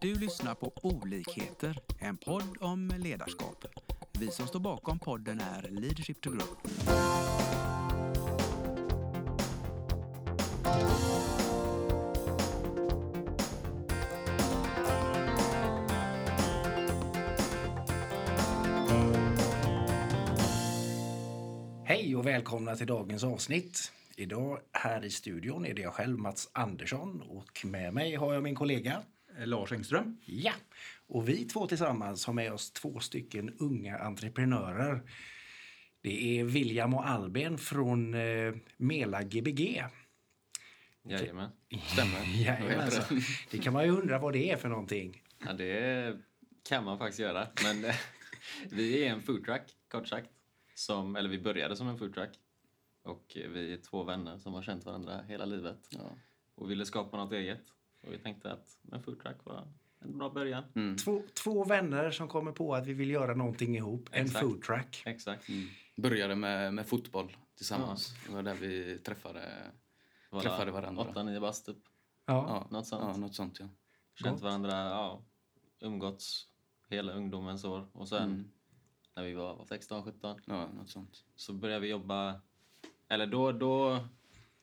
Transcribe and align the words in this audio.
Du 0.00 0.14
lyssnar 0.14 0.54
på 0.54 0.72
Olikheter, 0.82 1.78
en 1.98 2.16
podd 2.16 2.56
om 2.60 2.92
ledarskap. 2.98 3.64
Vi 4.18 4.30
som 4.30 4.46
står 4.46 4.60
bakom 4.60 4.98
podden 4.98 5.40
är 5.40 5.68
Leadership 5.70 6.20
to 6.20 6.30
Grow. 6.30 6.48
Hej 21.84 22.16
och 22.16 22.26
välkomna 22.26 22.76
till 22.76 22.86
dagens 22.86 23.24
avsnitt. 23.24 23.92
Idag 24.16 24.58
här 24.72 25.04
i 25.04 25.10
studion 25.10 25.66
är 25.66 25.74
det 25.74 25.82
jag 25.82 25.94
själv, 25.94 26.18
Mats 26.18 26.50
Andersson, 26.52 27.22
och 27.22 27.64
med 27.64 27.94
mig 27.94 28.14
har 28.14 28.34
jag 28.34 28.42
min 28.42 28.54
kollega 28.54 29.02
Lars 29.46 29.72
Engström. 29.72 30.16
Ja, 30.24 30.52
och 31.06 31.28
vi 31.28 31.44
två 31.44 31.66
tillsammans 31.66 32.26
har 32.26 32.34
med 32.34 32.52
oss 32.52 32.70
två 32.70 33.00
stycken 33.00 33.56
unga 33.58 33.98
entreprenörer. 33.98 35.02
Det 36.00 36.40
är 36.40 36.44
William 36.44 36.94
och 36.94 37.08
Albin 37.08 37.58
från 37.58 38.14
eh, 38.14 38.54
Mela 38.76 39.22
Gbg. 39.22 39.84
Jajamän, 41.02 41.50
stämmer. 41.92 42.24
Jajamensan. 42.44 43.20
Det 43.50 43.58
kan 43.58 43.72
man 43.72 43.84
ju 43.84 43.90
undra 43.90 44.18
vad 44.18 44.32
det 44.32 44.50
är 44.50 44.56
för 44.56 44.68
någonting. 44.68 45.22
Ja, 45.46 45.52
det 45.52 46.16
kan 46.68 46.84
man 46.84 46.98
faktiskt 46.98 47.20
göra. 47.20 47.48
Men 47.62 47.84
eh, 47.84 47.94
vi 48.70 49.04
är 49.04 49.10
en 49.10 49.22
foodtruck, 49.22 49.62
kort 49.88 50.08
sagt. 50.08 50.30
Som, 50.74 51.16
eller 51.16 51.28
vi 51.28 51.38
började 51.38 51.76
som 51.76 51.88
en 51.88 51.98
foodtruck. 51.98 52.30
Och 53.02 53.32
vi 53.34 53.72
är 53.72 53.76
två 53.76 54.02
vänner 54.02 54.38
som 54.38 54.54
har 54.54 54.62
känt 54.62 54.84
varandra 54.84 55.22
hela 55.28 55.44
livet. 55.44 55.78
Och 56.54 56.70
ville 56.70 56.86
skapa 56.86 57.16
något 57.16 57.32
eget. 57.32 57.62
Och 58.06 58.12
vi 58.12 58.18
tänkte 58.18 58.52
att 58.52 58.78
en 58.92 59.02
foodtruck 59.02 59.44
var 59.44 59.68
en 60.00 60.18
bra 60.18 60.30
början. 60.30 60.64
Mm. 60.74 60.96
Två, 60.96 61.22
två 61.34 61.64
vänner 61.64 62.10
som 62.10 62.28
kommer 62.28 62.52
på 62.52 62.74
att 62.74 62.86
vi 62.86 62.92
vill 62.92 63.10
göra 63.10 63.34
någonting 63.34 63.76
ihop. 63.76 64.08
En 64.12 64.24
Exakt. 64.24 64.44
food 64.46 64.62
truck. 64.62 65.02
Exakt. 65.06 65.46
Började 65.96 66.34
med, 66.34 66.74
med 66.74 66.86
fotboll 66.86 67.36
tillsammans. 67.56 68.14
Det 68.26 68.32
var 68.34 68.42
där 68.42 68.54
vi 68.54 68.98
träffade, 68.98 69.72
Våra 70.30 70.42
träffade 70.42 70.70
varandra. 70.70 71.02
Åtta, 71.02 71.22
nio 71.22 71.40
bast 71.40 71.66
typ. 71.66 71.76
Ja. 72.26 72.44
Ja, 72.48 72.66
Något 72.76 72.86
sånt. 72.86 73.04
Ja, 73.04 73.16
något 73.16 73.34
sånt 73.34 73.60
ja. 73.60 73.68
Känt 74.14 74.30
Gott. 74.34 74.42
varandra, 74.42 74.70
ja, 74.72 75.22
umgåtts 75.80 76.48
hela 76.88 77.12
ungdomens 77.12 77.64
år. 77.64 77.88
Och 77.92 78.08
sen 78.08 78.22
Mm. 78.22 78.50
när 79.16 79.22
vi 79.24 79.34
var 79.34 79.64
16, 79.64 80.02
17 80.04 80.40
ja 80.46 80.68
något 80.76 80.90
sånt. 80.90 81.24
så 81.36 81.52
började 81.52 81.80
vi 81.80 81.88
jobba, 81.88 82.40
eller 83.08 83.26
då, 83.26 83.52
då 83.52 83.98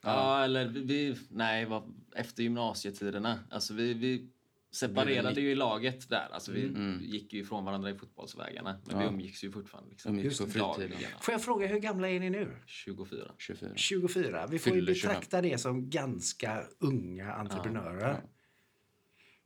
ja, 0.06 0.44
eller 0.44 0.68
vi- 0.68 0.80
vi, 0.84 1.16
nej, 1.30 1.64
var 1.66 1.82
efter 2.16 2.42
gymnasietiderna. 2.42 3.38
Alltså 3.50 3.74
vi, 3.74 3.94
vi 3.94 4.30
separerade 4.70 5.40
ju 5.40 5.50
i 5.50 5.54
laget 5.54 6.08
där. 6.08 6.28
Alltså 6.32 6.52
vi 6.52 6.72
gick 7.00 7.32
ju 7.32 7.40
ifrån 7.40 7.64
varandra 7.64 7.90
i 7.90 7.94
fotbollsvägarna. 7.94 8.80
Men 8.86 8.98
vi 8.98 9.04
Ja. 9.04 9.10
umgicks 9.10 9.44
ju 9.44 9.52
fortfarande. 9.52 9.90
Liksom. 9.90 10.18
Umgicks 10.18 10.38
på 10.38 10.46
fritiden. 10.46 10.98
Får 11.20 11.32
jag 11.32 11.42
fråga, 11.42 11.66
hur 11.66 11.78
gamla 11.78 12.10
är 12.10 12.20
ni 12.20 12.30
nu? 12.30 12.56
24. 12.66 13.32
24. 13.38 13.70
24. 13.76 14.46
Vi 14.50 14.58
får 14.58 14.72
ju 14.74 14.80
Fyller 14.80 14.94
25. 14.94 15.08
betrakta 15.08 15.42
det 15.42 15.58
som 15.58 15.90
ganska 15.90 16.62
unga 16.78 17.32
entreprenörer. 17.32 18.22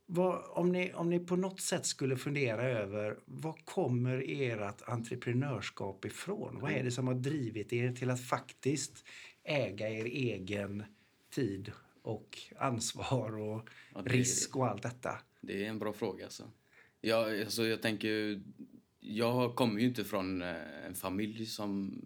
Vad, 0.05 0.43
om, 0.49 0.71
ni, 0.71 0.93
om 0.93 1.09
ni 1.09 1.19
på 1.19 1.35
något 1.35 1.59
sätt 1.61 1.85
skulle 1.85 2.17
fundera 2.17 2.63
över 2.63 3.17
var 3.25 3.55
kommer 3.65 4.23
ert 4.27 4.81
entreprenörskap 4.89 6.05
ifrån? 6.05 6.59
Vad 6.61 6.71
är 6.71 6.83
det 6.83 6.91
som 6.91 7.07
har 7.07 7.13
drivit 7.13 7.73
er 7.73 7.91
till 7.91 8.09
att 8.09 8.21
faktiskt 8.25 9.05
äga 9.43 9.89
er 9.89 10.05
egen 10.05 10.83
tid 11.29 11.71
och 12.01 12.37
ansvar 12.57 13.37
och 13.37 13.69
Ja, 13.93 14.01
det- 14.01 14.09
risk 14.09 14.55
och 14.55 14.67
allt 14.67 14.83
detta? 14.83 15.17
Det 15.41 15.65
är 15.65 15.69
en 15.69 15.79
bra 15.79 15.93
fråga 15.93 16.23
alltså. 16.25 16.51
Jag, 17.01 17.41
alltså, 17.41 17.65
jag 17.65 17.81
tänker 17.81 18.41
jag 18.99 19.55
kommer 19.55 19.79
ju 19.79 19.87
inte 19.87 20.03
från 20.03 20.41
eh, 20.41 20.85
en 20.85 20.95
familj 20.95 21.45
som 21.45 22.01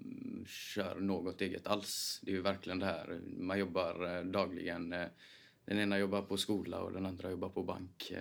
kör 0.47 0.99
något 0.99 1.41
eget 1.41 1.67
alls. 1.67 2.19
Det 2.23 2.31
är 2.31 2.35
ju 2.35 2.41
verkligen 2.41 2.79
det 2.79 2.85
här, 2.85 3.19
man 3.37 3.59
jobbar 3.59 4.17
eh, 4.17 4.23
dagligen. 4.25 4.93
eh, 4.93 5.05
Den 5.65 5.79
ena 5.79 5.99
jobbar 5.99 6.21
på 6.21 6.37
skola 6.37 6.79
och 6.81 6.91
den 6.93 7.05
andra 7.05 7.29
jobbar 7.31 7.49
på 7.49 7.63
bank. 7.63 8.13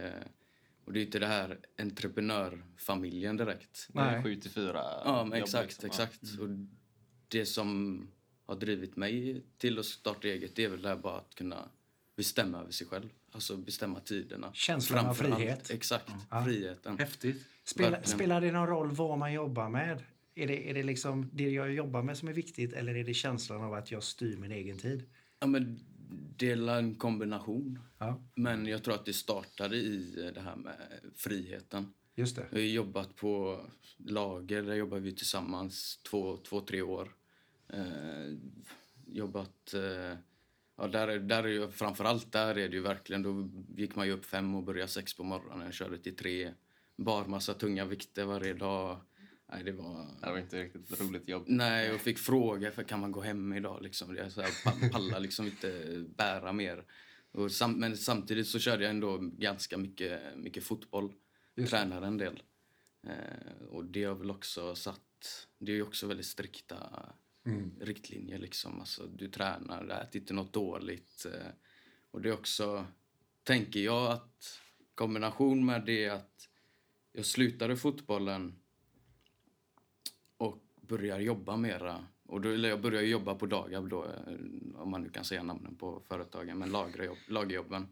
Och 0.85 0.93
det 0.93 1.01
är 1.01 1.05
inte 1.05 1.19
det 1.19 1.27
här 1.27 1.59
entreprenörfamiljen 1.79 3.37
direkt. 3.37 3.89
Det 3.93 4.01
är 4.01 4.13
Nej. 4.13 4.23
7 4.23 4.37
till 4.41 4.51
4 4.51 4.73
Ja, 5.05 5.37
exakt, 5.37 5.67
liksom. 5.83 5.87
exakt. 5.87 6.23
Och 6.41 6.49
det 7.29 7.47
som 7.47 8.09
har 8.47 8.57
drivit 8.57 8.97
mig 8.97 9.43
till 9.59 9.79
att 9.79 9.87
starta 9.87 10.29
eget 10.29 10.57
det 10.57 10.65
är 10.65 10.69
väl 10.69 10.83
det 10.83 10.89
här 10.89 10.97
bara 10.97 11.17
att 11.19 11.35
kunna 11.35 11.69
bestämma 12.17 12.59
över 12.61 12.73
sig 12.73 12.87
själv. 12.87 13.09
Alltså 13.33 13.57
bestämma 13.57 14.01
tiderna. 14.01 14.51
Känslan 14.53 14.99
av 15.07 15.15
Framför 15.15 15.25
allt. 15.25 15.35
frihet. 15.41 15.71
Exakt, 15.71 16.11
Ja. 16.31 16.45
friheten. 16.45 16.99
Häftigt. 16.99 17.47
Spelar, 17.65 17.91
Verkligen. 17.91 18.19
spelar 18.19 18.41
det 18.41 18.53
någon 18.53 18.67
roll 18.67 18.91
vad 18.91 19.19
man 19.19 19.33
jobbar 19.33 19.69
med? 19.69 20.03
Är 20.35 20.47
det, 20.47 20.71
är 20.71 20.75
det 20.75 20.83
liksom 20.83 21.31
det 21.33 21.51
jag 21.51 21.73
jobbar 21.73 22.03
med 22.03 22.19
som 22.19 22.29
är 22.29 22.33
viktigt 22.33 22.73
eller 22.73 22.95
är 22.95 23.05
det 23.05 23.15
känslan 23.15 23.65
av 23.65 23.75
att 23.75 23.91
jag 23.91 24.03
styr 24.03 24.37
min 24.37 24.53
egen 24.53 24.79
tid? 24.79 25.03
Ja, 25.39 25.47
men 25.47 25.81
det 26.37 26.51
är 26.51 26.69
en 26.79 26.95
kombination. 26.95 27.79
Ja, 27.99 28.23
Men 28.35 28.67
jag 28.67 28.83
tror 28.83 28.95
att 28.95 29.05
det 29.07 29.13
startade 29.13 29.77
i 29.77 30.31
det 30.35 30.41
här 30.41 30.57
med 30.57 30.77
friheten. 31.17 31.93
just 32.15 32.37
det. 32.37 32.47
Jag 32.51 32.59
har 32.59 32.65
jobbat 32.65 33.17
på 33.17 33.61
lager, 33.97 34.63
där 34.63 34.75
jobbar 34.75 34.99
vi 34.99 35.13
tillsammans 35.13 35.99
två, 36.03 36.37
två 36.37 36.61
tre 36.61 36.83
år. 36.83 37.13
Eh, 37.75 38.37
jobbat... 39.07 39.75
Eh, 39.75 40.19
ja, 40.77 40.87
där, 40.87 41.09
är- 41.09 41.19
där 41.19 41.45
är 41.45 41.49
ju, 41.49 41.69
framförallt 41.71 42.33
där 42.33 42.59
är 42.59 42.69
det 42.69 42.77
ju 42.77 42.83
verkligen... 42.83 43.23
Då 43.23 43.51
gick 43.77 43.97
man 43.97 44.07
ju 44.07 44.13
upp 44.13 44.25
fem 44.25 44.55
och 44.55 44.63
började 44.63 44.89
sex 44.91 45.17
på 45.17 45.25
morgonen, 45.25 45.73
körde 45.73 45.99
till 45.99 46.17
tre. 46.17 46.55
Bar 46.97 47.25
massa 47.27 47.55
tunga 47.55 47.85
vikter 47.85 48.25
varje 48.25 48.55
dag. 48.55 49.01
Nej, 49.53 49.65
det 49.65 49.73
var... 49.73 50.07
Det 50.21 50.31
var 50.31 50.39
inte 50.39 50.63
riktigt 50.65 50.93
ett 50.93 51.01
roligt 51.01 51.29
jobb. 51.29 51.45
Nej, 51.47 51.93
och 51.95 52.01
fick 52.01 52.19
fråga 52.19 52.71
för 52.71 52.83
kan 52.83 53.01
man 53.01 53.13
gå 53.13 53.21
hem 53.21 53.53
idag 53.53 53.83
liksom. 53.83 54.17
Jag 54.17 54.33
så 54.33 54.41
här, 54.41 54.65
pa- 54.65 54.89
pallar 54.93 55.21
liksom 55.21 55.47
inte 55.47 56.05
bära 56.17 56.53
mer. 56.53 56.85
Sam, 57.51 57.73
men 57.73 57.97
samtidigt 57.97 58.47
så 58.49 58.59
körde 58.59 58.83
jag 58.83 58.91
ändå 58.91 59.19
ganska 59.19 59.79
mycket, 59.79 60.21
mycket 60.37 60.65
fotboll. 60.65 61.13
Tränade 61.69 62.07
en 62.07 62.19
del. 62.19 62.43
Eh, 63.07 63.67
och 63.69 63.85
det 63.85 64.05
har 64.05 64.15
väl 64.15 64.31
också 64.31 64.75
satt... 64.75 65.01
Det 65.59 65.73
är 65.73 65.77
ju 65.77 65.83
också 65.83 66.07
väldigt 66.07 66.27
strikta 66.27 66.77
Mm. 67.47 67.71
riktlinjer 67.81 68.39
liksom. 68.39 68.81
Alltså, 68.81 69.07
du 69.07 69.29
tränar, 69.29 69.89
ät 69.89 70.15
inte 70.15 70.35
något 70.35 70.53
dåligt. 70.53 71.27
Eh. 71.27 71.51
Och 72.11 72.21
det 72.21 72.29
är 72.29 72.33
också, 72.33 72.87
tänker 73.43 73.81
jag, 73.81 74.13
att 74.13 74.61
kombination 74.95 75.67
med 75.67 75.85
det 75.87 76.09
att 76.09 76.49
jag 77.13 77.27
slutade 77.27 77.77
fotbollen 77.77 78.55
och 80.37 80.65
börjar 80.81 81.21
jobba 81.21 81.57
mera. 81.57 82.07
Och 82.27 82.41
då, 82.41 82.49
eller 82.49 82.69
jag 82.69 82.81
började 82.81 83.07
jobba 83.07 83.35
på 83.35 83.47
Dagab 83.47 83.89
då, 83.89 84.05
eh, 84.05 84.81
om 84.81 84.91
man 84.91 85.03
nu 85.03 85.09
kan 85.09 85.25
säga 85.25 85.43
namnen 85.43 85.77
på 85.77 86.03
företagen, 86.09 86.59
men 86.59 86.71
lagerjobb, 86.71 87.19
lagerjobben. 87.29 87.89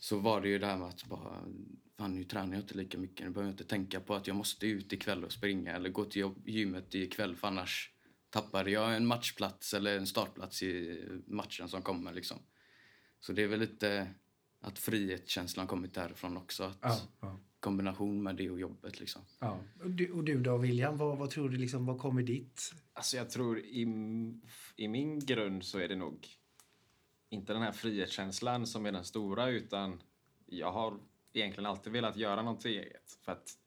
Så 0.00 0.18
var 0.18 0.40
det 0.40 0.48
ju 0.48 0.58
det 0.58 0.66
här 0.66 0.78
med 0.78 0.88
att 0.88 1.04
bara, 1.04 1.44
fan 1.96 2.14
nu 2.14 2.24
tränar 2.24 2.54
jag 2.54 2.62
inte 2.62 2.76
lika 2.76 2.98
mycket. 2.98 3.26
Nu 3.26 3.32
behöver 3.32 3.50
jag 3.50 3.54
inte 3.54 3.64
tänka 3.64 4.00
på 4.00 4.14
att 4.14 4.26
jag 4.26 4.36
måste 4.36 4.66
ut 4.66 4.92
ikväll 4.92 5.24
och 5.24 5.32
springa 5.32 5.76
eller 5.76 5.90
gå 5.90 6.04
till 6.04 6.30
gymmet 6.44 6.94
ikväll 6.94 7.36
för 7.36 7.48
annars 7.48 7.95
tappar 8.30 8.68
jag 8.68 8.96
en 8.96 9.06
matchplats 9.06 9.74
eller 9.74 9.98
en 9.98 10.06
startplats 10.06 10.62
i 10.62 11.04
matchen 11.26 11.68
som 11.68 11.82
kommer 11.82 12.12
liksom. 12.12 12.38
Så 13.20 13.32
det 13.32 13.42
är 13.42 13.46
väl 13.46 13.60
lite 13.60 14.14
att 14.60 14.78
frihetskänslan 14.78 15.66
kommit 15.66 15.94
därifrån 15.94 16.36
också. 16.36 16.64
Att 16.64 16.78
Ja, 16.82 17.00
ja. 17.20 17.40
Kombination 17.60 18.22
med 18.22 18.36
det 18.36 18.50
och 18.50 18.60
jobbet 18.60 19.00
liksom. 19.00 19.22
Ja. 19.38 19.60
Och, 19.82 19.90
du, 19.90 20.12
och 20.12 20.24
du 20.24 20.40
då 20.40 20.56
William, 20.56 20.96
vad, 20.96 21.18
vad 21.18 21.30
tror 21.30 21.48
du 21.48 21.56
liksom, 21.56 21.86
vad 21.86 21.98
kommer 21.98 22.22
ditt? 22.22 22.74
Alltså 22.92 23.16
jag 23.16 23.30
tror 23.30 23.58
i, 23.58 23.80
i 24.76 24.88
min 24.88 25.18
grund 25.18 25.64
så 25.64 25.78
är 25.78 25.88
det 25.88 25.96
nog 25.96 26.28
inte 27.28 27.52
den 27.52 27.62
här 27.62 27.72
frihetskänslan 27.72 28.66
som 28.66 28.86
är 28.86 28.92
den 28.92 29.04
stora 29.04 29.48
utan 29.48 30.02
jag 30.46 30.72
har 30.72 30.98
egentligen 31.32 31.66
alltid 31.66 31.92
velat 31.92 32.16
göra 32.16 32.42
någonting 32.42 32.72
eget. 32.72 33.18
För 33.22 33.32
att 33.32 33.58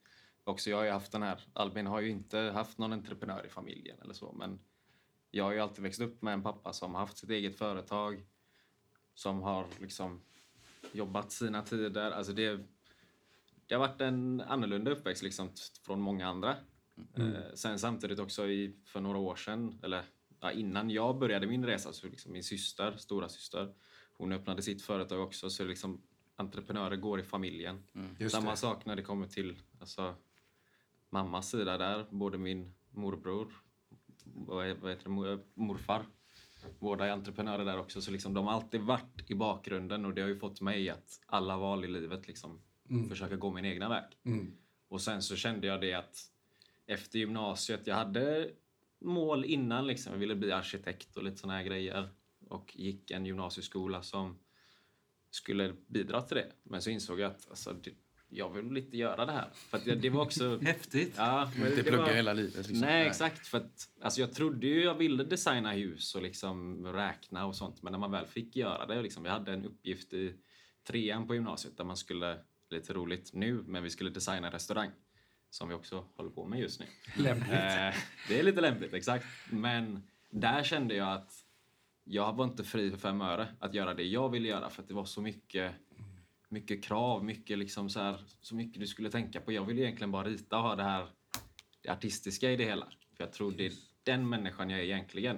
också 0.49 0.69
jag 0.69 0.77
har 0.77 0.83
ju 0.83 0.91
haft 0.91 1.11
den 1.11 1.23
här, 1.23 1.41
Albin 1.53 1.87
har 1.87 2.01
ju 2.01 2.09
inte 2.09 2.37
haft 2.37 2.77
någon 2.77 2.93
entreprenör 2.93 3.45
i 3.45 3.49
familjen 3.49 3.97
eller 4.01 4.13
så 4.13 4.31
men 4.31 4.59
jag 5.31 5.43
har 5.43 5.51
ju 5.51 5.59
alltid 5.59 5.83
växt 5.83 6.01
upp 6.01 6.21
med 6.21 6.33
en 6.33 6.43
pappa 6.43 6.73
som 6.73 6.93
har 6.93 7.01
haft 7.01 7.17
sitt 7.17 7.29
eget 7.29 7.57
företag 7.57 8.25
som 9.13 9.41
har 9.41 9.67
liksom 9.79 10.21
jobbat 10.91 11.31
sina 11.31 11.61
tider. 11.61 12.11
Alltså 12.11 12.33
det, 12.33 12.59
det 13.67 13.75
har 13.75 13.79
varit 13.79 14.01
en 14.01 14.41
annorlunda 14.41 14.91
uppväxt 14.91 15.23
liksom 15.23 15.49
från 15.85 16.01
många 16.01 16.27
andra. 16.27 16.55
Eh, 17.15 17.53
sen 17.53 17.79
samtidigt 17.79 18.19
också 18.19 18.47
i, 18.47 18.75
för 18.85 19.01
några 19.01 19.17
år 19.17 19.35
sedan, 19.35 19.79
eller 19.83 20.03
ja, 20.39 20.51
innan 20.51 20.89
jag 20.89 21.19
började 21.19 21.47
min 21.47 21.65
resa, 21.65 21.93
så 21.93 22.07
liksom 22.07 22.31
min 22.31 22.43
syster, 22.43 22.97
stora 22.97 23.29
syster, 23.29 23.73
hon 24.17 24.31
öppnade 24.31 24.61
sitt 24.61 24.81
företag 24.81 25.19
också. 25.19 25.49
Så 25.49 25.63
liksom, 25.63 26.01
entreprenörer 26.35 26.95
går 26.95 27.19
i 27.19 27.23
familjen. 27.23 27.83
Just 28.19 28.35
Samma 28.35 28.55
sak 28.55 28.85
när 28.85 28.95
det 28.95 29.01
kommer 29.01 29.27
till 29.27 29.61
alltså, 29.79 30.15
mammas 31.09 31.49
sida 31.49 31.77
där. 31.77 32.05
Både 32.09 32.37
min 32.37 32.73
morbror 32.91 33.53
vad 34.35 34.67
heter 34.67 35.03
det, 35.03 35.09
mor- 35.09 35.43
morfar. 35.53 36.05
Båda 36.79 37.05
är 37.05 37.11
entreprenörer 37.11 37.65
där 37.65 37.79
också. 37.79 38.01
Så 38.01 38.11
liksom, 38.11 38.33
de 38.33 38.47
har 38.47 38.53
alltid 38.53 38.81
varit 38.81 39.31
i 39.31 39.35
bakgrunden 39.35 40.05
och 40.05 40.13
det 40.13 40.21
har 40.21 40.29
ju 40.29 40.39
fått 40.39 40.61
mig 40.61 40.89
att 40.89 41.21
alla 41.25 41.57
val 41.57 41.85
i 41.85 41.87
livet 41.87 42.27
liksom, 42.27 42.61
försöka 43.09 43.35
gå 43.35 43.51
min 43.51 43.65
egna 43.65 43.89
väg. 43.89 44.03
Mm. 44.23 44.57
Och 44.87 45.01
sen 45.01 45.21
så 45.21 45.35
kände 45.35 45.67
jag 45.67 45.81
det 45.81 45.93
att 45.93 46.17
efter 46.85 47.19
gymnasiet, 47.19 47.87
jag 47.87 47.95
hade 47.95 48.51
mål 48.99 49.45
innan 49.45 49.87
liksom. 49.87 50.13
Jag 50.13 50.19
ville 50.19 50.35
bli 50.35 50.51
arkitekt 50.51 51.17
och 51.17 51.23
lite 51.23 51.37
såna 51.37 51.53
här 51.53 51.63
grejer. 51.63 52.09
Och 52.47 52.75
gick 52.75 53.11
en 53.11 53.25
gymnasieskola 53.25 54.01
som 54.01 54.39
skulle 55.29 55.75
bidra 55.87 56.21
till 56.21 56.37
det. 56.37 56.51
Men 56.63 56.81
så 56.81 56.89
insåg 56.89 57.19
jag 57.19 57.31
att 57.31 57.49
alltså, 57.49 57.73
det, 57.73 57.91
jag 58.29 58.49
vill 58.49 58.77
inte 58.77 58.97
göra 58.97 59.25
det 59.25 59.31
här. 59.31 59.49
För 59.53 59.77
att 59.77 59.85
det, 59.85 59.95
det 59.95 60.09
var 60.09 60.21
också... 60.21 60.59
Häftigt. 60.61 61.13
Ja, 61.17 61.51
men 61.57 61.67
Inte 61.67 61.75
det 61.75 61.83
plugga 61.89 62.03
var- 62.03 62.13
hela 62.13 62.33
livet. 62.33 62.55
Liksom. 62.55 62.79
Nej, 62.79 63.07
exakt. 63.07 63.47
För 63.47 63.57
att, 63.57 63.89
alltså 64.01 64.21
jag 64.21 64.33
trodde 64.33 64.67
ju 64.67 64.83
jag 64.83 64.95
ville 64.95 65.23
designa 65.23 65.71
hus 65.71 66.15
och 66.15 66.21
liksom 66.21 66.87
räkna 66.87 67.45
och 67.45 67.55
sånt. 67.55 67.83
Men 67.83 67.91
när 67.91 67.99
man 67.99 68.11
väl 68.11 68.25
fick 68.25 68.55
göra 68.55 68.85
det, 68.85 69.01
liksom, 69.01 69.23
vi 69.23 69.29
hade 69.29 69.53
en 69.53 69.65
uppgift 69.65 70.13
i 70.13 70.33
trean 70.87 71.27
på 71.27 71.33
gymnasiet 71.35 71.77
där 71.77 71.83
man 71.83 71.97
skulle, 71.97 72.37
lite 72.69 72.93
roligt 72.93 73.33
nu, 73.33 73.63
men 73.67 73.83
vi 73.83 73.89
skulle 73.89 74.09
designa 74.09 74.47
en 74.47 74.53
restaurang. 74.53 74.89
Som 75.51 75.69
vi 75.69 75.75
också 75.75 76.05
håller 76.15 76.29
på 76.29 76.45
med 76.45 76.59
just 76.59 76.79
nu. 76.79 76.85
Lämpligt. 77.17 77.49
Eh, 77.51 77.93
det 78.27 78.39
är 78.39 78.43
lite 78.43 78.61
lämpligt, 78.61 78.93
exakt. 78.93 79.25
Men 79.49 80.03
där 80.29 80.63
kände 80.63 80.95
jag 80.95 81.13
att 81.13 81.31
jag 82.03 82.33
var 82.35 82.45
inte 82.45 82.63
fri 82.63 82.91
för 82.91 82.97
fem 82.97 83.21
öre 83.21 83.47
att 83.59 83.73
göra 83.73 83.93
det 83.93 84.03
jag 84.03 84.29
ville 84.29 84.47
göra 84.47 84.69
för 84.69 84.81
att 84.81 84.87
det 84.87 84.93
var 84.93 85.05
så 85.05 85.21
mycket, 85.21 85.71
mycket 86.49 86.83
krav, 86.83 87.23
mycket 87.25 87.57
liksom 87.57 87.89
så, 87.89 87.99
här, 87.99 88.23
så 88.41 88.55
mycket 88.55 88.79
du 88.79 88.87
skulle 88.87 89.09
tänka 89.11 89.41
på. 89.41 89.51
Jag 89.51 89.65
ville 89.65 89.81
egentligen 89.81 90.11
bara 90.11 90.27
rita 90.27 90.57
och 90.57 90.63
ha 90.63 90.75
det 90.75 90.83
här 90.83 91.07
det 91.81 91.89
artistiska 91.89 92.51
i 92.51 92.55
det 92.55 92.65
hela. 92.65 92.85
För 93.17 93.23
jag 93.23 93.33
tror 93.33 93.51
det 93.51 93.65
är 93.65 93.73
den 94.03 94.29
människan 94.29 94.69
jag 94.69 94.79
är 94.79 94.83
egentligen. 94.83 95.37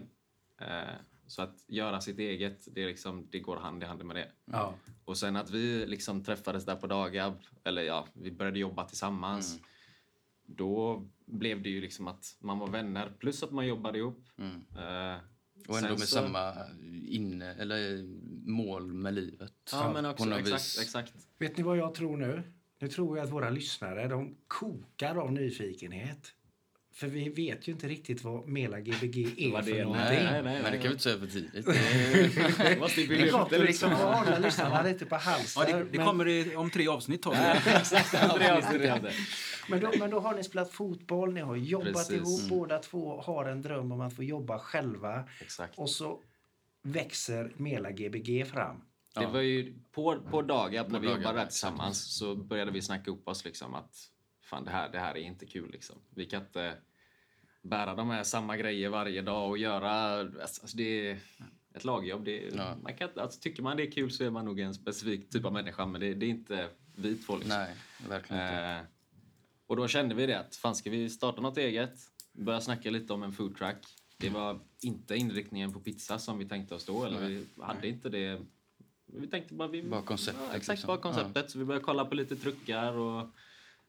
Eh, 0.61 0.95
så 1.27 1.41
att 1.41 1.65
göra 1.67 2.01
sitt 2.01 2.19
eget, 2.19 2.67
det, 2.75 2.85
liksom, 2.87 3.27
det 3.31 3.39
går 3.39 3.57
hand 3.57 3.83
i 3.83 3.85
hand 3.85 4.05
med 4.05 4.15
det. 4.15 4.31
Ja. 4.45 4.75
Och 5.05 5.17
sen 5.17 5.35
att 5.35 5.49
vi 5.49 5.85
liksom 5.85 6.23
träffades 6.23 6.65
där 6.65 6.75
på 6.75 6.87
Dagab, 6.87 7.33
eller 7.63 7.81
ja, 7.81 8.07
vi 8.13 8.31
började 8.31 8.59
jobba 8.59 8.87
tillsammans. 8.87 9.51
Mm. 9.53 9.63
Då 10.45 11.05
blev 11.25 11.61
det 11.61 11.69
ju 11.69 11.81
liksom 11.81 12.07
att 12.07 12.37
man 12.39 12.59
var 12.59 12.67
vänner 12.67 13.11
plus 13.19 13.43
att 13.43 13.51
man 13.51 13.67
jobbade 13.67 13.97
ihop. 13.97 14.25
Mm. 14.37 14.51
Eh, 14.77 15.17
Och 15.67 15.77
ändå 15.77 15.89
med 15.89 15.99
så- 15.99 16.05
samma 16.15 16.53
inne, 17.07 17.53
eller 17.53 17.79
mål 18.45 18.93
med 18.93 19.13
livet. 19.13 19.53
Ja, 19.71 19.93
men 19.93 20.05
också, 20.05 20.29
exakt, 20.39 20.47
vis. 20.61 20.79
exakt. 20.81 21.13
Vet 21.37 21.57
ni 21.57 21.63
vad 21.63 21.77
jag 21.77 21.93
tror 21.95 22.17
nu? 22.17 22.43
Nu 22.79 22.87
tror 22.87 23.17
jag 23.17 23.25
att 23.25 23.31
våra 23.31 23.49
lyssnare 23.49 24.07
de 24.07 24.35
kokar 24.47 25.15
av 25.15 25.31
nyfikenhet. 25.31 26.33
För 26.93 27.07
vi 27.07 27.29
vet 27.29 27.67
ju 27.67 27.71
inte 27.71 27.87
riktigt 27.87 28.23
vad 28.23 28.47
Mela 28.47 28.79
Gbg 28.79 29.33
är 29.37 29.51
Vad 29.51 29.65
för 29.65 29.71
det 29.71 29.79
är. 29.79 29.83
någonting. 29.83 30.07
Nej, 30.07 30.23
nej, 30.31 30.43
nej, 30.43 30.61
Men 30.63 30.71
det 30.71 30.77
kan 30.77 30.87
vi 30.87 30.91
inte 30.91 31.03
säga 31.03 31.19
för 31.19 31.27
tidigt. 31.27 31.65
Det 32.57 32.79
måste 32.79 33.01
ju 33.01 33.07
Det 33.07 33.13
bygga 33.15 33.23
är 33.23 33.27
upp 33.27 33.31
gott 33.33 33.49
det 33.49 33.55
att 33.55 33.61
lite. 33.61 33.63
liksom 33.71 33.91
hålla 33.91 34.39
lyssnarna 34.39 34.83
lite 34.83 35.05
på 35.05 35.15
halsen. 35.15 35.63
Ja, 35.67 35.77
det, 35.77 35.83
det 35.83 35.97
men, 35.97 36.05
kommer 36.07 36.27
i, 36.27 36.55
om 36.55 36.69
tre 36.69 36.87
avsnitt. 36.87 37.21
Tar 37.21 37.31
vi 37.31 37.37
Ja, 37.37 37.57
det. 37.65 37.71
exakt, 37.79 38.11
det 38.39 38.45
är 38.45 38.57
avsnitt 38.57 38.91
av 38.91 39.01
det. 39.01 39.13
men, 39.69 39.79
då, 39.79 39.91
men 39.99 40.09
då 40.09 40.19
har 40.19 40.35
ni 40.35 40.43
spelat 40.43 40.71
fotboll, 40.71 41.33
ni 41.33 41.41
har 41.41 41.55
jobbat 41.55 41.93
Precis. 41.93 42.11
ihop, 42.13 42.39
Mm. 42.41 42.49
båda 42.49 42.79
två 42.79 43.21
har 43.21 43.45
en 43.45 43.61
dröm 43.61 43.91
om 43.91 44.01
att 44.01 44.15
få 44.15 44.23
jobba 44.23 44.59
själva. 44.59 45.23
Exakt. 45.41 45.77
Och 45.77 45.89
så 45.89 46.19
växer 46.81 47.53
Mela 47.57 47.91
Gbg 47.91 48.45
fram. 48.47 48.81
Det 49.15 49.25
var 49.25 49.41
ju 49.41 49.73
på, 49.91 50.21
på 50.31 50.41
Dagab, 50.41 50.91
när 50.91 50.99
På 50.99 51.01
vi 51.01 51.07
Dagab, 51.07 51.21
jobbade 51.21 51.39
där 51.39 51.45
tillsammans, 51.45 52.17
så 52.17 52.35
började 52.35 52.71
vi 52.71 52.81
snacka 52.81 53.11
upp 53.11 53.27
oss 53.27 53.45
liksom 53.45 53.73
att 53.73 53.95
fan 54.41 54.65
det 54.65 54.71
här, 54.71 54.89
det 54.91 54.99
här 54.99 55.17
är 55.17 55.21
inte 55.21 55.45
kul 55.45 55.71
liksom. 55.71 55.95
Vi 56.15 56.25
kan 56.25 56.41
inte 56.41 56.77
bära 57.61 57.95
de 57.95 58.09
här 58.09 58.23
samma 58.23 58.57
grejer 58.57 58.89
varje 58.89 59.21
dag 59.21 59.49
och 59.49 59.57
göra, 59.57 59.91
alltså 60.19 60.77
det 60.77 61.09
är 61.09 61.19
ett 61.73 61.83
lagjobb. 61.83 62.25
Det 62.25 62.47
är, 62.47 62.57
Ja. 62.57 62.75
man 62.83 62.93
kan, 62.97 63.09
alltså, 63.15 63.39
tycker 63.39 63.63
man 63.63 63.77
det 63.77 63.83
är 63.87 63.91
kul 63.91 64.11
så 64.11 64.23
är 64.23 64.29
man 64.29 64.45
nog 64.45 64.59
en 64.59 64.73
specifik 64.73 65.29
typ 65.29 65.45
av 65.45 65.53
människa, 65.53 65.85
men 65.85 66.01
det, 66.01 66.13
det 66.13 66.25
är 66.25 66.29
inte 66.29 66.69
vi 66.95 67.15
två 67.17 67.35
liksom. 67.35 67.57
Nej, 67.57 67.75
verkligen 68.09 68.41
inte. 68.43 68.55
Eh, 68.55 68.81
och 69.67 69.75
då 69.75 69.87
kände 69.87 70.15
vi 70.15 70.25
det 70.25 70.39
att 70.39 70.55
fan 70.55 70.75
ska 70.75 70.89
vi 70.89 71.09
starta 71.09 71.41
något 71.41 71.57
eget? 71.57 71.93
Börja 72.33 72.61
snacka 72.61 72.89
lite 72.91 73.13
om 73.13 73.23
en 73.23 73.31
food 73.31 73.57
truck. 73.57 73.77
Det 74.21 74.29
var 74.29 74.59
inte 74.81 75.15
inriktningen 75.15 75.73
på 75.73 75.79
pizza 75.79 76.19
som 76.19 76.37
vi 76.37 76.45
tänkte 76.45 76.75
oss 76.75 76.85
då. 76.85 77.05
Eller 77.05 77.27
vi 77.27 77.45
hade 77.59 77.87
inte 77.87 78.09
det. 78.09 78.41
Vi 79.05 79.27
tänkte 79.27 79.53
bara... 79.53 79.67
Vi, 79.67 79.83
Bara 79.83 80.01
konceptet, 80.01 80.43
Ja, 80.49 80.57
exakt, 80.57 80.77
liksom. 80.77 80.87
bara 80.87 80.97
konceptet. 80.97 81.51
Så 81.51 81.59
vi 81.59 81.65
började 81.65 81.85
kolla 81.85 82.05
på 82.05 82.15
lite 82.15 82.35
truckar 82.35 82.93
och 82.93 83.27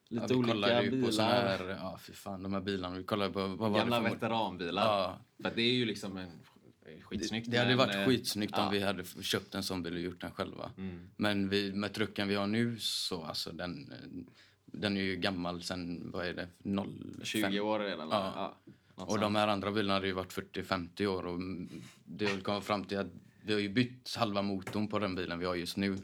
lite 0.09 0.25
Ja, 0.25 0.27
vi 0.29 0.35
olika 0.35 0.83
bilar. 0.83 1.29
här, 1.29 1.69
ja 1.69 1.99
fy 2.03 2.13
fan, 2.13 2.43
de 2.43 2.53
här 2.53 2.61
bilarna. 2.61 2.97
Vi 2.97 3.05
kollade 3.05 3.33
på, 3.33 3.47
vad 3.47 3.71
var 3.71 3.79
gamla 3.79 4.01
det 4.01 4.09
för 4.09 4.15
veteranbilar. 4.15 4.83
Ja. 4.83 5.19
För 5.43 5.57
det 5.57 5.63
är 5.63 5.73
ju 5.73 5.85
liksom 5.85 6.17
en 6.17 6.31
skitsnyggt. 7.01 7.51
Det 7.51 7.59
hade 7.59 7.69
men, 7.69 7.79
varit 7.79 7.95
eh, 7.95 8.07
skitsnyggt 8.07 8.55
ja. 8.57 8.67
om 8.67 8.73
vi 8.73 8.81
hade 8.81 9.05
köpt 9.05 9.55
en 9.55 9.63
sån 9.63 9.83
bil 9.83 9.95
och 9.95 10.01
gjort 10.01 10.21
den 10.21 10.31
själva. 10.31 10.71
Mm. 10.79 11.11
Men 11.17 11.49
vi, 11.49 11.73
med 11.73 11.93
trucken 11.93 12.29
vi 12.29 12.35
har 12.35 12.47
nu 12.47 12.79
så 12.79 13.23
alltså 13.23 13.53
den, 13.53 13.93
eh, 13.93 14.25
den 14.67 14.97
är 14.97 15.03
ju 15.03 15.17
gammal 15.17 15.63
sen, 15.63 16.11
vad 16.11 16.27
är 16.27 16.35
det, 16.35 16.49
05. 16.65 17.25
20 17.25 17.61
år 17.61 17.81
redan. 17.81 18.09
Ja. 18.11 18.33
Ja. 18.37 18.73
Och 19.03 19.21
de 19.21 19.35
här 19.35 19.49
andra 19.49 19.71
bilarna 19.71 19.95
hade 19.95 20.07
ju 20.07 20.13
varit 20.13 20.33
40-50 20.33 21.07
år 21.07 21.27
och 21.27 21.39
det 22.05 22.45
kommit 22.45 22.65
fram 22.65 22.85
till 22.85 22.99
att 22.99 23.07
vi 23.45 23.53
har 23.53 23.61
ju 23.61 23.69
bytt 23.69 24.17
halva 24.17 24.43
motorn 24.43 24.89
på 24.89 24.99
den 24.99 25.15
bilen 25.15 25.39
vi 25.39 25.47
har 25.47 25.55
just 25.55 25.77
nu 25.77 25.99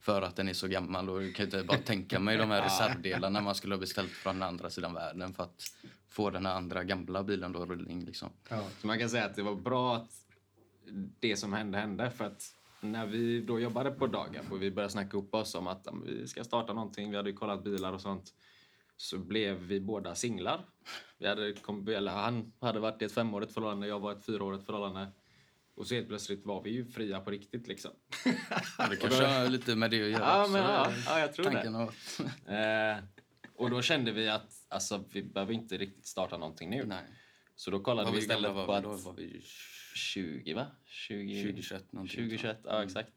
för 0.00 0.22
att 0.22 0.36
den 0.36 0.48
är 0.48 0.52
så 0.52 0.68
gammal 0.68 1.10
och 1.10 1.24
jag 1.24 1.34
kan 1.34 1.44
inte 1.44 1.64
bara 1.64 1.78
tänka 1.78 2.20
mig 2.20 2.36
de 2.36 2.50
här 2.50 2.62
reservdelarna 2.64 3.40
man 3.40 3.54
skulle 3.54 3.74
ha 3.74 3.80
beställt 3.80 4.10
från 4.10 4.34
den 4.34 4.48
andra 4.48 4.70
sidan 4.70 4.94
världen 4.94 5.34
för 5.34 5.42
att 5.42 5.62
få 6.08 6.30
den 6.30 6.46
här 6.46 6.54
andra 6.54 6.84
gamla 6.84 7.22
bilen 7.22 7.52
då 7.52 7.66
rullning 7.66 8.04
liksom. 8.04 8.30
Ja. 8.48 8.64
Så 8.80 8.86
man 8.86 8.98
kan 8.98 9.10
säga 9.10 9.24
att 9.24 9.34
det 9.34 9.42
var 9.42 9.54
bra 9.54 9.96
att 9.96 10.10
det 11.20 11.36
som 11.36 11.52
hände 11.52 11.78
hände. 11.78 12.10
För 12.10 12.24
att 12.24 12.54
när 12.80 13.06
vi 13.06 13.40
då 13.40 13.60
jobbade 13.60 13.90
på 13.90 14.06
Dagab 14.06 14.52
och 14.52 14.62
vi 14.62 14.70
började 14.70 14.92
snacka 14.92 15.16
upp 15.16 15.34
oss 15.34 15.54
om 15.54 15.66
att 15.66 15.86
vi 16.04 16.28
ska 16.28 16.44
starta 16.44 16.72
någonting, 16.72 17.10
vi 17.10 17.16
hade 17.16 17.32
kollat 17.32 17.64
bilar 17.64 17.92
och 17.92 18.00
sånt, 18.00 18.34
så 19.02 19.18
blev 19.18 19.56
vi 19.58 19.80
båda 19.80 20.14
singlar. 20.14 20.64
Vi 21.18 21.26
hade, 21.28 21.52
kom, 21.52 21.88
eller 21.88 22.12
han 22.12 22.52
hade 22.60 22.80
varit 22.80 23.02
i 23.02 23.04
ett 23.04 23.12
femårigt 23.12 23.54
förhållande, 23.54 23.86
jag 23.86 24.00
var 24.00 24.12
i 24.12 24.16
ett 24.16 24.24
fyraårigt 24.24 24.66
förhållande. 24.66 25.08
Och 25.74 25.86
så 25.86 25.94
helt 25.94 26.08
plötsligt 26.08 26.46
var 26.46 26.62
vi 26.62 26.70
ju 26.70 26.84
fria 26.84 27.20
på 27.20 27.30
riktigt 27.30 27.66
liksom. 27.68 27.90
Det 28.90 28.96
kanske 29.00 29.24
har 29.24 29.48
lite 29.48 29.76
med 29.76 29.90
det 29.90 30.02
att 30.04 30.10
göra 30.10 30.22
Ja, 30.24 30.40
också, 30.40 30.52
men, 30.52 30.62
ja, 30.62 30.88
eh, 30.90 30.94
ja, 31.06 31.18
jag 31.20 31.32
tror 31.32 31.50
det. 31.50 31.68
av- 31.68 31.94
Eh, 32.54 33.04
och 33.56 33.70
då 33.70 33.82
kände 33.82 34.12
vi 34.12 34.28
att 34.28 34.52
alltså, 34.68 35.04
vi 35.12 35.22
behöver 35.22 35.52
inte 35.52 35.76
riktigt 35.76 36.06
starta 36.06 36.38
någonting 36.38 36.70
nu. 36.70 36.84
Nej. 36.84 37.04
Så 37.56 37.70
då 37.70 37.80
kollade 37.80 38.10
vi 38.12 38.18
istället 38.18 38.52
på 38.52 38.72
att... 38.72 38.82
då? 38.82 38.92
Var 38.92 39.12
vi 39.12 39.42
20 39.94 40.54
va? 40.54 40.66
20, 40.86 41.42
2021 41.42 41.92
någonting, 41.92 42.16
2021, 42.16 42.62
tror 42.62 42.74
jag. 42.74 42.80
ja 42.80 42.84
exakt. 42.84 43.12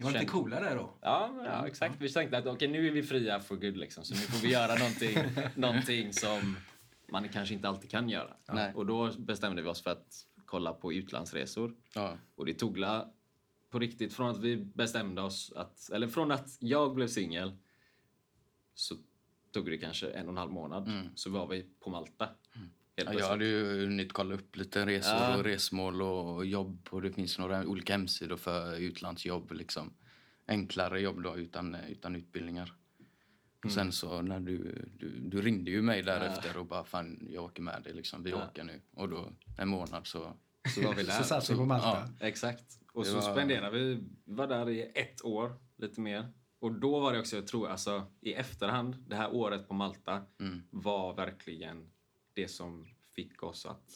Det 0.00 0.04
var 0.04 0.10
lite 0.12 0.18
Kände- 0.24 0.32
coolare 0.32 0.74
då. 0.74 0.90
Ja, 1.00 1.32
men 1.36 1.44
ja, 1.44 1.66
exakt. 1.66 1.94
Vi 2.00 2.12
tänkte 2.12 2.38
att 2.38 2.46
okej, 2.46 2.68
nu 2.68 2.86
är 2.86 2.90
vi 2.90 3.02
fria 3.02 3.40
for 3.40 3.56
good 3.56 3.76
liksom. 3.76 4.04
Så 4.04 4.14
nu 4.14 4.20
får 4.20 4.46
vi 4.46 4.52
göra 4.52 4.74
någonting, 4.74 5.18
någonting 5.54 6.12
som 6.12 6.56
man 7.08 7.28
kanske 7.28 7.54
inte 7.54 7.68
alltid 7.68 7.90
kan 7.90 8.08
göra. 8.08 8.36
Nej. 8.52 8.72
Och 8.74 8.86
då 8.86 9.12
bestämde 9.18 9.62
vi 9.62 9.68
oss 9.68 9.82
för 9.82 9.90
att 9.90 10.26
kolla 10.44 10.72
på 10.72 10.92
utlandsresor. 10.92 11.74
Ja. 11.94 12.16
Och 12.34 12.46
det 12.46 12.54
tog 12.54 12.84
på 13.70 13.78
riktigt 13.78 14.14
från 14.14 14.30
att 14.30 14.38
vi 14.38 14.56
bestämde 14.56 15.22
oss 15.22 15.52
att, 15.56 15.90
eller 15.90 16.08
från 16.08 16.30
att 16.30 16.56
jag 16.60 16.94
blev 16.94 17.06
singel 17.06 17.56
så 18.74 18.94
tog 19.52 19.66
det 19.66 19.78
kanske 19.78 20.10
en 20.10 20.26
och 20.26 20.32
en 20.32 20.36
halv 20.38 20.52
månad 20.52 21.10
så 21.14 21.30
var 21.30 21.46
vi 21.46 21.66
på 21.80 21.90
Malta. 21.90 22.28
Mm. 22.56 22.70
Ja, 23.06 23.12
jag 23.18 23.28
hade 23.28 23.44
ju 23.44 23.84
hunnit 23.84 24.12
kolla 24.12 24.34
upp 24.34 24.56
lite 24.56 24.86
resor 24.86 25.14
Ja. 25.14 25.36
och 25.38 25.44
resmål 25.44 26.02
och 26.02 26.46
jobb 26.46 26.88
och 26.90 27.02
det 27.02 27.12
finns 27.12 27.38
några 27.38 27.66
olika 27.66 27.92
hemsidor 27.92 28.36
för 28.36 28.76
utlandsjobb 28.80 29.52
liksom. 29.52 29.92
Enklare 30.46 31.00
jobb 31.00 31.22
då 31.22 31.36
utan, 31.36 31.74
utan 31.74 32.16
utbildningar. 32.16 32.72
Och 33.64 33.70
sen 33.72 33.92
så 33.92 34.22
när 34.22 34.40
du, 34.40 34.88
du, 34.98 35.08
du 35.20 35.42
ringde 35.42 35.70
ju 35.70 35.82
mig 35.82 36.02
därefter 36.02 36.56
och 36.56 36.66
bara 36.66 36.84
fan 36.84 37.26
jag 37.30 37.44
åker 37.44 37.62
med 37.62 37.82
dig 37.82 37.92
liksom, 37.94 38.22
vi 38.22 38.30
Ja. 38.30 38.46
åker 38.48 38.64
nu. 38.64 38.80
Och 38.94 39.08
då 39.08 39.32
en 39.58 39.68
månad 39.68 40.06
så, 40.06 40.36
Så 40.74 40.82
var 40.82 40.94
vi 40.94 41.02
där. 41.02 41.12
Så 41.18 41.24
satt 41.24 41.50
vi 41.50 41.54
på 41.54 41.64
Malta. 41.64 42.08
Exakt. 42.20 42.64
Och 42.92 43.04
Det 43.04 43.10
så 43.10 43.14
var- 43.20 43.32
spenderade 43.32 43.78
vi, 43.78 43.94
vi 43.94 44.34
var 44.34 44.46
där 44.46 44.70
i 44.70 44.92
ett 44.94 45.24
år, 45.24 45.52
lite 45.76 46.00
mer. 46.00 46.28
Och 46.58 46.72
då 46.72 47.00
var 47.00 47.12
det 47.12 47.18
också, 47.20 47.36
jag 47.36 47.46
tror, 47.46 47.68
alltså 47.68 48.06
i 48.20 48.32
efterhand, 48.32 48.96
det 49.08 49.16
här 49.16 49.32
året 49.34 49.68
på 49.68 49.74
Malta 49.74 50.22
Mm. 50.40 50.62
var 50.70 51.14
verkligen 51.16 51.90
det 52.34 52.48
som 52.48 52.88
fick 53.14 53.42
oss 53.42 53.66
att 53.66 53.90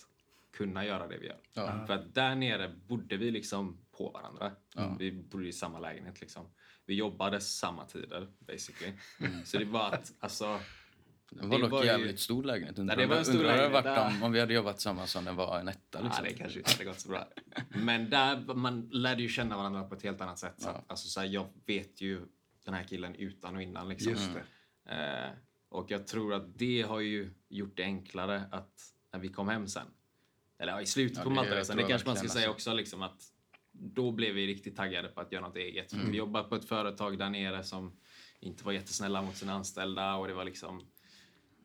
kunna 0.52 0.84
göra 0.84 1.06
det 1.06 1.18
vi 1.18 1.26
gör. 1.26 1.38
Ja. 1.52 1.86
För 1.86 1.94
att 1.94 2.14
där 2.14 2.34
nere 2.34 2.68
bodde 2.68 3.16
vi 3.16 3.30
liksom 3.30 3.78
på 3.92 4.10
varandra. 4.10 4.52
Ja. 4.74 4.96
Vi 4.98 5.12
bodde 5.12 5.48
i 5.48 5.52
samma 5.52 5.78
lägenhet 5.78 6.20
liksom. 6.20 6.46
Vi 6.86 6.94
jobbade 6.94 7.40
samma 7.40 7.84
tider, 7.86 8.32
basically. 8.38 8.92
Mm. 9.20 9.44
Så 9.44 9.58
det 9.58 9.64
var 9.64 9.90
att, 9.92 10.12
alltså... 10.20 10.60
det 11.30 11.46
var 11.46 11.56
Det 11.56 11.62
dock 11.62 11.70
var 11.72 11.80
ju- 11.82 11.86
jävligt 11.88 12.20
stor 12.20 12.44
lägenhet. 12.44 12.78
Undrar, 12.78 12.96
det 12.96 13.06
var 13.06 13.16
en 13.16 13.24
stor 13.24 13.34
undrar 13.34 13.56
lägenhet, 13.56 13.84
ja. 13.84 14.08
om, 14.08 14.22
om 14.22 14.32
vi 14.32 14.40
hade 14.40 14.54
jobbat 14.54 14.76
tillsammans 14.76 15.10
som 15.10 15.24
den 15.24 15.36
var 15.36 15.60
en 15.60 15.68
etta 15.68 15.98
Ja, 15.98 16.04
liksom. 16.04 16.24
det 16.24 16.32
kanske 16.32 16.58
inte 16.58 16.70
hade 16.72 16.84
gått 16.84 17.00
så 17.00 17.08
bra. 17.08 17.28
Men 17.68 18.10
där, 18.10 18.54
man 18.54 18.88
lärde 18.92 19.22
ju 19.22 19.28
känna 19.28 19.56
varandra 19.56 19.84
på 19.84 19.94
ett 19.94 20.02
helt 20.02 20.20
annat 20.20 20.38
sätt. 20.38 20.54
Så 20.60 20.68
att, 20.68 20.74
Ja. 20.76 20.84
alltså, 20.86 21.08
så 21.08 21.20
här, 21.20 21.26
jag 21.26 21.48
vet 21.66 22.00
ju 22.00 22.20
den 22.64 22.74
här 22.74 22.84
killen 22.84 23.14
utan 23.14 23.56
och 23.56 23.62
innan. 23.62 23.88
Liksom. 23.88 24.12
Just 24.12 24.30
det. 24.34 24.44
Eh, 24.94 25.30
och 25.74 25.90
jag 25.90 26.06
tror 26.06 26.34
att 26.34 26.58
det 26.58 26.82
har 26.82 27.00
ju 27.00 27.30
gjort 27.48 27.76
det 27.76 27.82
enklare 27.82 28.44
att 28.50 28.92
när 29.12 29.20
vi 29.20 29.28
kom 29.28 29.48
hem 29.48 29.68
sen, 29.68 29.86
eller 30.58 30.72
ja, 30.72 30.80
i 30.80 30.86
slutet 30.86 31.16
Ja, 31.18 31.24
på 31.24 31.30
Maltaresan, 31.30 31.76
det 31.76 31.82
kanske 31.82 32.08
man 32.08 32.16
ska 32.16 32.28
säga 32.28 32.48
alltså. 32.48 32.50
också, 32.70 32.74
liksom 32.74 33.02
att 33.02 33.22
då 33.72 34.12
blev 34.12 34.34
vi 34.34 34.46
riktigt 34.46 34.76
taggade 34.76 35.08
på 35.08 35.20
att 35.20 35.32
göra 35.32 35.46
något 35.46 35.56
eget. 35.56 35.90
För 35.90 35.98
Vi 35.98 36.16
jobbar 36.16 36.42
på 36.42 36.54
ett 36.54 36.64
företag 36.64 37.18
där 37.18 37.30
nere 37.30 37.62
som 37.62 37.96
inte 38.40 38.64
var 38.64 38.72
jättesnälla 38.72 39.22
mot 39.22 39.36
sina 39.36 39.52
anställda 39.52 40.14
och 40.14 40.28
det 40.28 40.34
var 40.34 40.44
liksom 40.44 40.86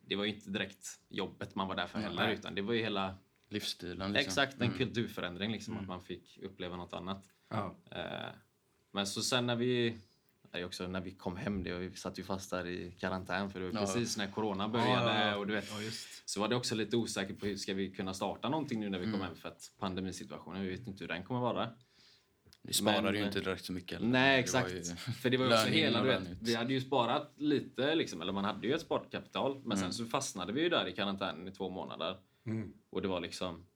det 0.06 0.16
var 0.16 0.24
ju 0.24 0.34
inte 0.34 0.50
direkt 0.50 1.00
jobbet 1.08 1.54
man 1.54 1.68
var 1.68 1.76
där 1.76 1.86
för 1.86 1.98
heller 1.98 2.26
Nej. 2.26 2.34
utan 2.34 2.54
det 2.54 2.62
var 2.62 2.74
ju 2.74 2.82
hela 2.82 3.18
Livsstilen 3.48 4.12
liksom. 4.12 4.28
exakt 4.28 4.60
en 4.60 4.72
kulturförändring 4.72 5.52
liksom 5.52 5.76
att 5.76 5.86
man 5.86 6.02
fick 6.04 6.38
uppleva 6.42 6.76
något 6.76 6.92
annat. 6.92 7.24
Ja. 7.48 7.76
Eh, 7.90 8.34
men 8.90 9.06
så 9.06 9.22
sen 9.22 9.46
när 9.46 9.56
vi 9.56 9.98
nej, 10.52 10.64
också 10.64 10.86
när 10.88 11.00
vi 11.00 11.10
kom 11.10 11.36
hem, 11.36 11.62
det, 11.62 11.78
vi 11.78 11.96
satt 11.96 12.18
ju 12.18 12.22
fast 12.22 12.50
där 12.50 12.66
i 12.66 12.90
karantän 13.00 13.50
för 13.50 13.60
det 13.60 13.66
var 13.70 13.80
Ja. 13.80 13.86
precis 13.86 14.16
när 14.16 14.30
corona 14.30 14.68
började 14.68 14.90
Ja, 14.92 15.20
ja, 15.20 15.26
ja. 15.30 15.36
och 15.36 15.46
du 15.46 15.52
vet 15.54 15.70
Ja, 15.70 15.80
just. 15.82 16.28
så 16.28 16.40
var 16.40 16.48
det 16.48 16.56
också 16.56 16.74
lite 16.74 16.96
osäker 16.96 17.34
på 17.34 17.46
hur 17.46 17.56
ska 17.56 17.74
vi 17.74 17.90
kunna 17.90 18.14
starta 18.14 18.48
någonting 18.48 18.80
nu 18.80 18.88
när 18.90 18.98
vi 18.98 19.04
Mm. 19.04 19.18
kom 19.18 19.26
hem 19.26 19.36
för 19.36 19.48
att 19.48 19.70
pandemisituationen, 19.78 20.62
vi 20.62 20.70
vet 20.70 20.86
inte 20.86 21.04
hur 21.04 21.08
den 21.08 21.22
kommer 21.24 21.40
vara. 21.40 21.68
Det 22.62 22.72
sparade 22.72 23.02
Men- 23.02 23.14
ju 23.20 23.26
inte 23.26 23.40
direkt 23.40 23.64
så 23.64 23.72
mycket. 23.72 23.92
heller. 23.98 24.10
Nej, 24.12 24.36
Det 24.36 24.40
exakt. 24.42 24.68
var 24.68 24.76
ju- 24.76 24.82
För 25.22 25.30
det 25.30 25.36
var 25.36 25.46
ju 25.46 25.52
också 25.52 25.66
hela, 25.68 26.02
du 26.02 26.08
vet, 26.08 26.22
vi 26.40 26.54
hade 26.54 26.72
ju 26.72 26.80
sparat 26.80 27.32
lite 27.36 27.94
liksom, 27.94 28.20
eller 28.22 28.32
man 28.32 28.44
hade 28.44 28.66
ju 28.66 28.74
ett 28.74 28.80
sparkapital, 28.80 29.52
men 29.54 29.64
Mm. 29.64 29.78
sen 29.78 29.92
så 29.92 30.04
fastnade 30.04 30.52
vi 30.52 30.62
ju 30.62 30.68
där 30.68 30.88
i 30.88 30.92
karantänen 30.92 31.48
i 31.48 31.52
två 31.52 31.70
månader. 31.70 32.16
Mm. 32.46 32.72
Och 32.90 33.02
det 33.02 33.08
var 33.08 33.20
liksom, 33.20 33.66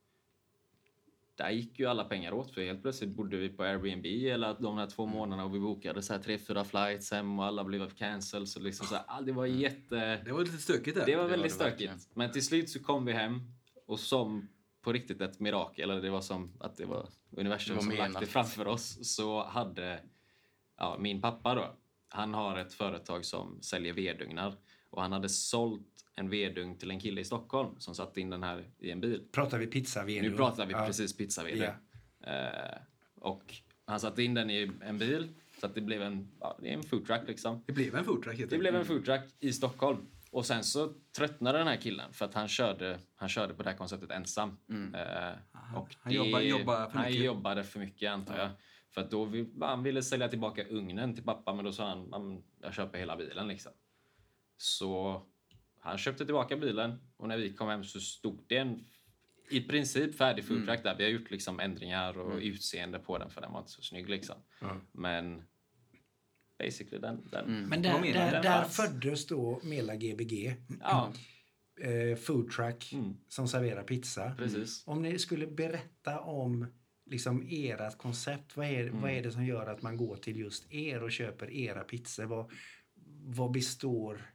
där 1.36 1.50
gick 1.50 1.78
ju 1.78 1.86
alla 1.86 2.04
pengar 2.04 2.32
åt 2.32 2.54
för 2.54 2.60
helt 2.60 2.82
plötsligt 2.82 3.10
bodde 3.10 3.36
vi 3.36 3.48
på 3.48 3.62
Airbnb 3.62 4.06
hela 4.06 4.54
de 4.54 4.78
här 4.78 4.86
två 4.86 5.06
månaderna 5.06 5.44
och 5.44 5.54
vi 5.54 5.60
bokade 5.60 6.02
så 6.02 6.12
här 6.12 6.20
tre, 6.20 6.38
fyra 6.38 6.64
flights 6.64 7.10
hem 7.10 7.38
och 7.38 7.44
alla 7.44 7.64
blev 7.64 7.90
cancelled. 7.90 8.48
Så 8.48 8.60
liksom 8.60 8.86
så 8.86 8.94
här, 8.94 9.22
det 9.22 9.32
var 9.32 9.46
jätte... 9.46 10.22
Det 10.24 10.32
var 10.32 10.40
lite 10.40 10.58
stökigt 10.58 10.96
där. 10.96 11.06
Det 11.06 11.16
var 11.16 11.22
var 11.22 11.30
väldigt 11.30 11.50
det 11.50 11.54
stökigt. 11.54 11.90
verkligen. 11.90 11.98
Men 12.14 12.32
till 12.32 12.44
slut 12.44 12.70
så 12.70 12.82
kom 12.82 13.04
vi 13.04 13.12
hem 13.12 13.40
och 13.86 14.00
som 14.00 14.48
på 14.82 14.92
riktigt 14.92 15.20
ett 15.20 15.40
mirakel, 15.40 15.90
eller 15.90 16.02
det 16.02 16.10
var 16.10 16.20
som 16.20 16.52
att 16.60 16.76
det 16.76 16.86
var 16.86 17.08
universum 17.30 17.76
Det 17.76 17.84
var 17.84 17.90
som 17.90 17.98
lagt 17.98 18.20
det 18.20 18.26
framför 18.26 18.68
oss, 18.68 19.14
så 19.14 19.44
hade 19.44 20.00
ja, 20.78 20.96
min 21.00 21.20
pappa 21.20 21.54
då, 21.54 21.76
han 22.08 22.34
har 22.34 22.58
ett 22.58 22.72
företag 22.72 23.24
som 23.24 23.62
säljer 23.62 23.92
vedugnar 23.92 24.56
och 24.94 25.02
han 25.02 25.12
hade 25.12 25.28
sålt 25.28 25.86
en 26.16 26.30
vedugn 26.30 26.78
till 26.78 26.90
en 26.90 27.00
kille 27.00 27.20
i 27.20 27.24
Stockholm 27.24 27.74
som 27.80 27.94
satte 27.94 28.20
in 28.20 28.30
den 28.30 28.42
här 28.42 28.64
i 28.78 28.90
en 28.90 29.00
bil. 29.00 29.22
Pratar 29.32 29.58
vi 29.58 29.66
pizza 29.66 30.04
Nu 30.04 30.30
pratar 30.36 30.66
vi 30.66 30.72
ja. 30.72 30.86
precis 30.86 31.16
pizzavede. 31.16 31.74
Eh, 32.26 32.78
och 33.20 33.54
han 33.84 34.00
satte 34.00 34.22
in 34.22 34.34
den 34.34 34.50
i 34.50 34.70
en 34.80 34.98
bil 34.98 35.28
så 35.60 35.66
att 35.66 35.74
det 35.74 35.80
blev 35.80 36.02
en, 36.02 36.28
ja, 36.40 36.58
det 36.62 36.68
är 36.68 36.74
en 36.74 36.82
foodtruck 36.82 37.28
liksom. 37.28 37.62
Det 37.66 37.72
blev 37.72 37.94
en 37.96 38.04
foodtruck 38.04 38.50
Det 38.50 38.58
blev 38.58 38.76
en 38.76 38.84
foodtruck 38.84 39.20
i 39.40 39.52
Stockholm. 39.52 40.06
Och 40.30 40.46
sen 40.46 40.64
så 40.64 40.92
tröttnade 41.16 41.58
den 41.58 41.66
här 41.66 41.76
killen 41.76 42.12
för 42.12 42.24
att 42.24 42.34
han 42.34 42.48
körde, 42.48 42.98
han 43.16 43.28
körde 43.28 43.54
på 43.54 43.62
det 43.62 43.70
här 43.70 43.76
konceptet 43.76 44.10
ensam. 44.10 44.56
Eh, 44.94 45.76
och 45.76 45.94
han 46.00 46.12
jobbar- 46.12 46.40
jobbar 46.40 46.86
för 46.90 46.98
han 46.98 47.06
mycket. 47.06 47.24
jobbade 47.24 47.64
för 47.64 47.80
mycket 47.80 48.10
antar 48.12 48.38
jag. 48.38 48.50
För 48.90 49.00
att 49.00 49.10
då 49.10 49.28
han 49.60 49.82
ville 49.82 50.02
sälja 50.02 50.28
tillbaka 50.28 50.64
ugnen 50.68 51.14
till 51.14 51.24
pappa 51.24 51.54
men 51.54 51.64
då 51.64 51.72
sa 51.72 51.88
han, 51.88 52.08
"Ja, 52.10 52.18
men 52.18 52.42
jag 52.60 52.74
köper 52.74 52.98
hela 52.98 53.16
bilen 53.16 53.48
liksom. 53.48 53.72
Så 54.56 55.22
han 55.80 55.98
köpte 55.98 56.24
tillbaka 56.24 56.56
bilen 56.56 56.98
och 57.16 57.28
när 57.28 57.36
vi 57.36 57.52
kom 57.52 57.68
hem 57.68 57.84
så 57.84 58.00
stod 58.00 58.44
det 58.46 58.56
en 58.56 58.84
i 59.50 59.60
princip 59.60 60.14
färdig 60.18 60.44
foodtruck 60.44 60.82
där. 60.82 60.96
Vi 60.96 61.04
har 61.04 61.10
gjort 61.10 61.30
liksom 61.30 61.60
ändringar 61.60 62.18
och 62.18 62.38
utseende 62.38 62.98
på 62.98 63.18
den 63.18 63.30
för 63.30 63.40
den 63.40 63.52
var 63.52 63.58
inte 63.60 63.70
så 63.72 63.82
snygg 63.82 64.08
liksom. 64.08 64.36
Ja. 64.60 64.80
Men 64.92 65.42
basically 66.58 66.98
den, 67.00 67.28
den 67.30 67.68
Men 67.68 67.82
Vad 67.82 68.02
där, 68.02 68.12
där, 68.12 68.36
du? 68.36 68.42
där 68.42 68.64
föddes 68.64 69.26
då 69.26 69.60
Mela 69.62 69.96
Gbg, 69.96 70.56
Ja, 70.80 71.12
eh, 71.80 72.16
food 72.16 72.50
truck 72.50 72.92
Mm. 72.92 73.16
som 73.28 73.48
serverar 73.48 73.82
pizza. 73.82 74.34
precis. 74.38 74.82
Om 74.86 75.02
ni 75.02 75.18
skulle 75.18 75.46
berätta 75.46 76.20
om 76.20 76.66
liksom 77.06 77.46
ert 77.50 77.98
koncept, 77.98 78.56
vad 78.56 78.66
är, 78.66 78.90
vad 78.90 79.10
är 79.10 79.22
det 79.22 79.32
som 79.32 79.44
gör 79.46 79.66
att 79.66 79.82
man 79.82 79.96
går 79.96 80.16
till 80.16 80.36
just 80.38 80.72
er 80.72 81.02
och 81.02 81.12
köper 81.12 81.50
era 81.50 81.84
pizzor? 81.84 82.24
Vad, 82.24 82.50
vad 83.24 83.50
består 83.52 84.33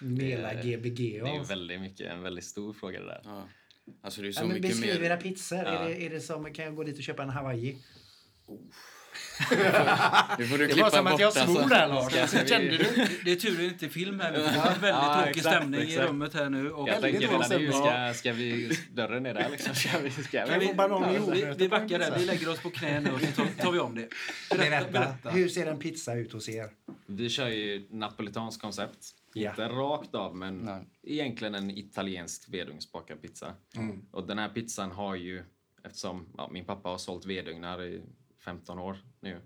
Mela 0.00 0.54
det- 0.54 0.62
Gbg 0.76 0.96
Det 0.96 1.18
är 1.30 1.44
väldigt 1.44 1.80
mycket, 1.80 2.06
en 2.12 2.22
väldigt 2.22 2.44
stor 2.44 2.72
fråga 2.72 3.00
det 3.00 3.06
där. 3.06 3.20
Ja. 3.24 3.48
Alltså 4.02 4.22
det 4.22 4.28
är 4.28 4.32
så 4.32 4.40
Ja, 4.40 4.46
men 4.46 4.54
mycket 4.56 4.70
beskriv 4.70 5.00
mer... 5.00 5.06
era 5.10 5.16
pizzor. 5.16 5.58
Ja. 5.58 5.64
Är, 5.70 5.88
det, 5.88 6.06
är 6.06 6.10
det 6.10 6.20
som, 6.20 6.52
kan 6.52 6.64
jag 6.64 6.76
gå 6.76 6.84
dit 6.84 6.96
och 6.98 7.02
köpa 7.04 7.22
en 7.22 7.30
Hawaii? 7.30 7.76
Det 10.38 10.44
får 10.46 10.58
du 10.58 10.66
Det 10.66 10.80
var 10.82 10.90
som 10.90 11.06
att 11.06 11.20
jag 11.20 11.32
svor 11.32 11.42
alltså. 11.62 11.68
där 11.68 11.88
Lars. 11.88 12.34
Vi- 12.34 12.48
Kände 12.48 12.70
du? 12.70 13.06
Det- 13.24 13.32
är 13.32 13.36
tur 13.36 13.56
det 13.58 13.64
inte 13.64 13.86
är 13.86 13.90
film 13.90 14.20
här 14.20 14.32
nu. 14.32 14.38
Det 14.38 14.44
är 14.44 14.64
väldigt 14.64 14.82
Ja, 14.88 15.14
tråkig 15.24 15.38
exakt, 15.38 15.56
stämning 15.56 15.80
i 15.80 15.84
exakt. 15.84 16.08
rummet 16.08 16.34
här 16.34 16.50
nu. 16.50 16.70
Och 16.70 16.88
Jag 16.88 17.00
tänker 17.00 17.20
redan 17.20 17.50
nu, 17.62 17.72
ska, 17.72 18.12
ska 18.14 18.32
vi... 18.32 18.78
Dörren 18.92 19.26
är 19.26 19.34
där 19.34 19.50
liksom. 19.50 19.74
Ska 19.74 19.98
vi... 19.98 20.10
Ska 20.10 20.46
Kan 20.46 20.58
vi? 20.60 20.66
vi 20.66 20.72
i 20.72 20.74
Ja, 20.76 21.30
vi, 21.32 21.54
vi 21.58 21.68
backar 21.68 21.98
där, 21.98 22.18
vi 22.18 22.24
lägger 22.24 22.48
oss 22.48 22.60
på 22.60 22.70
knä 22.70 23.00
nu 23.00 23.10
och 23.12 23.20
så 23.20 23.26
tar, 23.26 23.62
tar 23.62 23.72
vi 23.72 23.78
om 23.78 23.94
det. 23.94 24.08
Berätta, 24.56 24.90
berätta. 24.90 25.30
Hur 25.30 25.48
ser 25.48 25.66
en 25.66 25.78
pizza 25.78 26.14
ut 26.14 26.32
hos 26.32 26.48
er? 26.48 26.68
Vi 27.06 27.28
kör 27.30 27.48
ju 27.48 27.86
napolitanskt 27.90 28.62
koncept. 28.62 28.98
Ja. 29.34 29.50
Inte 29.50 29.68
rakt 29.68 30.14
av, 30.14 30.36
men 30.36 30.58
Nej. 30.58 30.86
egentligen 31.02 31.54
en 31.54 31.70
italiensk 31.70 32.48
vedugnsbakad 32.48 33.22
pizza. 33.22 33.54
Mm. 33.76 34.06
Och 34.10 34.26
den 34.26 34.38
här 34.38 34.48
pizzan 34.48 34.90
har 34.90 35.14
ju, 35.14 35.44
eftersom 35.84 36.26
ja, 36.36 36.48
min 36.52 36.64
pappa 36.64 36.88
har 36.88 36.98
sålt 36.98 37.26
vedugnar 37.26 37.82
i 37.82 38.02
15 38.44 38.78
år 38.78 38.96
nu, 39.20 39.40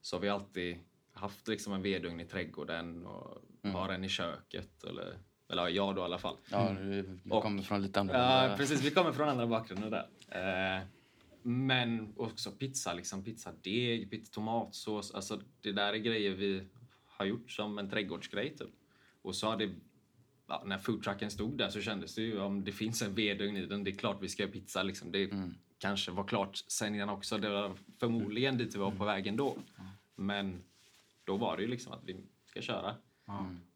så 0.00 0.16
har 0.16 0.20
vi 0.20 0.28
alltid 0.28 0.76
haft 1.12 1.48
liksom 1.48 1.72
en 1.72 1.82
vedugn 1.82 2.20
i 2.20 2.24
trädgården 2.24 3.06
och 3.06 3.42
har 3.72 3.88
en 3.88 4.04
i 4.04 4.08
köket. 4.08 4.84
Eller, 4.84 5.18
eller 5.48 5.62
ja, 5.62 5.68
jag 5.70 5.94
då 5.94 6.02
i 6.02 6.04
alla 6.04 6.18
fall. 6.18 6.36
Ja, 6.50 6.72
du 6.78 7.02
du 7.02 7.30
Och- 7.30 7.42
kommer 7.42 7.62
från 7.62 7.82
lite 7.82 8.00
andra... 8.00 8.18
Ja, 8.48 8.54
precis. 8.56 8.84
Vi 8.84 8.90
kommer 8.90 9.12
från 9.12 9.28
andra 9.28 9.46
bakgrunder 9.46 9.90
där. 9.90 10.78
Eh, 10.78 10.82
men 11.42 12.14
också 12.16 12.50
pizza, 12.52 12.94
liksom 12.94 13.24
pizzadeg, 13.24 14.10
pizza, 14.10 14.32
tomatsås. 14.34 15.14
Alltså 15.14 15.40
det 15.60 15.72
där 15.72 15.92
är 15.92 15.96
grejer 15.98 16.30
vi 16.30 16.62
har 17.06 17.24
gjort 17.24 17.50
som 17.50 17.78
en 17.78 17.90
trädgårdsgrej 17.90 18.56
typ. 18.56 18.70
Och 19.22 19.36
så 19.36 19.46
har 19.46 19.56
det, 19.56 19.70
ja, 20.46 20.62
när 20.66 20.78
foodtrucken 20.78 21.30
stod 21.30 21.58
där 21.58 21.68
så 21.68 21.80
kändes 21.80 22.14
det 22.14 22.22
ju 22.22 22.40
om 22.40 22.64
det 22.64 22.72
finns 22.72 23.02
en 23.02 23.14
vedugn 23.14 23.56
i 23.56 23.66
den, 23.66 23.84
det 23.84 23.90
är 23.90 23.94
klart 23.96 24.18
vi 24.20 24.28
ska 24.28 24.42
göra 24.42 24.52
pizza 24.52 24.82
liksom. 24.82 25.12
Det 25.12 25.30
kanske 25.78 26.10
var 26.10 26.24
klart 26.24 26.56
sen 26.56 26.94
innan 26.94 27.08
också. 27.08 27.38
Det 27.38 27.48
var 27.48 27.72
förmodligen 28.00 28.58
dit 28.58 28.74
vi 28.74 28.78
var 28.78 28.90
på 28.90 29.04
vägen 29.04 29.36
då. 29.36 29.56
Men 30.16 30.62
då 31.24 31.36
var 31.36 31.56
det 31.56 31.62
ju 31.62 31.68
liksom 31.68 31.92
att 31.92 32.04
vi 32.04 32.16
ska 32.46 32.62
köra. 32.62 32.96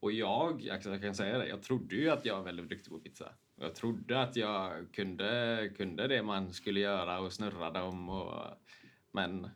Och 0.01 0.13
jag, 0.13 0.61
jag 0.63 0.83
kan 1.03 1.15
säga 1.15 1.39
det, 1.39 1.49
jag 1.49 1.63
trodde 1.63 1.97
ju 1.97 2.11
att 2.11 2.25
jag 2.25 2.37
var 2.37 2.43
väldigt 2.43 2.69
duktig 2.69 2.93
på 2.93 2.99
pizza. 2.99 3.33
Jag 3.57 3.75
trodde 3.75 4.23
att 4.23 4.37
jag 4.37 4.93
kunde, 4.93 5.71
kunde 5.77 6.09
det 6.09 6.23
man 6.23 6.53
skulle 6.53 6.81
göra 6.81 7.21
och 7.21 7.33
snurra 7.33 7.71
dem. 7.71 8.09
Och, 8.09 8.45
men 9.13 9.49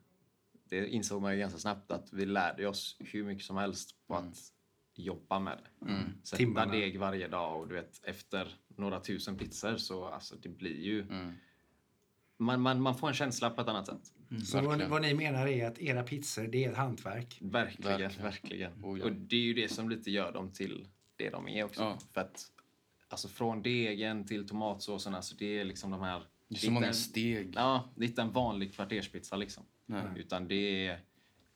det 0.69 0.89
insåg 0.89 1.23
man 1.23 1.33
ju 1.33 1.39
ganska 1.39 1.59
snabbt 1.59 1.91
att 1.91 2.13
vi 2.13 2.27
lärde 2.27 2.69
oss 2.69 2.97
hur 2.99 3.25
mycket 3.25 3.45
som 3.45 3.57
helst 3.57 4.07
på 4.07 4.15
att 4.15 4.53
jobba 4.95 5.39
med 5.39 5.59
det. 5.59 5.95
Sätta 6.23 6.37
Timmarna. 6.37 6.73
deg 6.73 6.99
varje 6.99 7.29
dag 7.29 7.61
och 7.61 7.69
du 7.69 7.75
vet 7.75 8.01
efter 8.05 8.55
några 8.77 9.01
tusen 9.01 9.39
pizzor 9.39 9.77
så 9.77 10.05
alltså 10.05 10.35
det 10.43 10.49
blir 10.49 10.81
ju... 10.81 11.07
Man, 12.37 12.61
man, 12.61 12.81
man 12.83 12.95
får 12.95 13.09
en 13.09 13.15
känsla 13.15 13.51
på 13.51 13.61
ett 13.61 13.69
annat 13.69 13.87
sätt. 13.87 14.13
Så 14.45 14.61
vad, 14.63 14.83
vad 14.83 15.03
ni 15.03 15.15
menar 15.15 15.47
är 15.47 15.67
att 15.67 15.79
era 15.79 16.03
pizzor, 16.03 16.47
det 16.47 16.65
är 16.65 16.71
ett 16.71 16.77
hantverk? 16.77 17.39
Verkligen, 17.41 17.99
Verkligen. 18.01 18.23
verkligen. 18.25 18.73
Oh, 18.85 18.99
ja. 18.99 19.05
Och 19.05 19.13
det 19.13 19.37
är 19.37 19.41
ju 19.41 19.55
det 19.55 19.69
som 19.69 19.89
lite 19.89 20.11
gör 20.11 20.33
dem 20.33 20.53
till 20.53 20.87
det 21.17 21.31
de 21.31 21.49
är 21.49 21.65
också. 21.65 21.83
Ja. 21.83 21.99
För 22.13 22.21
att 22.21 22.47
alltså 23.09 23.29
från 23.29 23.63
degen 23.63 24.27
till 24.27 24.49
tomatsåsen, 24.49 25.15
alltså 25.15 25.37
det 25.39 25.59
är 25.61 25.65
liksom 25.65 25.91
de 25.91 26.01
här... 26.03 26.23
Det 26.49 26.55
är 26.55 26.59
så 26.59 26.71
många 26.71 26.87
en- 26.87 26.95
steg. 26.95 27.53
Ja, 27.57 27.89
det 27.95 28.05
är 28.05 28.09
inte 28.09 28.23
en 28.23 28.33
vanlig 28.33 28.75
kvarterspizza 28.75 29.37
liksom. 29.37 29.65
Nej. 29.87 30.03
Utan 30.17 30.49
det 30.49 30.87
är... 30.87 31.01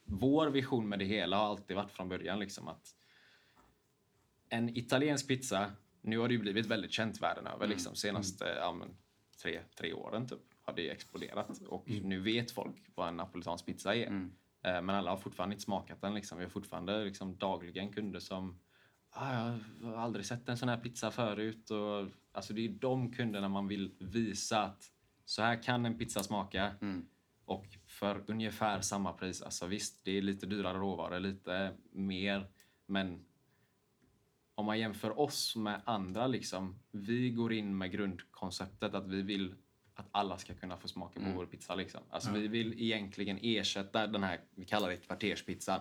Vår 0.04 0.46
vision 0.50 0.88
med 0.88 0.98
det 0.98 1.04
hela 1.04 1.36
har 1.36 1.44
alltid 1.46 1.76
varit 1.76 1.90
från 1.92 2.08
början 2.08 2.38
liksom 2.38 2.68
att 2.68 2.94
en 4.48 4.76
italiensk 4.76 5.28
pizza, 5.28 5.72
nu 6.00 6.18
har 6.18 6.28
det 6.28 6.34
ju 6.34 6.40
blivit 6.40 6.66
väldigt 6.66 6.92
känt 6.92 7.22
världen 7.22 7.46
över 7.46 7.66
liksom 7.66 7.94
senaste 7.94 8.44
ja, 8.44 8.72
men, 8.72 8.88
tre, 9.42 9.60
tre 9.78 9.92
åren 9.92 10.28
typ 10.28 10.40
har 10.62 10.72
det 10.72 10.90
exploderat 10.90 11.58
och 11.68 11.88
nu 11.88 12.20
vet 12.20 12.50
folk 12.50 12.76
vad 12.94 13.08
en 13.08 13.16
napolitansk 13.16 13.66
pizza 13.66 13.94
är. 13.94 14.06
Eh, 14.62 14.82
Men 14.82 14.90
alla 14.90 15.10
har 15.10 15.18
fortfarande 15.18 15.54
inte 15.54 15.64
smakat 15.64 16.00
den 16.00 16.14
liksom. 16.14 16.38
Vi 16.38 16.44
har 16.44 16.50
fortfarande 16.50 17.04
liksom 17.04 17.36
dagligen 17.36 17.92
kunder 17.92 18.20
som 18.20 18.60
ah, 19.10 19.32
jag 19.80 19.86
har 19.88 19.96
aldrig 19.96 20.26
sett 20.26 20.48
en 20.48 20.56
sån 20.56 20.68
här 20.68 20.76
pizza 20.76 21.10
förut. 21.10 21.70
Och, 21.70 22.08
alltså 22.32 22.54
det 22.54 22.64
är 22.64 22.68
de 22.68 23.12
kunderna 23.12 23.48
man 23.48 23.68
vill 23.68 23.94
visa 23.98 24.62
att 24.62 24.90
så 25.24 25.42
här 25.42 25.62
kan 25.62 25.86
en 25.86 25.98
pizza 25.98 26.22
smaka. 26.22 26.74
Och 27.44 27.66
för 27.86 28.24
ungefär 28.26 28.80
samma 28.80 29.12
pris. 29.12 29.42
Alltså 29.42 29.66
visst, 29.66 30.04
det 30.04 30.18
är 30.18 30.22
lite 30.22 30.46
dyrare 30.46 30.78
råvaror, 30.78 31.20
lite 31.20 31.72
mer. 31.92 32.46
Men 32.86 33.24
om 34.54 34.66
man 34.66 34.78
jämför 34.78 35.20
oss 35.20 35.56
med 35.56 35.80
andra, 35.84 36.26
liksom, 36.26 36.78
vi 36.90 37.30
går 37.30 37.52
in 37.52 37.78
med 37.78 37.92
grundkonceptet 37.92 38.94
att 38.94 39.06
vi 39.06 39.22
vill 39.22 39.54
att 39.94 40.08
alla 40.10 40.38
ska 40.38 40.54
kunna 40.54 40.76
få 40.76 40.88
smaka 40.88 41.20
på 41.20 41.30
vår 41.36 41.46
pizza. 41.46 41.74
Liksom. 41.74 42.00
Alltså, 42.10 42.32
Vi 42.32 42.48
vill 42.48 42.82
egentligen 42.82 43.38
ersätta 43.42 44.06
den 44.06 44.22
här, 44.22 44.40
vi 44.54 44.64
kallar 44.64 44.90
det 44.90 44.96
kvarterspizzan. 44.96 45.80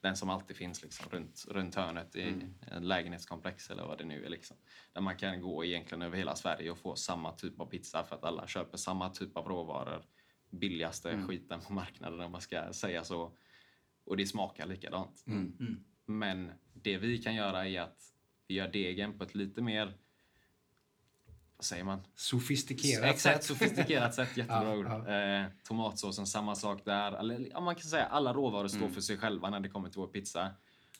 Den 0.00 0.16
som 0.16 0.30
alltid 0.30 0.56
finns 0.56 0.82
liksom, 0.82 1.06
runt, 1.10 1.44
runt 1.48 1.74
hörnet 1.74 2.16
i 2.16 2.34
en 2.70 2.88
lägenhetskomplex 2.88 3.70
eller 3.70 3.86
vad 3.86 3.98
det 3.98 4.04
nu 4.04 4.24
är. 4.24 4.28
Liksom. 4.28 4.56
Där 4.92 5.00
man 5.00 5.16
kan 5.16 5.40
gå 5.40 5.64
egentligen 5.64 6.02
över 6.02 6.16
hela 6.16 6.36
Sverige 6.36 6.70
och 6.70 6.78
få 6.78 6.96
samma 6.96 7.32
typ 7.32 7.60
av 7.60 7.66
pizza 7.66 8.04
för 8.04 8.16
att 8.16 8.24
alla 8.24 8.46
köper 8.46 8.78
samma 8.78 9.10
typ 9.10 9.36
av 9.36 9.48
råvaror. 9.48 10.04
Billigaste 10.50 11.22
skiten 11.22 11.60
på 11.60 11.72
marknaden 11.72 12.20
om 12.20 12.32
man 12.32 12.40
ska 12.40 12.72
säga 12.72 13.04
så. 13.04 13.36
Och 14.04 14.16
det 14.16 14.26
smakar 14.26 14.66
likadant. 14.66 15.24
Men 16.06 16.50
det 16.72 16.98
vi 16.98 17.18
kan 17.18 17.34
göra 17.34 17.68
är 17.68 17.80
att 17.80 18.13
vi 18.46 18.54
gör 18.54 18.68
degen 18.68 19.18
på 19.18 19.24
ett 19.24 19.34
lite 19.34 19.62
mer, 19.62 19.92
vad 21.56 21.64
säger 21.64 21.84
man? 21.84 22.00
Sofistikerat 22.14 23.04
Exakt, 23.14 23.44
sätt. 23.44 23.44
sofistikerat 23.58 24.14
sätt. 24.14 24.28
Jättebra 24.36 24.64
Ja, 24.64 24.76
ord. 24.76 24.86
ja. 24.86 25.08
Eh, 25.40 25.46
tomatsåsen, 25.64 26.26
samma 26.26 26.54
sak 26.54 26.84
där. 26.84 27.12
Eller, 27.12 27.48
ja, 27.50 27.60
man 27.60 27.74
kan 27.74 27.82
säga 27.84 28.04
alla 28.04 28.32
råvaror 28.34 28.68
står 28.68 28.78
Mm. 28.80 28.92
för 28.94 29.00
sig 29.00 29.16
själva 29.18 29.50
när 29.50 29.60
det 29.60 29.68
kommer 29.68 29.88
till 29.88 30.00
vår 30.00 30.06
pizza. 30.06 30.50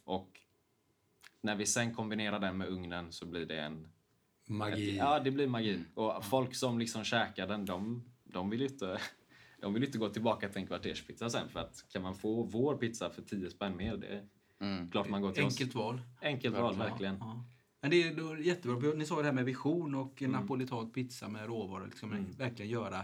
Och 0.04 0.40
när 1.40 1.56
vi 1.56 1.66
sen 1.66 1.94
kombinerar 1.94 2.40
den 2.40 2.56
med 2.56 2.68
ugnen 2.68 3.12
så 3.12 3.26
blir 3.26 3.46
det 3.46 3.60
en... 3.60 3.88
Magi. 4.46 4.96
Ja, 4.96 5.20
det 5.20 5.30
blir 5.30 5.46
magi. 5.46 5.84
Och 5.94 6.24
folk 6.24 6.54
som 6.54 6.78
liksom 6.78 7.04
käkar 7.04 7.46
den, 7.46 7.64
de, 7.64 8.04
de 8.24 8.50
vill 8.50 8.60
ju 8.60 8.66
inte... 8.66 8.98
De 9.60 9.74
vill 9.74 9.84
inte 9.84 9.98
gå 9.98 10.08
tillbaka 10.08 10.48
till 10.48 10.58
en 10.60 10.66
kvarterspizza 10.66 11.30
sen 11.30 11.48
för 11.48 11.60
att 11.60 11.84
kan 11.92 12.02
man 12.02 12.14
få 12.14 12.42
vår 12.42 12.76
pizza 12.76 13.10
för 13.10 13.22
10 13.22 13.50
spänn 13.50 13.76
mer, 13.76 13.96
det 13.96 14.28
Mm. 14.60 14.90
klart 14.90 15.08
man 15.08 15.22
går 15.22 15.32
till 15.32 15.44
Enkelt 15.44 15.70
oss. 15.70 15.74
val. 15.74 16.00
Enkelt 16.22 16.56
val, 16.56 16.76
verkligen. 16.76 17.16
Ja. 17.20 17.44
Men 17.80 17.90
det 17.90 18.02
är 18.02 18.14
då 18.14 18.38
jättebra. 18.38 18.92
Ni 18.94 19.06
sa 19.06 19.16
det 19.18 19.24
här 19.24 19.32
med 19.32 19.44
vision 19.44 19.94
och 19.94 20.22
Mm. 20.22 20.40
napolitan 20.40 20.90
pizza 20.90 21.28
med 21.28 21.46
råvaror. 21.46 21.86
Liksom 21.86 22.26
Verkligen 22.38 22.70
göra 22.70 22.98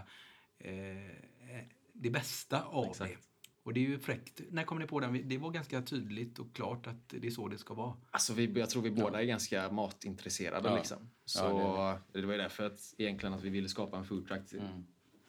eh, 0.57 1.61
det 1.93 2.09
bästa 2.09 2.63
av 2.63 2.85
Exakt. 2.85 3.11
det. 3.11 3.17
Och 3.63 3.73
det 3.73 3.79
är 3.79 3.89
ju 3.89 3.99
fräckt. 3.99 4.41
När 4.49 4.63
kom 4.63 4.79
ni 4.79 4.87
på 4.87 4.99
den? 4.99 5.27
Det 5.29 5.37
var 5.37 5.51
ganska 5.51 5.81
tydligt 5.81 6.39
och 6.39 6.53
klart 6.55 6.87
att 6.87 7.09
det 7.09 7.27
är 7.27 7.31
så 7.31 7.47
det 7.47 7.57
ska 7.57 7.73
vara. 7.73 7.93
Alltså 8.11 8.33
vi, 8.33 8.59
jag 8.59 8.69
tror 8.69 8.81
vi 8.83 8.91
båda 8.91 9.21
är 9.21 9.25
ganska 9.25 9.71
matintresserade. 9.71 10.69
Ja. 10.69 10.75
Liksom. 10.75 10.97
Så 11.25 11.39
Ja, 11.39 11.99
det, 12.11 12.21
var 12.25 12.33
ju 12.33 12.37
därför 12.39 12.65
att, 12.65 12.93
egentligen 12.97 13.33
att 13.33 13.43
vi 13.43 13.49
ville 13.49 13.69
skapa 13.69 13.97
en 13.97 14.05
foodtruck. 14.05 14.53
Mm. 14.53 14.83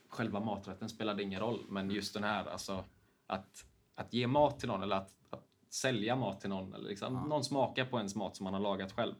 Själva 0.08 0.40
maträtten 0.40 0.88
spelade 0.88 1.22
ingen 1.22 1.40
roll, 1.40 1.64
men 1.68 1.90
just 1.90 2.14
den 2.14 2.24
här, 2.24 2.44
alltså 2.46 2.84
att, 3.26 3.64
att 3.94 4.12
ge 4.12 4.26
mat 4.26 4.58
till 4.58 4.68
någon 4.68 4.82
eller 4.82 4.96
att 4.96 5.14
sälja 5.74 6.16
mat 6.16 6.40
till 6.40 6.50
någon. 6.50 6.74
Eller 6.74 6.88
liksom, 6.88 7.14
Någon 7.28 7.44
smakar 7.44 7.84
på 7.84 7.96
ens 7.98 8.14
mat 8.14 8.36
som 8.36 8.44
man 8.44 8.54
har 8.54 8.60
lagat 8.60 8.92
själv 8.92 9.14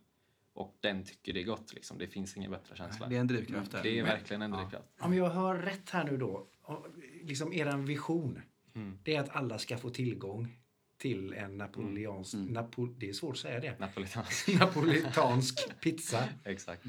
och 0.55 0.77
den 0.81 1.05
tycker 1.05 1.33
det 1.33 1.41
är 1.41 1.45
gott. 1.45 1.73
Liksom. 1.75 1.99
Det 1.99 2.07
finns 2.09 2.37
ingen 2.37 2.51
bättre 2.51 2.77
känsla. 2.77 3.07
Det 3.09 3.17
är 3.17 3.21
en 3.21 3.27
drivkraft. 3.27 3.73
Det 3.83 3.99
är 3.99 4.03
verkligen 4.05 4.43
en 4.43 4.51
drivkraft. 4.51 4.89
Om 5.01 5.15
jag 5.15 5.31
hör 5.31 5.55
rätt 5.59 5.91
här 5.91 6.05
nu 6.05 6.17
då, 6.17 6.47
liksom 7.23 7.53
eran 7.53 7.85
vision, 7.85 8.41
Mm. 8.75 8.99
det 9.03 9.17
är 9.17 9.21
att 9.21 9.29
alla 9.37 9.59
ska 9.59 9.79
få 9.79 9.91
tillgång 9.91 10.59
till 10.99 11.33
en 11.33 11.59
napoleansk, 11.59 12.35
Mm. 12.35 12.47
Napo, 12.53 12.87
det 12.87 13.09
är 13.09 13.13
svårt 13.13 13.33
att 13.35 13.39
säga 13.39 13.61
det, 13.61 13.79
Napolitansk. 13.79 14.49
napolitansk 14.61 15.81
pizza. 15.81 16.29
Exakt, 16.45 16.85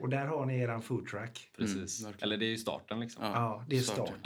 Och 0.00 0.08
där 0.08 0.26
har 0.26 0.46
ni 0.46 0.58
eran 0.60 0.82
foodtruck. 0.82 1.50
precis. 1.56 2.04
verkligen. 2.04 2.22
eller 2.24 2.36
det 2.36 2.44
är 2.46 2.50
ju 2.50 2.58
starten 2.58 3.00
liksom. 3.00 3.24
Ja, 3.24 3.30
Ja, 3.34 3.64
det 3.68 3.76
är 3.76 3.80
starten. 3.80 4.06
starten. 4.06 4.22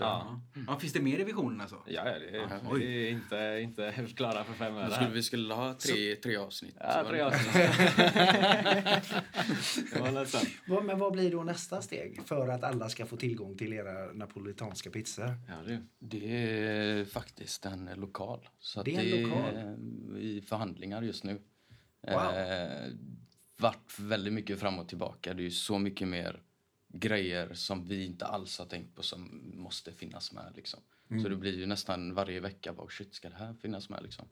ja. 0.54 0.61
Ja, 0.69 0.78
finns 0.78 0.93
det 0.93 1.00
mer 1.02 1.19
i 1.19 1.25
visionen 1.25 1.61
alltså? 1.61 1.83
ja 1.87 2.04
det, 2.04 2.11
är, 2.37 2.49
Oj. 2.71 2.81
det 2.81 2.87
är 2.87 3.11
inte, 3.11 3.59
inte 3.62 4.07
klara 4.16 4.45
för 4.45 4.52
fem 4.52 4.75
öre. 4.76 4.87
Vi 4.87 4.93
skulle, 4.95 5.11
vi 5.11 5.23
skulle 5.23 5.54
ha 5.54 5.75
tre, 5.75 6.16
tre 6.16 6.37
avsnitt. 6.37 6.76
Ja, 6.81 7.04
tre 7.09 7.21
avsnitt. 7.21 7.54
Det 9.95 10.00
var 10.71 10.83
Men 10.83 10.99
vad 10.99 11.12
blir 11.12 11.31
då 11.31 11.43
nästa 11.43 11.83
steg 11.83 12.21
för 12.26 12.49
att 12.49 12.64
alla 12.64 12.88
ska 12.88 13.07
få 13.07 13.16
tillgång 13.16 13.57
till 13.57 13.73
era 13.73 14.12
napolitanska 14.12 14.90
pizzor? 14.90 15.35
Ja, 15.49 15.54
det. 15.66 15.83
Det 15.99 16.37
är 16.37 17.04
faktiskt 17.04 17.66
en 17.66 17.90
lokal. 17.97 18.49
Så 18.59 18.83
Det 18.83 18.97
är 18.97 19.16
en 19.16 19.23
lokal? 19.23 19.57
eh, 19.57 20.23
i 20.23 20.43
förhandlingar 20.49 21.02
just 21.02 21.25
nu. 21.25 21.40
Wow. 22.07 22.14
Eh, 22.16 22.90
vart 23.56 23.99
väldigt 23.99 24.32
mycket 24.32 24.61
fram 24.61 24.78
och 24.78 24.88
tillbaka. 24.88 25.34
Det 25.34 25.40
är 25.42 25.44
ju 25.44 25.50
så 25.50 25.78
mycket 25.78 26.08
mer 26.08 26.42
grejer 26.88 27.54
som 27.54 27.84
vi 27.88 28.04
inte 28.06 28.26
alls 28.26 28.58
har 28.58 28.66
tänkt 28.66 28.94
på 28.96 29.02
som 29.02 29.40
måste 29.54 29.92
finnas 29.92 30.32
med. 30.32 30.52
Liksom. 30.56 30.80
Mm. 31.11 31.23
Så 31.23 31.28
det 31.28 31.37
blir 31.37 31.58
ju 31.58 31.66
nästan 31.66 32.14
varje 32.14 32.40
vecka 32.40 32.73
bara 32.73 32.88
shit, 32.88 33.14
ska 33.14 33.28
det 33.28 33.37
här 33.37 33.54
finnas 33.62 33.88
med? 33.88 34.02
Liksom. 34.02 34.28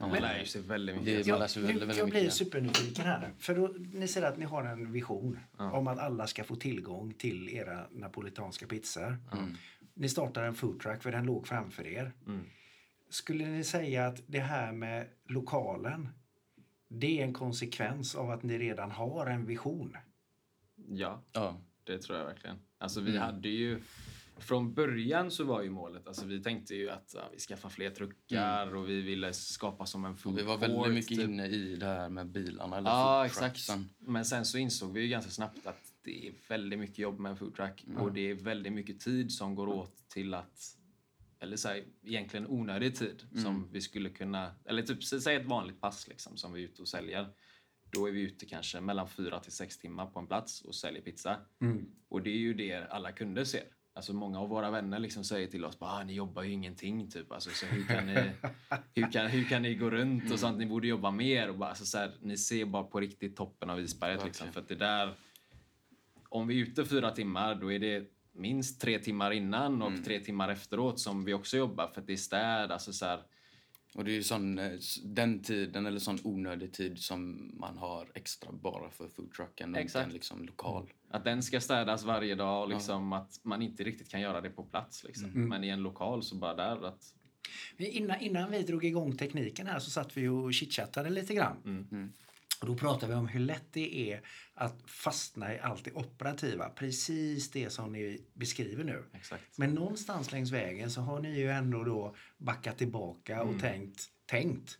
Man 0.00 0.10
lär 0.10 0.38
ju 0.38 0.46
sig 0.46 0.62
väldigt 0.62 0.96
mycket. 0.96 1.24
Det- 1.24 1.30
man 1.30 1.40
lär 1.40 1.46
sig 1.46 1.62
nu, 1.62 1.66
väldigt, 1.66 1.82
väldigt 1.82 1.98
jag 1.98 2.10
blir 2.10 2.20
mycket. 2.20 2.34
supernyfiken 2.34 3.04
här. 3.04 3.32
För 3.38 3.54
då, 3.54 3.74
ni 3.92 4.08
säger 4.08 4.26
att 4.26 4.38
ni 4.38 4.44
har 4.44 4.64
en 4.64 4.92
vision 4.92 5.38
om 5.56 5.86
att 5.86 5.98
alla 5.98 6.26
ska 6.26 6.44
få 6.44 6.56
tillgång 6.56 7.14
till 7.14 7.48
era 7.48 7.86
napolitanska 7.90 8.66
pizzor. 8.66 9.18
Ni 9.94 10.08
startar 10.08 10.42
en 10.42 10.54
foodtruck 10.54 11.02
för 11.02 11.12
den 11.12 11.24
låg 11.24 11.46
framför 11.48 11.86
er. 11.86 12.12
Mm. 12.26 12.44
Skulle 13.10 13.46
ni 13.46 13.64
säga 13.64 14.06
att 14.06 14.20
det 14.26 14.38
här 14.40 14.72
med 14.72 15.06
lokalen 15.28 16.08
det 16.88 17.20
är 17.20 17.24
en 17.24 17.32
konsekvens 17.32 18.14
av 18.14 18.30
att 18.30 18.42
ni 18.42 18.58
redan 18.58 18.90
har 18.90 19.26
en 19.26 19.46
vision? 19.46 19.96
Ja, 20.88 21.22
Ja. 21.32 21.60
det 21.84 21.98
tror 21.98 22.18
jag 22.18 22.26
verkligen. 22.26 22.56
Alltså 22.78 23.00
vi 23.00 23.16
hade 23.18 23.48
ju... 23.48 23.82
Från 24.38 24.74
början 24.74 25.30
så 25.30 25.44
var 25.44 25.62
ju 25.62 25.70
målet, 25.70 26.06
alltså 26.08 26.26
vi 26.26 26.42
tänkte 26.42 26.74
ju 26.74 26.90
att 26.90 27.12
ja, 27.16 27.28
vi 27.32 27.38
skaffar 27.38 27.68
fler 27.68 27.90
truckar 27.90 28.74
och 28.74 28.88
vi 28.88 29.00
ville 29.00 29.32
skapa 29.32 29.86
som 29.86 30.04
en 30.04 30.16
food 30.16 30.34
Vi 30.36 30.42
var 30.42 30.58
court, 30.58 30.68
väldigt 30.70 30.94
mycket 30.94 31.08
typ. 31.18 31.28
inne 31.28 31.46
i 31.46 31.76
det 31.76 31.86
här 31.86 32.08
med 32.08 32.26
bilarna. 32.26 32.76
Eller 32.78 32.90
Ja, 32.90 33.26
exakt. 33.26 33.68
Men 33.98 34.24
sen 34.24 34.44
så 34.44 34.58
insåg 34.58 34.92
vi 34.92 35.00
ju 35.00 35.08
ganska 35.08 35.30
snabbt 35.30 35.66
att 35.66 35.92
det 36.02 36.28
är 36.28 36.32
väldigt 36.48 36.78
mycket 36.78 36.98
jobb 36.98 37.18
med 37.18 37.30
en 37.30 37.36
foodtruck 37.36 37.84
Mm. 37.86 38.02
och 38.02 38.12
det 38.12 38.30
är 38.30 38.34
väldigt 38.34 38.72
mycket 38.72 39.00
tid 39.00 39.32
som 39.32 39.54
går 39.54 39.66
åt 39.68 40.08
till 40.08 40.34
att 40.34 40.76
eller 41.40 41.56
så 41.56 41.68
här, 41.68 41.84
egentligen 42.04 42.46
onödig 42.46 42.94
tid 42.96 43.22
Mm. 43.32 43.44
som 43.44 43.68
vi 43.72 43.80
skulle 43.80 44.10
kunna, 44.10 44.54
eller 44.64 44.82
typ 44.82 45.00
sä- 45.00 45.20
säg 45.20 45.36
ett 45.36 45.46
vanligt 45.46 45.80
pass 45.80 46.08
liksom 46.08 46.36
som 46.36 46.52
vi 46.52 46.60
är 46.62 46.64
ute 46.68 46.82
och 46.82 46.88
säljer. 46.88 47.26
Då 47.90 48.08
är 48.08 48.12
vi 48.12 48.20
ute 48.20 48.46
kanske 48.46 48.80
mellan 48.80 49.08
fyra 49.08 49.40
till 49.40 49.52
sex 49.52 49.78
timmar 49.78 50.06
på 50.06 50.18
en 50.18 50.26
plats 50.26 50.60
och 50.62 50.74
säljer 50.74 51.02
pizza. 51.02 51.36
Och 52.08 52.22
det 52.22 52.30
är 52.30 52.38
ju 52.38 52.54
det 52.54 52.74
alla 52.90 53.12
kunder 53.12 53.44
ser. 53.44 53.62
Alltså 53.92 54.12
många 54.12 54.40
av 54.40 54.48
våra 54.48 54.70
vänner 54.70 54.98
liksom 54.98 55.24
säger 55.24 55.46
till 55.48 55.64
oss 55.64 55.78
bara, 55.78 55.90
ah, 55.90 56.04
ni 56.04 56.14
jobbar 56.14 56.42
ju 56.42 56.52
ingenting 56.52 57.10
typ. 57.10 57.32
Alltså, 57.32 57.50
så 57.50 57.66
hur, 57.66 57.84
kan 57.86 58.06
ni, 58.06 58.14
hur, 58.94 59.12
kan, 59.12 59.26
hur 59.26 59.44
kan 59.44 59.62
ni 59.62 59.74
gå 59.74 59.90
runt 59.90 60.32
och 60.32 60.38
sånt? 60.40 60.58
Ni 60.58 60.66
borde 60.66 60.88
jobba 60.88 61.10
mer. 61.10 61.48
Och 61.50 61.58
bara, 61.58 61.68
alltså, 61.70 61.84
så 61.84 61.98
här, 61.98 62.12
ni 62.20 62.36
ser 62.36 62.64
bara 62.64 62.84
på 62.84 63.00
riktigt 63.00 63.36
toppen 63.36 63.70
av 63.70 63.80
isberget. 63.80 64.24
Liksom, 64.24 64.52
för 64.52 64.64
det 64.68 64.74
där, 64.74 65.14
om 66.28 66.46
vi 66.46 66.60
är 66.60 66.66
ute 66.66 66.84
fyra 66.84 67.10
timmar 67.10 67.54
då 67.54 67.72
är 67.72 67.78
det 67.78 68.10
minst 68.36 68.80
tre 68.80 68.98
timmar 68.98 69.30
innan 69.30 69.82
och 69.82 70.04
tre 70.04 70.20
timmar 70.20 70.48
efteråt 70.48 71.00
som 71.00 71.24
vi 71.24 71.34
också 71.34 71.56
jobbar 71.56 71.88
för 71.88 72.00
att 72.00 72.06
det 72.06 72.12
är 72.12 72.16
städ. 72.16 72.70
Alltså, 72.72 72.92
så 72.92 73.06
här, 73.06 73.22
Och 73.94 74.04
det 74.04 74.10
är 74.10 74.14
ju 74.14 74.22
sån, 74.22 74.58
eh, 74.58 74.72
den 75.04 75.42
tiden 75.42 75.86
eller 75.86 75.98
sån 75.98 76.18
onödig 76.24 76.72
tid 76.72 76.98
som 76.98 77.50
man 77.54 77.78
har 77.78 78.08
extra 78.14 78.52
bara 78.52 78.90
för 78.90 79.08
foodtrucken 79.08 79.74
och 79.74 79.80
inte 79.80 79.80
Exakt. 79.80 80.06
en 80.06 80.12
liksom 80.12 80.46
lokal. 80.46 80.92
Att 81.10 81.24
den 81.24 81.42
ska 81.42 81.60
städas 81.60 82.04
varje 82.04 82.34
dag 82.34 82.62
och 82.62 82.68
liksom 82.68 83.12
att 83.12 83.40
man 83.42 83.62
inte 83.62 83.84
riktigt 83.84 84.08
kan 84.08 84.20
göra 84.20 84.40
det 84.40 84.50
på 84.50 84.62
plats. 84.62 85.04
Liksom. 85.04 85.30
Men 85.48 85.64
i 85.64 85.68
en 85.68 85.82
lokal 85.82 86.22
så 86.22 86.34
bara 86.36 86.54
där 86.54 86.86
att 86.86 87.12
Innan, 87.76 88.20
innan 88.20 88.50
vi 88.50 88.62
drog 88.62 88.84
igång 88.84 89.16
tekniken 89.16 89.66
här 89.66 89.78
så 89.78 89.90
satt 89.90 90.16
vi 90.16 90.28
och 90.28 90.54
chitchattade 90.54 91.10
lite 91.10 91.34
grann. 91.34 91.56
Och 91.64 92.35
då 92.60 92.76
pratade 92.76 93.12
vi 93.12 93.18
om 93.18 93.28
hur 93.28 93.40
lätt 93.40 93.72
det 93.72 94.12
är 94.12 94.22
att 94.54 94.82
fastna 94.86 95.54
i 95.54 95.58
allt 95.58 95.84
det 95.84 95.92
operativa. 95.92 96.68
Precis 96.68 97.50
det 97.50 97.70
som 97.70 97.92
ni 97.92 98.24
beskriver 98.34 98.84
nu. 98.84 99.04
Exakt. 99.12 99.58
Men 99.58 99.74
någonstans 99.74 100.32
längs 100.32 100.50
vägen 100.50 100.90
så 100.90 101.00
har 101.00 101.20
ni 101.20 101.38
ju 101.38 101.50
ändå 101.50 101.84
då 101.84 102.14
backat 102.38 102.78
tillbaka 102.78 103.42
och 103.42 103.60
tänkt. 103.60 104.08
tänkt. 104.26 104.76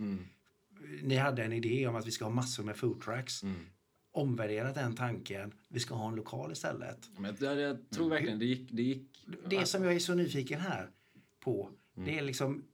Ni 1.03 1.17
hade 1.17 1.45
en 1.45 1.53
idé 1.53 1.87
om 1.87 1.97
att 1.97 2.07
vi 2.07 2.11
ska 2.11 2.25
ha 2.25 2.33
massor 2.33 2.65
med 2.65 2.77
foodtrucks. 2.77 3.43
Omvärderat 4.13 4.75
den 4.75 4.97
tanken. 4.97 5.53
Vi 5.69 5.81
ska 5.81 5.95
ha 5.95 6.09
en 6.09 6.15
lokal 6.15 6.53
istället. 6.53 7.11
Men 7.19 7.37
jag, 7.41 7.61
jag 7.61 7.91
tror 7.91 8.11
verkligen 8.11 8.39
det 8.39 8.45
gick... 8.45 8.73
Det, 8.73 8.83
gick 8.83 9.27
Det 9.47 9.67
som 9.67 9.85
jag 9.85 9.95
är 9.95 9.99
så 9.99 10.15
nyfiken 10.15 10.61
här 10.61 10.91
på, 11.41 11.71
det 11.95 12.19
är 12.19 12.23
liksom 12.23 12.65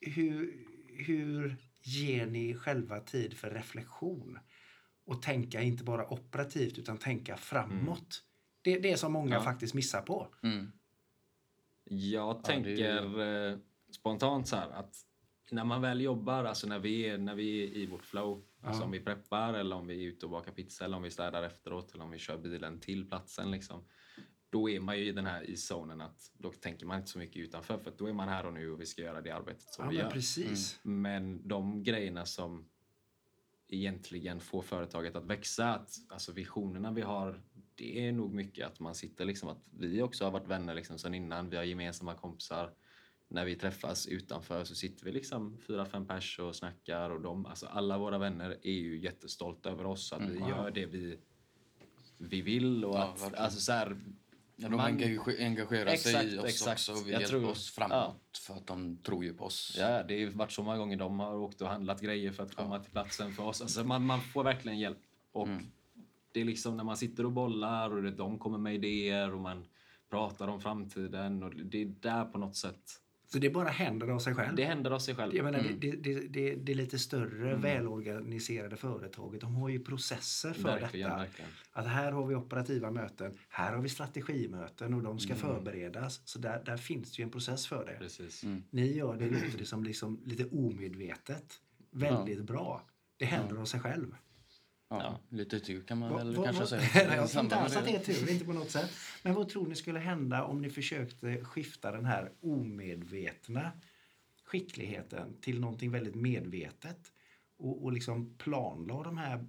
hur, 0.00 0.66
hur 0.88 1.56
ger 1.82 2.26
ni 2.26 2.54
själva 2.54 3.00
tid 3.00 3.34
för 3.34 3.50
reflektion? 3.50 4.38
Och 5.04 5.22
tänka 5.22 5.62
inte 5.62 5.84
bara 5.84 6.12
operativt 6.12 6.78
utan 6.78 6.98
tänka 6.98 7.36
framåt. 7.36 8.24
Det, 8.62 8.78
det 8.78 8.92
är 8.92 8.96
som 8.96 9.12
många 9.12 9.34
Ja. 9.34 9.42
faktiskt 9.42 9.74
missar 9.74 10.02
på. 10.02 10.34
Mm. 10.42 10.72
Jag 11.84 12.34
det 12.36 12.38
är 12.38 12.42
tänker 12.42 13.20
eh, 13.52 13.58
spontant 13.90 14.48
så 14.48 14.56
här 14.56 14.70
att 14.70 14.96
när 15.50 15.64
man 15.64 15.80
väl 15.82 16.00
jobbar, 16.00 16.44
alltså 16.44 16.66
när 16.66 16.78
vi 16.78 17.02
är, 17.08 17.18
när 17.18 17.34
vi 17.34 17.62
är 17.64 17.76
i 17.76 17.86
vårt 17.86 18.04
flow, 18.04 18.44
alltså 18.62 18.82
om 18.84 18.90
vi 18.90 19.00
preppar 19.00 19.54
eller 19.54 19.76
om 19.76 19.86
vi 19.86 19.94
är 20.04 20.08
ute 20.08 20.26
och 20.26 20.30
bakar 20.32 20.52
pizza 20.52 20.84
eller 20.84 20.96
om 20.96 21.02
vi 21.02 21.10
städar 21.10 21.42
efteråt 21.42 21.94
eller 21.94 22.04
om 22.04 22.10
vi 22.10 22.18
kör 22.18 22.38
bilen 22.38 22.80
till 22.80 23.08
platsen 23.08 23.50
liksom. 23.50 23.84
Då 24.50 24.70
är 24.70 24.80
man 24.80 24.98
ju 24.98 25.04
i 25.06 25.12
den 25.12 25.26
här 25.26 25.42
i 25.50 25.56
zonen 25.56 26.00
att 26.00 26.30
då 26.38 26.52
tänker 26.52 26.86
man 26.86 26.96
inte 26.98 27.10
så 27.10 27.18
mycket 27.18 27.36
utanför 27.42 27.78
för 27.78 27.92
då 27.98 28.06
är 28.08 28.12
man 28.12 28.28
här 28.28 28.46
och 28.46 28.52
nu 28.52 28.70
och 28.70 28.80
vi 28.80 28.86
ska 28.86 29.02
göra 29.02 29.20
det 29.20 29.30
arbetet 29.30 29.62
som 29.62 29.84
Ja, 29.84 29.90
vi 29.90 29.96
men 29.96 30.04
gör. 30.04 30.10
precis. 30.12 30.80
Men 30.82 31.48
de 31.48 31.82
grejerna 31.82 32.26
som 32.26 32.68
egentligen 33.72 34.40
får 34.40 34.62
företaget 34.62 35.16
att 35.16 35.24
växa, 35.26 35.74
att, 35.74 35.90
alltså 36.08 36.32
visionerna 36.32 36.92
vi 36.92 37.02
har, 37.02 37.42
det 37.74 38.08
är 38.08 38.12
nog 38.12 38.34
mycket 38.34 38.66
att 38.66 38.80
man 38.80 38.94
sitter 38.94 39.24
liksom, 39.24 39.48
att 39.48 39.68
vi 39.78 40.02
också 40.02 40.24
har 40.24 40.30
varit 40.30 40.48
vänner 40.48 40.74
liksom 40.74 40.98
sedan 40.98 41.14
innan, 41.14 41.50
vi 41.50 41.56
har 41.56 41.64
gemensamma 41.64 42.14
kompisar. 42.14 42.70
När 43.28 43.44
vi 43.44 43.54
träffas 43.56 44.06
utanför 44.06 44.64
så 44.64 44.74
sitter 44.74 45.04
vi 45.04 45.12
liksom 45.12 45.58
fyra, 45.66 45.84
fem 45.86 46.06
pers 46.06 46.38
och 46.38 46.56
snackar 46.56 47.10
och 47.10 47.20
de, 47.20 47.46
alltså 47.46 47.66
alla 47.66 47.98
våra 47.98 48.18
vänner 48.18 48.58
är 48.62 48.72
ju 48.72 49.00
jättestolta 49.00 49.70
över 49.70 49.86
oss, 49.86 50.12
att 50.12 50.30
vi 50.30 50.38
gör 50.38 50.70
det 50.70 50.86
vi, 50.86 51.18
vi 52.18 52.42
vill 52.42 52.84
och 52.84 52.94
Ja, 52.94 53.02
att, 53.02 53.22
verkligen. 53.22 53.44
alltså 53.44 53.60
så 53.60 53.72
här, 53.72 53.96
Ja, 54.56 54.68
de 54.68 54.76
Man- 54.76 54.98
engage- 54.98 55.40
engagerar 55.44 55.96
sig 55.96 56.12
i 56.12 56.16
Exakt, 56.16 56.38
oss 56.44 56.44
exakt. 56.50 56.72
också 56.80 56.92
och 56.92 56.98
vill 57.06 57.12
Jag 57.12 57.20
hjälpa 57.20 57.30
tror- 57.38 57.50
oss 57.50 57.70
framåt 57.70 58.38
för 58.46 58.54
att 58.54 58.66
de 58.66 58.96
tror 58.96 59.24
ju 59.24 59.34
på 59.34 59.44
oss. 59.44 59.76
Ja, 59.78 60.02
det 60.02 60.24
har 60.24 60.30
varit 60.32 60.52
så 60.52 60.62
många 60.62 60.76
gånger 60.78 60.96
de 60.96 61.20
har 61.20 61.34
åkt 61.34 61.60
och 61.60 61.68
handlat 61.68 62.00
grejer 62.00 62.32
för 62.32 62.42
att 62.42 62.54
komma 62.54 62.78
till 62.78 62.92
platsen 62.92 63.32
för 63.32 63.42
oss. 63.42 63.60
Alltså 63.62 63.84
man, 63.84 64.06
man 64.06 64.20
får 64.20 64.44
verkligen 64.44 64.78
hjälp. 64.78 64.98
Och 65.32 65.48
det 66.32 66.40
är 66.40 66.44
liksom 66.44 66.76
när 66.76 66.84
man 66.84 66.96
sitter 66.96 67.26
och 67.26 67.32
bollar 67.32 67.90
och 67.96 68.02
det, 68.02 68.10
de 68.10 68.38
kommer 68.38 68.58
med 68.58 68.74
idéer 68.74 69.34
och 69.34 69.40
man 69.40 69.64
pratar 70.10 70.48
om 70.48 70.60
framtiden 70.60 71.42
och 71.42 71.54
det 71.56 71.82
är 71.82 71.86
där 72.00 72.24
på 72.24 72.38
något 72.38 72.56
sätt 72.56 73.00
Så 73.32 73.38
det 73.38 73.50
bara 73.50 73.68
händer 73.68 74.08
av 74.08 74.18
sig 74.18 74.34
själv? 74.34 74.56
det 74.56 74.64
händer 74.64 74.90
av 74.90 74.98
sig 74.98 75.14
själv. 75.14 75.34
Jag 75.34 75.44
menar, 75.44 75.64
det, 75.78 75.90
det, 75.90 76.14
det, 76.28 76.54
det 76.54 76.72
är 76.72 76.76
lite 76.76 76.98
större, 76.98 77.54
välorganiserade 77.56 78.76
företaget. 78.76 79.40
De 79.40 79.54
har 79.54 79.68
ju 79.68 79.80
processer 79.80 80.52
för 80.52 80.62
Verkligen, 80.62 81.08
detta. 81.10 81.20
verkligen. 81.20 81.50
Att 81.72 81.86
här 81.86 82.12
har 82.12 82.26
vi 82.26 82.34
operativa 82.34 82.90
möten, 82.90 83.38
här 83.48 83.72
har 83.72 83.82
vi 83.82 83.88
strategimöten 83.88 84.94
och 84.94 85.02
de 85.02 85.18
ska 85.18 85.34
förberedas. 85.34 86.20
Så 86.24 86.38
där, 86.38 86.62
där 86.64 86.76
finns 86.76 87.12
det 87.12 87.18
ju 87.20 87.24
en 87.24 87.30
process 87.30 87.66
för 87.66 87.86
det. 87.86 87.96
Precis. 87.98 88.44
Ni 88.70 88.92
gör 88.96 89.16
det, 89.16 89.30
låter 89.30 89.58
det 89.58 89.64
som 89.64 89.84
liksom 89.84 90.20
lite 90.24 90.44
omedvetet. 90.44 91.60
Väldigt 91.90 92.42
bra. 92.42 92.82
Det 93.16 93.24
händer 93.24 93.56
av 93.56 93.64
sig 93.64 93.80
själv. 93.80 94.14
Ja, 95.00 95.20
Lite 95.28 95.60
tur 95.60 95.82
kan 95.82 95.98
man 95.98 96.10
Vad- 96.10 96.18
väl 96.26 96.36
vad- 96.36 96.44
kanske 96.44 96.60
vad- 96.60 96.68
säga. 96.68 97.14
jag 97.16 97.24
I 97.24 97.28
tror 97.28 97.44
inte 97.44 97.56
alls 97.56 97.76
att 97.76 97.84
det 97.84 97.96
är 97.96 97.98
tur, 98.00 98.30
inte 98.30 98.44
på 98.44 98.52
något 98.52 98.70
sätt. 98.70 98.90
Men 99.22 99.34
vad 99.34 99.48
tror 99.48 99.66
ni 99.66 99.74
skulle 99.74 99.98
hända 99.98 100.44
om 100.44 100.62
ni 100.62 100.70
försökte 100.70 101.44
skifta 101.44 101.92
den 101.92 102.04
här 102.04 102.32
omedvetna 102.40 103.72
skickligheten 104.44 105.36
till 105.40 105.60
någonting 105.60 105.90
väldigt 105.90 106.14
medvetet 106.14 107.12
och, 107.58 107.84
och 107.84 107.92
liksom 107.92 108.34
planla 108.38 109.02
de 109.02 109.18
här 109.18 109.46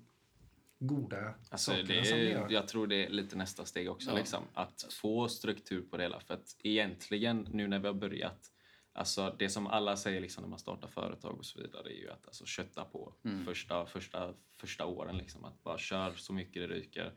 goda 0.80 1.34
Alltså, 1.50 1.72
sakerna 1.72 1.88
det 1.88 2.06
som 2.06 2.18
ni 2.18 2.26
är, 2.26 2.32
gör? 2.32 2.48
jag 2.52 2.68
tror 2.68 2.88
det 2.88 3.06
är 3.06 3.10
lite 3.10 3.36
nästa 3.36 3.66
steg 3.66 3.90
också. 3.92 4.10
Ja. 4.12 4.18
Liksom, 4.18 4.44
att 4.54 4.86
få 5.02 5.28
struktur 5.30 5.82
på 5.82 5.98
det 5.98 6.04
hela. 6.04 6.20
För 6.20 6.34
att 6.34 6.56
egentligen, 6.64 7.48
nu 7.52 7.68
när 7.68 7.80
vi 7.80 7.88
har 7.88 7.94
börjat, 7.94 8.52
alltså 8.94 9.36
det 9.40 9.50
som 9.50 9.68
alla 9.68 9.98
säger 9.98 10.22
liksom 10.22 10.42
när 10.42 10.50
man 10.50 10.60
startar 10.60 10.88
företag 10.88 11.40
och 11.40 11.46
så 11.46 11.62
vidare 11.62 11.90
är 11.90 11.98
ju 11.98 12.10
att 12.10 12.28
alltså, 12.28 12.46
kötta 12.46 12.86
på 12.86 13.14
första, 13.46 13.86
första, 13.86 14.34
första 14.58 14.86
åren. 14.86 15.18
Liksom, 15.18 15.46
att 15.46 15.64
bara 15.64 15.78
kör 15.78 16.14
så 16.16 16.34
mycket 16.34 16.70
det 16.70 16.76
ryker. 16.76 17.14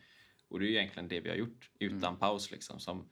Och 0.49 0.59
det 0.61 0.67
är 0.67 0.69
ju 0.69 0.77
egentligen 0.77 1.09
det 1.09 1.21
vi 1.21 1.29
har 1.29 1.37
gjort 1.37 1.71
utan 1.79 2.17
paus. 2.17 2.51
Liksom, 2.51 2.81
som, 2.81 3.09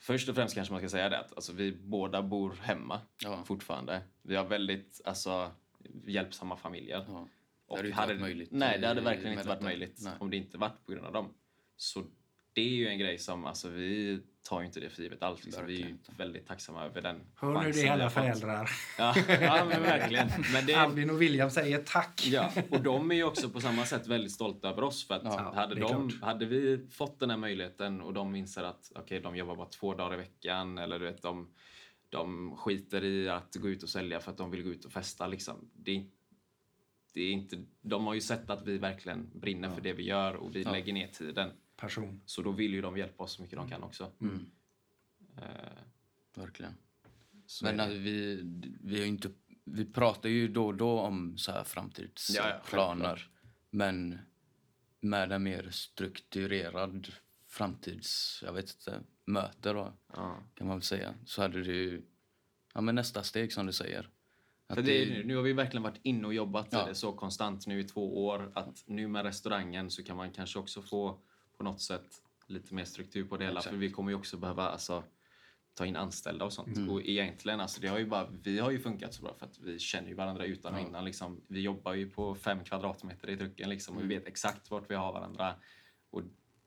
först 0.00 0.28
och 0.28 0.34
främst 0.34 0.54
kanske 0.54 0.72
man 0.72 0.80
ska 0.80 0.88
säga 0.88 1.08
det 1.08 1.18
att 1.18 1.32
alltså, 1.32 1.52
vi 1.52 1.72
båda 1.72 2.22
bor 2.22 2.52
hemma 2.62 3.00
Ja. 3.22 3.44
fortfarande. 3.44 4.02
Vi 4.22 4.36
har 4.36 4.44
väldigt 4.44 5.00
alltså, 5.04 5.52
hjälpsamma 6.06 6.56
familjer. 6.56 7.04
Ja. 7.08 7.28
Det 7.68 7.72
Och 7.72 7.78
hade 7.78 7.88
inte 7.88 8.02
varit 8.02 8.20
möjligt 8.20 8.48
Nej, 8.52 8.78
det 8.80 8.86
hade 8.86 9.00
verkligen 9.00 9.32
inte 9.32 9.48
varit 9.48 9.62
möjligt 9.62 10.00
Nej. 10.04 10.12
om 10.20 10.30
det 10.30 10.36
inte 10.36 10.58
varit 10.58 10.86
på 10.86 10.92
grund 10.92 11.06
av 11.06 11.12
dem. 11.12 11.34
Så 11.76 12.04
det 12.52 12.60
är 12.60 12.74
ju 12.74 12.88
en 12.88 12.98
grej 12.98 13.18
som, 13.18 13.44
alltså 13.44 13.68
vi 13.68 14.22
tar 14.48 14.60
ju 14.60 14.66
inte 14.66 14.80
det 14.80 14.90
för 14.90 15.02
givet 15.02 15.22
alls. 15.22 15.44
Liksom. 15.44 15.66
Vi 15.66 15.82
är 15.82 15.86
ju 15.86 15.96
väldigt 16.16 16.46
tacksamma 16.46 16.84
över 16.84 17.02
den 17.02 17.20
Hör 17.34 17.62
nu 17.62 17.72
det 17.72 17.88
alla 17.88 18.10
föräldrar. 18.10 18.70
Ja, 18.98 19.14
ja 19.28 19.64
men 19.64 19.82
verkligen. 19.82 20.28
Men 20.52 20.66
det, 20.66 20.74
Albin 20.74 21.10
och 21.10 21.22
William 21.22 21.50
säger 21.50 21.78
tack. 21.78 22.26
ja, 22.26 22.52
och 22.70 22.80
de 22.80 23.10
är 23.10 23.14
ju 23.14 23.24
också 23.24 23.50
på 23.50 23.60
samma 23.60 23.84
sätt 23.84 24.06
väldigt 24.06 24.32
stolta 24.32 24.68
över 24.68 24.84
oss. 24.84 25.06
För 25.06 25.14
att 25.14 25.22
Ja, 25.24 25.52
hade, 25.54 25.74
de, 25.74 26.08
klart. 26.10 26.22
hade 26.22 26.46
vi 26.46 26.86
fått 26.90 27.20
den 27.20 27.30
här 27.30 27.36
möjligheten 27.36 28.00
och 28.00 28.14
de 28.14 28.34
inser 28.34 28.62
att 28.62 28.92
okay, 28.94 29.20
de 29.20 29.36
jobbar 29.36 29.56
bara 29.56 29.68
två 29.68 29.94
dagar 29.94 30.14
i 30.14 30.16
veckan 30.16 30.78
eller 30.78 30.98
du 30.98 31.04
vet, 31.04 31.22
de, 31.22 31.48
de 32.08 32.56
skiter 32.56 33.04
i 33.04 33.28
att 33.28 33.56
gå 33.56 33.68
ut 33.68 33.82
och 33.82 33.88
sälja 33.88 34.20
för 34.20 34.30
att 34.30 34.38
de 34.38 34.50
vill 34.50 34.62
gå 34.62 34.70
ut 34.70 34.84
och 34.84 34.92
festa. 34.92 35.26
Liksom. 35.26 35.70
Det, 35.74 35.96
är, 35.96 36.06
det 37.14 37.20
är 37.20 37.30
inte, 37.30 37.56
de 37.82 38.06
har 38.06 38.14
ju 38.14 38.20
sett 38.20 38.50
att 38.50 38.66
vi 38.66 38.78
verkligen 38.78 39.30
brinner 39.34 39.70
för 39.70 39.80
det 39.80 39.92
vi 39.92 40.02
gör 40.02 40.34
och 40.34 40.56
vi 40.56 40.64
lägger 40.64 40.92
ner 40.92 41.08
tiden. 41.08 41.50
Passion. 41.76 42.20
Så 42.26 42.42
då 42.42 42.50
vill 42.52 42.74
ju 42.74 42.80
de 42.82 42.96
hjälpa 42.96 43.24
oss 43.24 43.32
så 43.32 43.42
mycket 43.42 43.56
de 43.58 43.68
kan 43.70 43.82
också. 43.82 44.12
Mm. 44.20 44.46
Eh, 45.36 45.44
Verkligen. 46.34 46.74
så 47.46 47.64
Men 47.64 47.76
det. 47.76 47.82
alltså, 47.82 47.98
vi, 47.98 48.40
vi, 48.80 48.98
har 48.98 49.06
inte, 49.06 49.30
vi 49.64 49.84
pratar 49.84 50.28
ju 50.28 50.48
då 50.48 50.66
och 50.66 50.74
då 50.74 51.00
om 51.00 51.38
så 51.38 51.50
här 51.50 51.58
Ja, 51.58 51.62
ja, 51.62 51.64
framtidsplaner. 51.64 52.62
självklart. 52.62 53.28
men 53.70 54.18
med 55.00 55.32
en 55.32 55.42
mer 55.42 55.68
strukturerad 55.70 57.12
framtids... 57.48 58.40
Jag 58.46 58.52
vet 58.52 58.70
inte, 58.70 59.00
möte 59.24 59.72
då, 59.72 59.92
ja. 60.12 60.38
kan 60.54 60.66
man 60.66 60.76
väl 60.76 60.82
säga. 60.82 61.14
Så 61.24 61.42
hade 61.42 61.62
det 61.62 61.72
ju... 61.72 62.02
Ja, 62.74 62.80
men 62.80 62.94
nästa 62.94 63.22
steg 63.22 63.52
som 63.52 63.66
du 63.66 63.72
säger. 63.72 64.10
Att 64.66 64.84
det 64.84 65.02
är, 65.02 65.24
nu, 65.24 65.36
har 65.36 65.42
vi 65.42 65.52
verkligen 65.52 65.82
varit 65.82 66.00
inne 66.02 66.26
och 66.26 66.34
jobbat 66.34 66.68
Ja. 66.70 66.86
det 66.86 66.94
så 66.94 67.12
konstant 67.12 67.66
nu 67.66 67.80
i 67.80 67.84
två 67.84 68.26
år 68.26 68.52
att 68.54 68.82
nu 68.86 69.08
med 69.08 69.24
restaurangen 69.24 69.90
så 69.90 70.02
kan 70.04 70.16
man 70.16 70.32
kanske 70.32 70.58
också 70.58 70.82
få 70.82 71.20
på 71.56 71.64
något 71.64 71.80
sätt 71.80 72.22
lite 72.46 72.74
mer 72.74 72.84
struktur 72.84 73.24
på 73.24 73.36
det 73.36 73.44
hela. 73.44 73.60
Exakt. 73.60 73.74
För 73.74 73.80
vi 73.80 73.90
kommer 73.90 74.10
ju 74.10 74.16
också 74.16 74.36
behöva 74.36 74.68
alltså, 74.68 75.04
ta 75.74 75.86
in 75.86 75.96
anställda 75.96 76.44
och 76.44 76.52
sånt. 76.52 76.90
Och 76.90 77.02
egentligen, 77.02 77.60
alltså, 77.60 77.80
det 77.80 77.88
har 77.88 77.98
ju 77.98 78.06
bara, 78.06 78.28
vi 78.42 78.58
har 78.58 78.70
ju 78.70 78.78
funkat 78.78 79.14
så 79.14 79.22
bra 79.22 79.34
för 79.34 79.46
att 79.46 79.58
vi 79.58 79.78
känner 79.78 80.08
ju 80.08 80.14
varandra 80.14 80.44
utan 80.44 80.74
och 80.74 80.80
innan. 80.80 81.04
Liksom. 81.04 81.40
Vi 81.48 81.60
jobbar 81.60 81.94
ju 81.94 82.10
på 82.10 82.34
fem 82.34 82.64
kvadratmeter 82.64 83.30
i 83.30 83.36
trucken 83.36 83.70
liksom, 83.70 83.96
och 83.96 84.02
vi 84.02 84.06
vet 84.06 84.26
exakt 84.26 84.70
vart 84.70 84.90
vi 84.90 84.94
har 84.94 85.12
varandra. 85.12 85.54
Och 86.10 86.22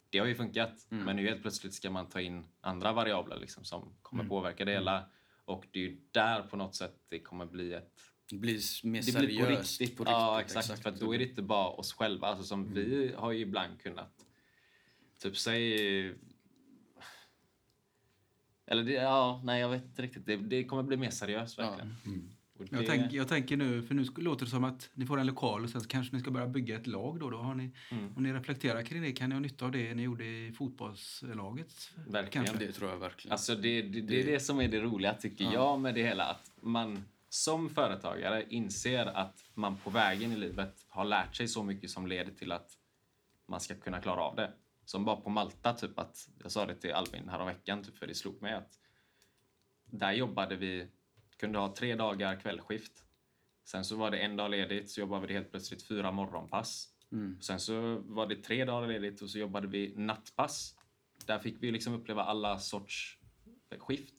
det 0.10 0.20
har 0.20 0.26
ju 0.26 0.36
funkat. 0.36 0.86
Men 0.90 1.16
nu 1.16 1.28
helt 1.28 1.42
plötsligt 1.42 1.74
ska 1.74 1.90
man 1.90 2.10
ta 2.10 2.22
in 2.22 2.46
andra 2.62 2.94
variabler 2.94 3.40
liksom, 3.40 3.64
som 3.64 3.96
kommer 4.02 4.24
påverka 4.24 4.66
det 4.66 4.72
hela. 4.72 5.06
Och 5.46 5.68
det 5.72 5.80
är 5.80 5.84
ju 5.84 6.02
där 6.12 6.42
på 6.42 6.58
något 6.58 6.76
sätt 6.76 6.96
det 7.10 7.20
kommer 7.20 7.46
bli 7.46 7.74
ett 7.74 8.02
det 8.30 8.38
blir 8.38 8.86
mer 8.88 9.02
det 9.02 9.20
blir 9.20 9.40
på 9.40 9.46
seriöst. 9.46 9.82
riktigt. 9.82 9.98
på 9.98 10.04
ja, 10.06 10.38
riktigt, 10.40 10.58
exakt. 10.58 10.84
För 10.84 10.92
då 10.92 11.14
är 11.14 11.18
det 11.18 11.30
inte 11.30 11.42
bara 11.42 11.68
oss 11.68 11.94
själva. 11.94 12.28
Alltså, 12.28 12.44
som 12.44 12.74
Vi 12.74 13.14
har 13.18 13.32
ju 13.32 13.40
ibland 13.40 13.82
kunnat... 13.82 14.26
Typ 15.22 15.38
säg... 15.38 16.16
Eller 18.66 18.84
det, 18.84 18.92
ja, 18.94 19.42
nej 19.44 19.62
jag 19.62 19.70
vet 19.70 19.84
inte 19.84 20.02
riktigt. 20.02 20.26
Det, 20.26 20.38
det 20.38 20.64
kommer 20.64 20.84
bli 20.84 20.98
mer 20.98 21.10
seriöst 21.10 21.60
verkligen. 21.60 21.96
Och 22.60 22.66
det, 22.66 22.76
Jag, 22.76 22.86
tänk, 22.86 23.14
jag 23.14 23.28
tänker 23.28 23.58
nu, 23.58 23.84
för 23.84 23.96
nu 23.96 24.06
låter 24.18 24.46
det 24.46 24.52
som 24.52 24.64
att 24.64 24.90
ni 24.94 25.06
får 25.06 25.20
en 25.20 25.28
lokal 25.28 25.64
och 25.64 25.70
sen 25.70 25.82
så 25.82 25.88
kanske 25.88 26.16
ni 26.16 26.22
ska 26.22 26.32
börja 26.32 26.48
bygga 26.48 26.76
ett 26.76 26.88
lag 26.88 27.20
då. 27.20 27.30
då 27.30 27.38
har 27.38 27.56
ni, 27.56 27.72
Mm. 27.92 28.14
Om 28.16 28.24
ni 28.24 28.34
reflekterar 28.34 28.84
kring 28.84 29.02
det, 29.02 29.12
kan 29.12 29.30
ni 29.30 29.36
ha 29.36 29.40
nytta 29.40 29.66
av 29.66 29.72
det 29.72 29.96
ni 29.96 30.04
gjorde 30.04 30.26
i 30.26 30.52
fotbollslaget? 30.52 31.92
Verkligen. 32.08 32.46
Kanske. 32.46 32.66
Det 32.66 32.72
tror 32.72 32.90
jag 32.90 32.98
verkligen. 32.98 33.32
Alltså 33.32 33.56
det, 33.56 33.82
det, 33.82 34.02
det 34.02 34.22
är 34.22 34.26
det 34.26 34.40
som 34.40 34.62
är 34.62 34.68
det 34.68 34.80
roliga 34.80 35.14
tycker 35.14 35.46
jag 35.54 35.80
med 35.80 35.96
det 35.96 36.04
hela. 36.04 36.26
Att 36.26 36.52
man 36.62 37.06
som 37.30 37.70
företagare 37.70 38.46
inser 38.50 39.06
att 39.06 39.46
man 39.54 39.78
på 39.78 39.90
vägen 39.90 40.32
i 40.32 40.36
livet 40.36 40.86
har 40.88 41.06
lärt 41.06 41.36
sig 41.36 41.48
så 41.48 41.64
mycket 41.64 41.90
som 41.90 42.08
leder 42.08 42.32
till 42.32 42.52
att 42.52 42.72
man 43.48 43.60
ska 43.60 43.76
kunna 43.76 44.02
klara 44.02 44.22
av 44.22 44.36
det. 44.36 44.52
Som 44.90 45.06
bara 45.06 45.16
på 45.16 45.30
Malta, 45.30 45.74
typ 45.74 46.00
att 46.00 46.30
jag 46.42 46.52
sa 46.52 46.66
det 46.66 46.76
till 46.76 46.94
Albin 46.94 47.30
häromveckan, 47.30 47.84
typ, 47.84 47.98
för 47.98 48.08
det 48.08 48.16
slog 48.16 48.42
mig 48.42 48.54
att 48.54 48.80
där 49.86 50.12
jobbade 50.12 50.56
vi, 50.56 50.88
kunde 51.38 51.60
ha 51.60 51.76
tre 51.76 51.96
dagar 51.96 52.40
kvällskift. 52.40 53.06
Sen 53.66 53.86
så 53.86 53.96
var 53.96 54.12
det 54.12 54.18
en 54.18 54.36
dag 54.36 54.52
ledigt, 54.52 54.90
så 54.90 55.00
jobbade 55.00 55.28
vi 55.28 55.34
helt 55.34 55.52
plötsligt 55.52 55.88
fyra 55.88 56.12
morgonpass. 56.12 56.88
Sen 57.42 57.60
så 57.60 58.00
var 58.00 58.28
det 58.28 58.36
tre 58.36 58.66
dagar 58.66 58.88
ledigt 58.88 59.22
och 59.22 59.30
så 59.30 59.40
jobbade 59.40 59.68
vi 59.68 59.94
nattpass. 59.96 60.76
Där 61.26 61.40
fick 61.40 61.64
vi 61.64 61.72
liksom 61.72 61.94
uppleva 61.94 62.24
alla 62.24 62.60
sorts 62.60 63.20
skift. 63.80 64.16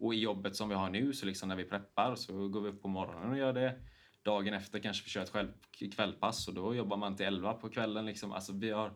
Och 0.00 0.14
i 0.14 0.18
jobbet 0.18 0.56
som 0.56 0.68
vi 0.68 0.74
har 0.74 0.90
nu, 0.90 1.12
så 1.12 1.26
liksom 1.26 1.48
när 1.48 1.56
vi 1.56 1.64
preppar 1.64 2.14
så 2.14 2.48
går 2.48 2.60
vi 2.60 2.68
upp 2.68 2.82
på 2.82 2.88
morgonen 2.88 3.30
och 3.30 3.38
gör 3.38 3.52
det. 3.52 3.80
Dagen 4.22 4.54
efter 4.54 4.78
kanske 4.78 5.04
vi 5.04 5.10
kör 5.10 5.22
ett 5.22 5.30
själv, 5.30 5.52
kvällpass 5.94 6.48
och 6.48 6.54
då 6.54 6.74
jobbar 6.74 6.96
man 6.96 7.16
till 7.16 7.26
11 7.26 7.52
på 7.54 7.68
kvällen. 7.68 8.06
Liksom. 8.06 8.32
Alltså 8.32 8.52
vi 8.52 8.70
har 8.70 8.94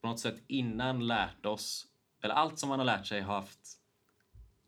på 0.00 0.08
något 0.08 0.20
sätt 0.20 0.42
innan 0.46 1.06
lärt 1.06 1.46
oss, 1.46 1.86
eller 2.22 2.34
allt 2.34 2.58
som 2.58 2.68
man 2.68 2.78
har 2.78 2.86
lärt 2.86 3.06
sig 3.06 3.20
har 3.20 3.34
haft, 3.34 3.60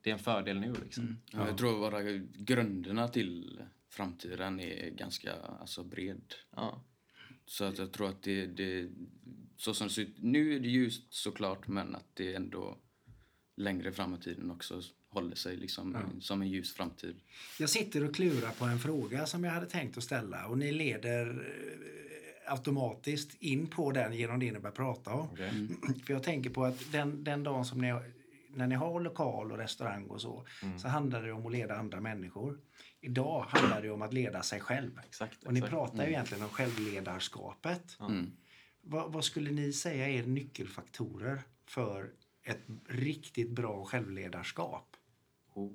det 0.00 0.10
är 0.10 0.14
en 0.14 0.18
fördel 0.18 0.60
nu 0.60 0.74
liksom. 0.82 1.22
Ja, 1.30 1.46
jag 1.46 1.58
tror 1.58 1.80
bara 1.80 2.02
grunderna 2.34 3.08
till 3.08 3.62
framtiden 3.88 4.60
är 4.60 4.90
ganska 4.90 5.32
alltså, 5.34 5.84
bred. 5.84 6.34
Ja. 6.50 6.84
Så 7.46 7.64
att 7.64 7.78
jag 7.78 7.92
tror 7.92 8.08
att 8.08 8.22
det, 8.22 8.46
det 8.46 8.90
så 9.56 9.74
som 9.74 9.86
det 9.86 9.92
ser 9.92 10.02
ut 10.02 10.16
nu 10.18 10.56
är 10.56 10.60
det 10.60 10.68
ljust 10.68 11.14
såklart 11.14 11.68
men 11.68 11.94
att 11.94 12.16
det 12.16 12.34
ändå 12.34 12.78
längre 13.56 13.92
fram 13.92 14.14
i 14.14 14.18
tiden 14.18 14.50
också 14.50 14.82
håller 15.08 15.36
sig 15.36 15.56
liksom 15.56 16.20
som 16.20 16.42
en 16.42 16.48
ljus 16.48 16.74
framtid. 16.74 17.16
Jag 17.58 17.70
sitter 17.70 18.04
och 18.04 18.14
klurar 18.14 18.50
på 18.50 18.64
en 18.64 18.78
fråga 18.78 19.26
som 19.26 19.44
jag 19.44 19.52
hade 19.52 19.66
tänkt 19.66 19.96
att 19.96 20.04
ställa 20.04 20.46
och 20.46 20.58
ni 20.58 20.72
leder 20.72 21.26
eh, 21.26 22.21
automatiskt 22.52 23.34
in 23.42 23.66
på 23.66 23.90
den 23.92 24.12
genom 24.12 24.40
det 24.40 24.52
ni 24.52 24.58
börjar 24.58 24.74
prata 24.74 25.12
om. 25.12 25.28
Okej. 25.32 25.68
För 26.06 26.12
jag 26.12 26.22
tänker 26.22 26.50
på 26.50 26.64
att 26.64 26.92
den, 26.92 27.24
den 27.24 27.42
dagen 27.42 27.64
som 27.64 27.80
ni 27.80 27.94
när 28.54 28.66
ni 28.66 28.74
har 28.74 29.00
lokal 29.00 29.52
och 29.52 29.58
restaurang 29.58 30.06
och 30.06 30.20
så, 30.20 30.46
så 30.78 30.88
handlar 30.88 31.22
det 31.22 31.32
om 31.32 31.46
att 31.46 31.52
leda 31.52 31.76
andra 31.76 32.00
människor. 32.00 32.60
Idag 33.00 33.42
handlar 33.48 33.82
det 33.82 33.90
om 33.90 34.02
att 34.02 34.12
leda 34.12 34.42
sig 34.42 34.60
själv. 34.60 35.00
Exakt, 35.06 35.44
Och 35.44 35.52
ni 35.52 35.58
exakt. 35.58 35.70
pratar 35.70 36.04
ju 36.04 36.10
egentligen 36.10 36.42
om 36.42 36.48
självledarskapet. 36.48 37.96
Vad, 38.80 39.12
vad 39.12 39.24
skulle 39.24 39.50
ni 39.50 39.72
säga 39.72 40.08
är 40.08 40.26
nyckelfaktorer 40.26 41.42
för 41.66 42.10
ett 42.44 42.62
riktigt 42.88 43.50
bra 43.50 43.84
självledarskap? 43.84 44.96
Oh. 45.54 45.72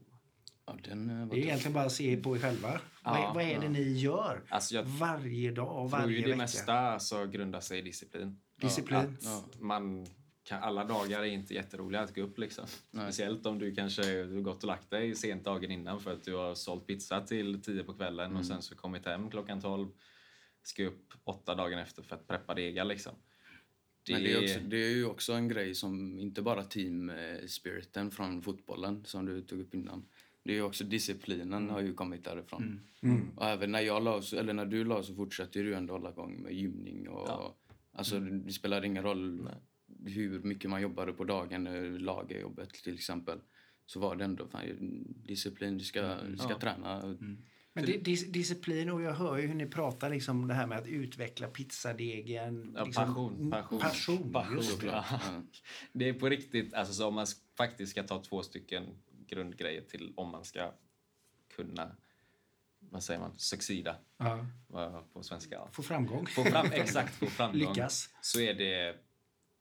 Ja, 0.67 0.77
den 0.83 1.09
eh, 1.09 1.17
var 1.27 1.35
Det 1.35 1.41
är 1.41 1.43
egentligen 1.43 1.73
bara 1.73 1.83
att 1.85 1.91
se 1.91 2.17
på 2.17 2.35
er 2.35 2.39
själva. 2.39 2.79
vad, 3.03 3.15
är- 3.19 3.33
vad 3.33 3.43
är 3.43 3.59
det 3.61 3.69
ni 3.69 3.93
gör 3.97 4.41
Alltså 4.49 4.75
jag 4.75 4.83
varje 4.83 5.51
dag 5.51 5.89
tror 5.89 5.99
varje 5.99 6.15
ju 6.15 6.21
det 6.21 6.27
vecka? 6.27 6.37
mesta 6.37 6.73
alltså 6.73 7.25
grundar 7.25 7.59
sig 7.59 7.79
i 7.79 7.81
disciplin. 7.81 8.39
Disciplin. 8.61 9.17
Man 9.59 10.05
kan, 10.43 10.63
alla 10.63 10.83
dagar 10.85 11.19
är 11.19 11.25
inte 11.25 11.53
jätteroliga 11.53 12.01
att 12.01 12.15
gå 12.15 12.21
upp 12.21 12.37
liksom. 12.37 12.65
Speciellt 12.91 13.45
om 13.45 13.59
du 13.59 13.75
kanske 13.75 14.01
har 14.01 14.41
gått 14.41 14.63
och 14.63 14.67
lagt 14.67 14.89
dig 14.89 15.15
sent 15.15 15.43
dagen 15.43 15.71
innan 15.71 15.99
för 15.99 16.13
att 16.13 16.23
du 16.23 16.35
har 16.35 16.55
sålt 16.55 16.87
pizza 16.87 17.21
till 17.21 17.61
tio 17.61 17.83
på 17.83 17.93
kvällen 17.93 18.25
Mm. 18.25 18.37
och 18.37 18.45
sen 18.45 18.61
så 18.61 18.75
kommit 18.75 19.05
hem 19.05 19.29
klockan 19.29 19.61
12. 19.61 19.87
Ska 20.63 20.83
upp 20.85 21.13
åtta 21.23 21.55
dagen 21.55 21.79
efter 21.79 22.03
för 22.03 22.15
att 22.15 22.27
preppa 22.27 22.53
degar 22.53 22.85
liksom. 22.85 23.13
Men 24.09 24.23
det 24.23 24.33
är, 24.33 24.43
också, 24.43 24.59
det 24.59 24.77
är 24.77 24.89
ju 24.89 25.05
också 25.05 25.33
en 25.33 25.47
grej 25.47 25.75
som 25.75 26.19
inte 26.19 26.41
bara 26.41 26.63
team-spiriten 26.63 28.11
från 28.11 28.41
fotbollen 28.41 29.05
som 29.05 29.25
du 29.25 29.41
tog 29.41 29.59
upp 29.59 29.73
innan. 29.73 30.05
Det 30.47 30.57
är 30.57 30.61
också 30.61 30.83
disciplinen 30.83 31.69
har 31.69 31.81
ju 31.81 31.93
kommit 31.93 32.23
därifrån. 32.23 32.79
Och 33.35 33.45
även 33.45 33.71
när 33.71 33.81
jag 33.81 34.03
la, 34.03 34.21
så- 34.21 34.37
eller 34.37 34.53
när 34.53 34.65
du 34.65 34.83
la 34.83 35.03
så 35.03 35.15
fortsatte 35.15 35.59
du 35.59 35.75
ändå 35.75 35.93
hålla 35.93 36.09
igång 36.09 36.41
med 36.41 36.53
gymning 36.53 37.09
och 37.09 37.27
Ja. 37.27 37.55
alltså 37.93 38.19
det 38.19 38.53
spelar 38.53 38.85
ingen 38.85 39.03
roll 39.03 39.49
hur 40.05 40.39
mycket 40.39 40.69
man 40.69 40.81
jobbade 40.81 41.13
på 41.13 41.23
dagen, 41.23 41.63
lagerjobbet 41.97 42.69
till 42.69 42.93
exempel. 42.93 43.39
Så 43.85 43.99
var 43.99 44.15
det 44.15 44.23
ändå 44.23 44.47
fan, 44.47 44.63
disciplin, 45.25 45.77
du 45.77 45.83
ska, 45.83 46.15
du 46.23 46.37
ska 46.37 46.49
Ja. 46.49 46.59
träna. 46.59 47.17
Men 47.73 47.85
di- 47.85 47.97
dis 47.97 48.31
disciplin 48.31 48.89
och 48.89 49.01
jag 49.01 49.13
hör 49.13 49.37
ju 49.37 49.47
hur 49.47 49.55
ni 49.55 49.65
pratar 49.65 50.09
liksom 50.09 50.47
det 50.47 50.53
här 50.53 50.67
med 50.67 50.77
att 50.77 50.87
utveckla 50.87 51.47
pizzadegen. 51.47 52.73
Ja, 52.75 52.83
liksom, 52.85 53.05
passion. 53.05 53.33
mm, 53.35 53.51
Passion. 53.51 53.79
passion, 53.79 54.31
Passion. 54.33 54.55
just 54.57 54.81
det. 54.81 54.87
Ja. 54.87 55.03
Det 55.93 56.09
är 56.09 56.13
på 56.13 56.29
riktigt, 56.29 56.73
alltså 56.73 56.93
så 56.93 57.07
om 57.07 57.13
man 57.15 57.25
faktiskt 57.57 57.91
ska 57.91 58.03
ta 58.03 58.23
två 58.23 58.43
stycken 58.43 58.83
grundgrejer 59.29 59.81
till 59.81 60.13
om 60.17 60.29
man 60.31 60.43
ska 60.45 60.73
kunna, 61.55 61.95
vad 62.79 63.03
säger 63.03 63.19
man, 63.19 63.37
succida 63.37 63.95
Ja. 64.17 64.45
på 65.13 65.23
svenska. 65.23 65.67
Få 65.71 65.83
framgång. 65.83 66.25
Få 66.27 66.43
fram, 66.43 66.65
exakt, 66.71 67.13
få 67.15 67.25
framgång. 67.25 67.59
Lyckas. 67.59 68.09
Så 68.21 68.39
är 68.39 68.53
det, 68.53 68.95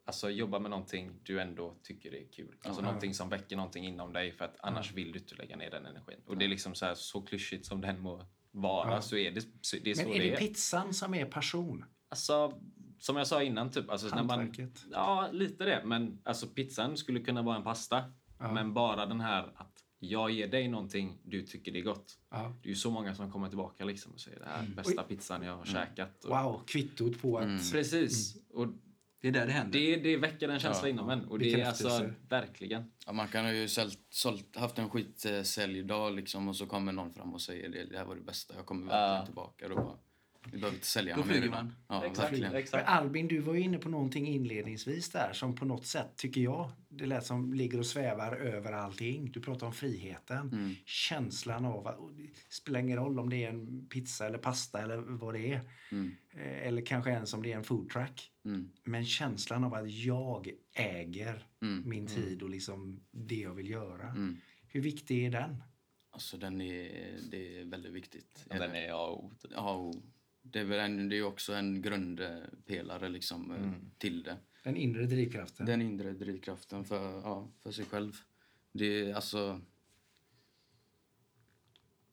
alltså 0.04 0.30
jobba 0.30 0.58
med 0.58 0.70
någonting 0.70 1.20
du 1.22 1.40
ändå 1.40 1.76
tycker 1.82 2.14
är 2.14 2.32
kul. 2.32 2.54
Alltså 2.64 2.80
Ja. 2.80 2.84
någonting 2.86 3.14
som 3.14 3.28
väcker 3.28 3.56
någonting 3.56 3.84
inom 3.86 4.12
dig 4.12 4.32
för 4.32 4.44
att 4.44 4.56
annars 4.60 4.92
vill 4.92 5.12
du 5.12 5.18
inte 5.18 5.34
lägga 5.34 5.56
ner 5.56 5.70
den 5.70 5.86
energin. 5.86 6.20
Och 6.26 6.36
det 6.38 6.44
är 6.44 6.48
liksom 6.48 6.74
så 6.74 6.86
här, 6.86 6.94
så 6.94 7.22
klyschigt 7.22 7.66
som 7.66 7.80
den 7.80 8.00
må 8.00 8.26
vara 8.50 8.90
Ja. 8.94 9.00
så 9.02 9.16
är 9.16 9.30
det, 9.30 9.40
så 9.60 9.76
det 9.84 9.90
är 9.90 9.94
så 9.94 10.02
Men 10.02 10.12
är 10.12 10.18
det 10.18 10.30
det 10.30 10.36
pizzan 10.36 10.94
som 10.94 11.14
är 11.14 11.26
passion? 11.26 11.84
Alltså, 12.08 12.60
som 12.98 13.16
jag 13.16 13.26
sa 13.26 13.42
innan, 13.42 13.70
typ. 13.70 13.90
Alltså, 13.90 14.06
när 14.14 14.22
man, 14.22 14.38
Hantverket? 14.38 14.84
ja, 14.90 15.28
lite 15.32 15.64
det. 15.64 15.82
Men 15.84 16.20
alltså, 16.24 16.46
pizzan 16.46 16.96
skulle 16.96 17.20
kunna 17.20 17.42
vara 17.42 17.56
en 17.56 17.62
pasta. 17.62 18.12
Ja. 18.38 18.52
Men 18.52 18.74
bara 18.74 19.06
den 19.06 19.20
här 19.20 19.52
att 19.56 19.82
jag 19.98 20.30
ger 20.30 20.48
dig 20.48 20.68
någonting, 20.68 21.18
du 21.24 21.42
tycker 21.42 21.72
det 21.72 21.78
är 21.78 21.82
gott. 21.82 22.18
Ja. 22.30 22.52
Det 22.62 22.68
är 22.68 22.70
ju 22.70 22.74
så 22.76 22.90
många 22.90 23.14
som 23.14 23.32
kommer 23.32 23.48
tillbaka 23.48 23.84
liksom 23.84 24.12
och 24.12 24.20
säger 24.20 24.38
det 24.38 24.46
här 24.46 24.62
är 24.62 24.66
bästa 24.66 25.02
pizzan 25.02 25.42
jag 25.42 25.56
har 25.56 25.64
käkat. 25.64 26.24
Och, 26.24 26.30
Wow, 26.30 26.62
kvittot 26.66 27.22
på 27.22 27.38
att... 27.38 27.72
Precis. 27.72 28.36
Och 28.50 28.66
Det 29.20 29.28
är 29.28 29.32
där 29.32 29.46
det 29.46 29.52
händer. 29.52 29.78
det, 29.78 29.96
det 29.96 30.16
väcker 30.16 30.48
en 30.48 30.58
känsla 30.60 30.88
Ja. 30.88 30.92
inom 30.92 31.10
en. 31.10 31.24
Och 31.24 31.38
det 31.38 31.60
är 31.60 31.66
alltså, 31.66 32.10
verkligen. 32.28 32.92
Ja, 33.06 33.12
man 33.12 33.28
kan 33.28 33.44
ha 33.44 33.52
ju 33.52 33.68
sålt, 33.68 33.98
sålt, 34.10 34.56
haft 34.56 34.78
en 34.78 34.90
skitsäljdag 34.90 36.10
liksom 36.14 36.48
och 36.48 36.56
så 36.56 36.66
kommer 36.66 36.92
någon 36.92 37.12
fram 37.14 37.34
och 37.34 37.40
säger 37.40 37.68
det, 37.68 37.84
det 37.84 37.98
här 37.98 38.04
var 38.04 38.14
det 38.14 38.20
bästa, 38.20 38.54
jag 38.56 38.66
kommer 38.66 38.86
verkligen 38.86 39.14
Ja. 39.18 39.24
tillbaka. 39.26 39.68
Då 39.68 39.74
bara, 39.74 39.96
vi 40.52 40.58
behöver 40.58 40.74
inte 40.76 40.86
sälja 40.86 41.16
Då 41.16 41.22
flyger 41.22 41.42
idag. 41.42 41.50
man. 41.54 41.74
Ja, 41.88 42.04
Exakt, 42.04 42.32
verkligen. 42.32 42.54
Exakt. 42.54 42.88
Albin, 42.88 43.28
du 43.28 43.38
var 43.38 43.54
ju 43.54 43.60
inne 43.60 43.78
på 43.78 43.88
någonting 43.88 44.26
inledningsvis 44.28 45.10
där 45.10 45.32
som 45.32 45.54
på 45.54 45.64
något 45.64 45.86
sätt, 45.86 46.16
tycker 46.16 46.40
jag, 46.40 46.70
det 46.88 47.06
lät 47.06 47.26
som 47.26 47.54
ligger 47.54 47.78
och 47.78 47.86
svävar 47.86 48.36
över 48.36 48.72
allting. 48.72 49.30
Du 49.32 49.40
pratar 49.40 49.66
om 49.66 49.72
friheten, 49.72 50.48
Mm. 50.52 50.74
känslan 50.84 51.64
av 51.64 51.86
att 51.86 51.98
det 52.16 52.54
spelar 52.54 52.80
ingen 52.80 52.96
roll 52.98 53.18
om 53.18 53.30
det 53.30 53.44
är 53.44 53.48
en 53.48 53.86
pizza 53.88 54.26
eller 54.26 54.38
pasta 54.38 54.82
eller 54.82 54.96
vad 54.96 55.34
det 55.34 55.52
är. 55.52 55.60
Mm. 55.92 56.16
Eh, 56.34 56.66
Eller 56.66 56.82
kanske 56.86 57.10
ens 57.10 57.34
om 57.34 57.42
det 57.42 57.52
är 57.52 57.56
en 57.56 57.64
foodtruck. 57.64 58.30
Mm. 58.44 58.70
Men 58.84 59.04
känslan 59.06 59.64
av 59.64 59.74
att 59.74 59.90
jag 59.90 60.50
äger 60.74 61.46
Mm. 61.62 61.88
min 61.88 62.06
tid 62.06 62.42
och 62.42 62.50
liksom 62.50 63.00
det 63.10 63.34
jag 63.40 63.54
vill 63.54 63.70
göra. 63.70 64.08
Mm. 64.08 64.36
Hur 64.68 64.80
viktig 64.80 65.24
är 65.26 65.30
den? 65.30 65.62
Alltså 66.10 66.36
den 66.36 66.60
är, 66.60 67.18
det 67.30 67.58
är 67.60 67.64
väldigt 67.64 67.92
viktigt. 67.92 68.44
Den 68.50 68.74
är 68.74 68.90
A 68.92 69.06
och 69.06 69.24
O. 69.86 69.92
det 70.52 70.60
är 70.60 70.64
väl 70.64 70.78
en, 70.78 71.08
det 71.08 71.16
är 71.16 71.22
också 71.22 71.52
en 71.54 71.82
grundpelare 71.82 73.08
liksom 73.08 73.50
eh, 73.50 73.72
till 73.98 74.22
det. 74.22 74.36
Den 74.64 74.76
inre 74.76 75.06
drivkraften? 75.06 75.66
Den 75.66 75.82
inre 75.82 76.12
drivkraften 76.12 76.84
för, 76.84 77.20
ja, 77.20 77.52
för 77.62 77.70
sig 77.72 77.84
själv. 77.84 78.12
Det 78.72 79.00
är 79.00 79.14
alltså... 79.14 79.60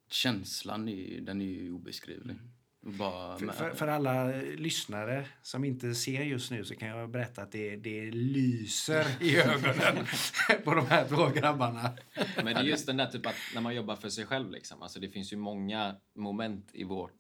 Känslan 0.08 0.88
är, 0.90 0.96
ju- 0.96 1.22
den 1.22 1.42
är 1.42 1.46
ju 1.46 1.72
obeskrivlig. 1.72 2.36
Bara 2.82 3.38
För, 3.40 3.48
för, 3.48 3.74
för 3.74 3.88
alla 3.88 4.28
lyssnare 4.42 5.26
som 5.42 5.64
inte 5.64 5.96
ser 5.96 6.24
just 6.24 6.52
nu 6.52 6.66
så 6.66 6.76
kan 6.76 6.88
jag 6.88 7.10
berätta 7.10 7.42
att 7.42 7.52
det, 7.52 7.76
det 7.76 8.12
lyser 8.12 9.06
i 9.24 9.38
ögonen 9.42 10.06
på 10.64 10.74
de 10.76 10.86
här 10.86 11.08
två 11.08 11.30
grabbarna. 11.30 11.98
Men 12.36 12.46
det 12.46 12.52
är 12.52 12.64
just 12.64 12.86
den 12.88 12.98
där 12.98 13.06
typ 13.06 13.26
att 13.26 13.36
när 13.54 13.62
man 13.62 13.76
jobbar 13.76 13.96
för 13.96 14.10
sig 14.10 14.26
själv 14.26 14.52
liksom. 14.52 14.82
Alltså 14.82 15.00
det 15.00 15.10
finns 15.10 15.34
ju 15.34 15.38
många 15.38 15.96
moment 16.16 16.70
i 16.74 16.84
vårt, 16.84 17.14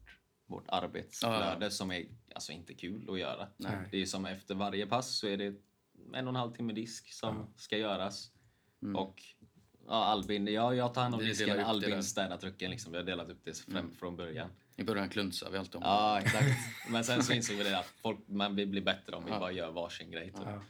vårt 0.54 0.66
arbetsflöde 0.68 1.72
som 1.72 1.92
är 1.92 2.06
alltså 2.36 2.52
inte 2.52 2.74
kul 2.74 3.10
att 3.10 3.20
göra. 3.20 3.48
Nej. 3.58 3.88
Det 3.92 4.02
är 4.02 4.06
som 4.06 4.26
efter 4.26 4.56
varje 4.56 4.86
pass 4.88 5.18
så 5.18 5.28
är 5.28 5.38
det 5.38 5.56
en 6.14 6.28
och 6.28 6.30
en 6.30 6.36
halv 6.36 6.52
timme 6.52 6.74
disk 6.74 7.14
som 7.14 7.54
ska 7.56 7.78
göras. 7.78 8.32
Och 8.96 9.22
ja, 9.88 10.06
Albin, 10.06 10.48
ja, 10.48 10.74
jag 10.76 10.94
tar 10.94 11.02
hand 11.02 11.14
om 11.16 11.20
Vi 11.20 11.28
disken. 11.28 11.60
Albin 11.60 12.04
städar 12.04 12.38
trucken 12.38 12.72
liksom. 12.72 12.92
Vi 12.92 12.98
har 12.98 13.06
delat 13.06 13.30
upp 13.30 13.40
det 13.44 13.58
fram, 13.58 13.92
från 13.92 14.16
början. 14.16 14.50
I 14.76 14.84
början 14.84 15.10
klunsar 15.10 15.52
vi 15.52 15.58
alltid 15.58 15.76
om 15.76 15.82
Ja, 15.86 16.20
exakt. 16.20 16.48
Men 16.90 17.04
sen 17.04 17.24
så 17.24 17.34
insåg 17.34 17.56
vi 17.58 17.64
det 17.64 17.80
att 17.80 17.86
folk, 17.86 18.20
man 18.28 18.56
vill 18.56 18.68
bli 18.68 18.82
bättre 18.82 19.16
om 19.16 19.26
vi 19.26 19.32
Ja. 19.32 19.40
bara 19.40 19.52
gör 19.52 19.72
varsin 19.72 20.12
grej. 20.12 20.32
Typ. 20.32 20.42
Ja. 20.46 20.62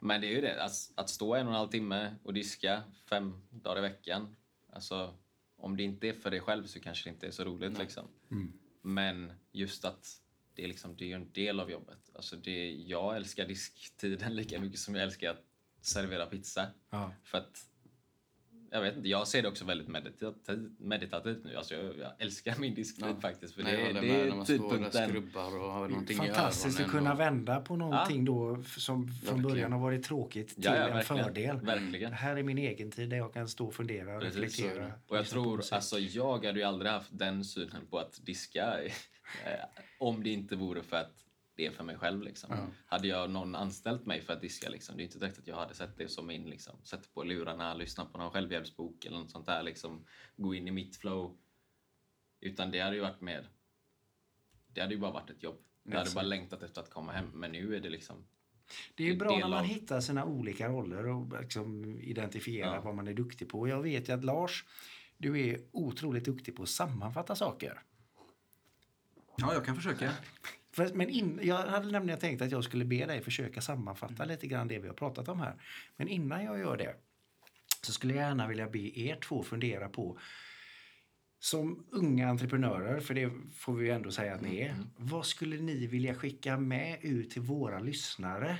Men 0.00 0.20
det 0.20 0.26
är 0.26 0.30
ju 0.30 0.40
det, 0.40 0.64
att, 0.64 0.72
att 0.94 1.10
stå 1.10 1.34
en 1.34 1.46
och 1.46 1.52
en 1.52 1.58
halv 1.58 1.68
timme 1.68 2.14
och 2.22 2.34
diska 2.34 2.82
fem 3.08 3.42
dagar 3.50 3.78
i 3.78 3.80
veckan. 3.82 4.36
Alltså, 4.72 5.14
om 5.56 5.76
det 5.76 5.82
inte 5.82 6.08
är 6.08 6.12
för 6.12 6.30
dig 6.30 6.40
själv 6.40 6.66
så 6.66 6.80
kanske 6.80 7.10
det 7.10 7.14
inte 7.14 7.26
är 7.26 7.30
så 7.30 7.44
roligt. 7.44 7.78
Liksom. 7.78 8.04
Men 8.82 9.32
just 9.52 9.84
att 9.84 10.20
det 10.54 10.64
är, 10.64 10.68
liksom, 10.68 10.96
det 10.96 11.12
är 11.12 11.16
en 11.16 11.32
del 11.32 11.60
av 11.60 11.70
jobbet. 11.70 12.10
Alltså 12.14 12.36
det, 12.36 12.72
jag 12.72 13.16
älskar 13.16 13.46
disktiden 13.46 14.36
lika 14.36 14.60
mycket 14.60 14.78
som 14.80 14.94
jag 14.94 15.04
älskar 15.04 15.30
att 15.30 15.44
servera 15.80 16.26
pizza. 16.26 16.66
Ja. 16.90 17.14
För 17.22 17.38
att, 17.38 17.69
jag 18.70 18.80
vet 18.82 18.96
inte, 18.96 19.08
jag 19.08 19.28
ser 19.28 19.42
det 19.42 19.48
också 19.48 19.64
väldigt 19.64 19.88
meditativt, 19.88 20.70
meditativt 20.78 21.44
nu. 21.44 21.56
Alltså 21.56 21.74
jag, 21.74 21.98
jag 21.98 22.12
älskar 22.18 22.54
min 22.58 22.74
disktid 22.74 23.04
Ja. 23.08 23.20
faktiskt. 23.20 23.54
För 23.54 23.62
Nej, 23.62 23.92
det, 23.94 24.00
det 24.00 24.20
är 24.20 24.30
man 24.34 24.46
tidpunkten. 24.46 25.08
skrubbar 25.08 25.56
och 25.58 25.72
har 25.72 25.88
någonting 25.88 26.16
Fantastiskt 26.16 26.80
att 26.80 26.90
kunna 26.90 27.14
vända 27.14 27.60
på 27.60 27.76
någonting 27.76 28.24
då 28.24 28.56
f- 28.60 28.74
som 28.78 29.08
från 29.08 29.08
Verkligen. 29.24 29.42
början 29.42 29.72
har 29.72 29.78
varit 29.80 30.04
tråkigt 30.04 30.48
till 30.48 30.64
Ja, 30.64 30.76
ja, 30.76 30.88
en 30.88 30.94
verkligen. 30.96 31.24
fördel. 31.24 31.56
Verkligen. 31.60 32.12
Här 32.12 32.36
är 32.36 32.42
min 32.42 32.58
egen 32.58 32.90
tid 32.90 33.10
där 33.10 33.16
jag 33.16 33.32
kan 33.34 33.48
stå 33.48 33.66
och 33.66 33.74
fundera 33.74 34.16
och 34.16 34.22
Precis, 34.22 34.56
så 34.56 34.62
är 34.62 34.66
reflektera. 34.66 34.84
det. 34.86 34.92
Och 35.08 35.16
jag 35.16 35.26
tror, 35.26 35.62
alltså 35.72 35.98
jag 35.98 36.44
hade 36.46 36.58
ju 36.58 36.64
aldrig 36.64 36.90
haft 36.90 37.10
den 37.18 37.44
synen 37.44 37.86
på 37.90 37.98
att 37.98 38.20
diska 38.26 38.74
eh, 39.44 39.60
om 39.98 40.22
det 40.22 40.30
inte 40.30 40.56
vore 40.56 40.82
för 40.82 40.96
att 40.96 41.12
det 41.60 41.66
är 41.66 41.70
för 41.70 41.84
mig 41.84 41.98
själv. 41.98 42.22
Liksom. 42.22 42.72
Hade 42.86 43.08
jag 43.08 43.30
någon 43.30 43.54
anställt 43.54 44.06
mig 44.06 44.22
för 44.22 44.32
att 44.32 44.40
diska, 44.40 44.68
liksom, 44.68 44.96
det 44.96 45.02
är 45.02 45.04
inte 45.04 45.18
direkt 45.18 45.38
att 45.38 45.46
jag 45.46 45.56
hade 45.56 45.74
sett 45.74 45.96
det 45.98 46.08
som 46.08 46.26
min, 46.26 46.44
liksom, 46.50 46.76
sätta 46.84 47.08
på 47.14 47.22
lurarna, 47.24 47.74
lyssna 47.74 48.04
på 48.04 48.18
någon 48.18 48.30
självhjälpsbok 48.30 49.04
eller 49.04 49.18
något 49.18 49.30
sånt 49.30 49.46
där, 49.46 49.62
liksom, 49.62 50.04
gå 50.36 50.54
in 50.54 50.68
i 50.68 50.70
mitt 50.70 50.96
flow. 50.96 51.36
Utan 52.40 52.70
det 52.70 52.80
hade 52.80 52.96
ju 52.96 53.02
varit 53.02 53.20
mer, 53.20 53.48
det 54.66 54.80
hade 54.80 54.94
ju 54.94 55.00
bara 55.00 55.12
varit 55.12 55.30
ett 55.30 55.42
jobb. 55.42 55.58
Jag 55.82 55.98
hade 55.98 56.10
bara 56.14 56.24
längtat 56.24 56.62
efter 56.62 56.80
att 56.80 56.90
komma 56.90 57.12
hem, 57.12 57.30
men 57.34 57.52
nu 57.52 57.76
är 57.76 57.80
det 57.80 57.90
liksom 57.90 58.26
Det 58.94 59.04
är 59.04 59.08
ju 59.08 59.16
bra 59.16 59.30
när 59.38 59.48
man 59.48 59.52
av- 59.58 59.64
hittar 59.64 60.00
sina 60.00 60.24
olika 60.24 60.68
roller 60.68 61.06
och 61.06 61.40
liksom 61.40 61.96
identifierar 62.00 62.74
Ja. 62.74 62.80
vad 62.80 62.94
man 62.94 63.08
är 63.08 63.14
duktig 63.14 63.48
på. 63.48 63.68
Jag 63.68 63.82
vet 63.82 64.08
ju 64.08 64.12
att 64.12 64.24
Lars, 64.24 64.64
du 65.18 65.40
är 65.48 65.60
otroligt 65.72 66.24
duktig 66.24 66.56
på 66.56 66.62
att 66.62 66.68
sammanfatta 66.68 67.34
saker. 67.36 67.82
Ja, 69.36 69.54
jag 69.54 69.64
kan 69.64 69.76
försöka. 69.76 70.12
För, 70.72 70.94
men 70.94 71.08
in, 71.08 71.40
jag 71.42 71.56
hade 71.56 71.90
nämligen 71.90 72.20
tänkt 72.20 72.42
att 72.42 72.50
jag 72.50 72.64
skulle 72.64 72.84
be 72.84 73.06
dig 73.06 73.22
försöka 73.22 73.60
sammanfatta 73.60 74.24
lite 74.24 74.46
grann 74.46 74.68
det 74.68 74.78
vi 74.78 74.88
har 74.88 74.94
pratat 74.94 75.28
om 75.28 75.40
här. 75.40 75.54
Men 75.96 76.08
innan 76.08 76.44
jag 76.44 76.58
gör 76.58 76.76
det 76.76 76.94
så 77.82 77.92
skulle 77.92 78.14
jag 78.14 78.28
gärna 78.28 78.48
vilja 78.48 78.68
be 78.68 78.98
er 79.00 79.16
två 79.16 79.42
fundera 79.42 79.88
på 79.88 80.18
som 81.38 81.86
unga 81.90 82.28
entreprenörer, 82.28 83.00
för 83.00 83.14
det 83.14 83.30
får 83.54 83.74
vi 83.74 83.86
ju 83.86 83.92
ändå 83.92 84.10
säga 84.10 84.34
att 84.34 84.40
ni 84.40 84.60
är. 84.60 84.76
Vad 84.96 85.26
skulle 85.26 85.56
ni 85.56 85.86
vilja 85.86 86.14
skicka 86.14 86.56
med 86.56 86.98
ut 87.02 87.30
till 87.30 87.42
våra 87.42 87.78
lyssnare 87.78 88.58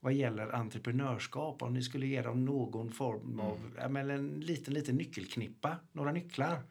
vad 0.00 0.12
gäller 0.12 0.54
entreprenörskap? 0.54 1.62
Om 1.62 1.74
ni 1.74 1.82
skulle 1.82 2.06
ge 2.06 2.22
dem 2.22 2.44
någon 2.44 2.92
form 2.92 3.40
av, 3.40 3.90
men 3.90 4.10
en 4.10 4.40
liten, 4.40 4.74
liten 4.74 4.96
nyckelknippa, 4.96 5.76
några 5.92 6.12
nycklar 6.12 6.62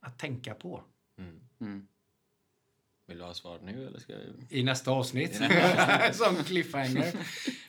att 0.00 0.18
tänka 0.18 0.54
på. 0.54 0.84
Mm. 1.60 1.88
Vill 3.06 3.18
du 3.18 3.24
ha 3.24 3.34
svar 3.34 3.58
nu 3.62 3.86
eller 3.86 3.98
ska 3.98 4.12
jag... 4.12 4.22
I 4.48 4.62
nästa 4.62 4.90
avsnitt. 4.90 5.34
Som 6.12 6.44
cliffhanger. 6.44 7.14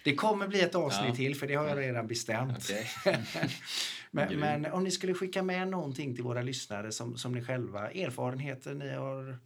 Det 0.03 0.15
kommer 0.15 0.47
bli 0.47 0.61
ett 0.61 0.75
avsnitt 0.75 1.09
Ja. 1.09 1.15
till, 1.15 1.35
för 1.35 1.47
det 1.47 1.55
har 1.55 1.67
jag 1.67 1.77
redan 1.77 2.07
bestämt. 2.07 2.71
Men, 4.15 4.39
men 4.39 4.65
om 4.65 4.83
ni 4.83 4.91
skulle 4.91 5.13
skicka 5.13 5.43
med 5.43 5.67
någonting 5.67 6.15
till 6.15 6.23
våra 6.23 6.41
lyssnare 6.41 6.91
som, 6.91 7.17
som 7.17 7.31
ni 7.31 7.41
själva, 7.43 7.91
erfarenheter 7.91 8.73
ni 8.73 8.89
har 8.89 9.37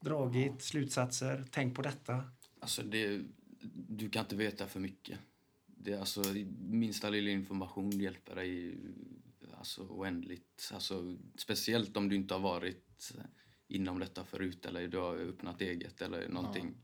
dragit, 0.00 0.62
slutsatser, 0.62 1.44
tänk 1.50 1.76
på 1.76 1.82
detta. 1.82 2.24
Alltså 2.60 2.82
det, 2.82 3.20
du 3.88 4.10
kan 4.10 4.24
inte 4.24 4.36
veta 4.36 4.66
för 4.66 4.80
mycket. 4.80 5.18
det, 5.66 5.94
alltså, 5.94 6.22
minsta 6.60 7.10
lilla 7.10 7.30
information 7.30 7.90
hjälper 7.90 8.34
dig 8.34 8.74
alltså, 9.58 9.82
oändligt. 9.82 10.70
Alltså, 10.74 11.16
speciellt 11.36 11.96
om 11.96 12.08
du 12.08 12.16
inte 12.16 12.34
har 12.34 12.40
varit 12.40 13.12
inom 13.68 13.98
detta 13.98 14.24
förut 14.24 14.66
eller 14.66 14.88
du 14.88 14.98
har 14.98 15.16
öppnat 15.16 15.60
eget 15.60 16.02
eller 16.02 16.28
någonting. 16.28 16.74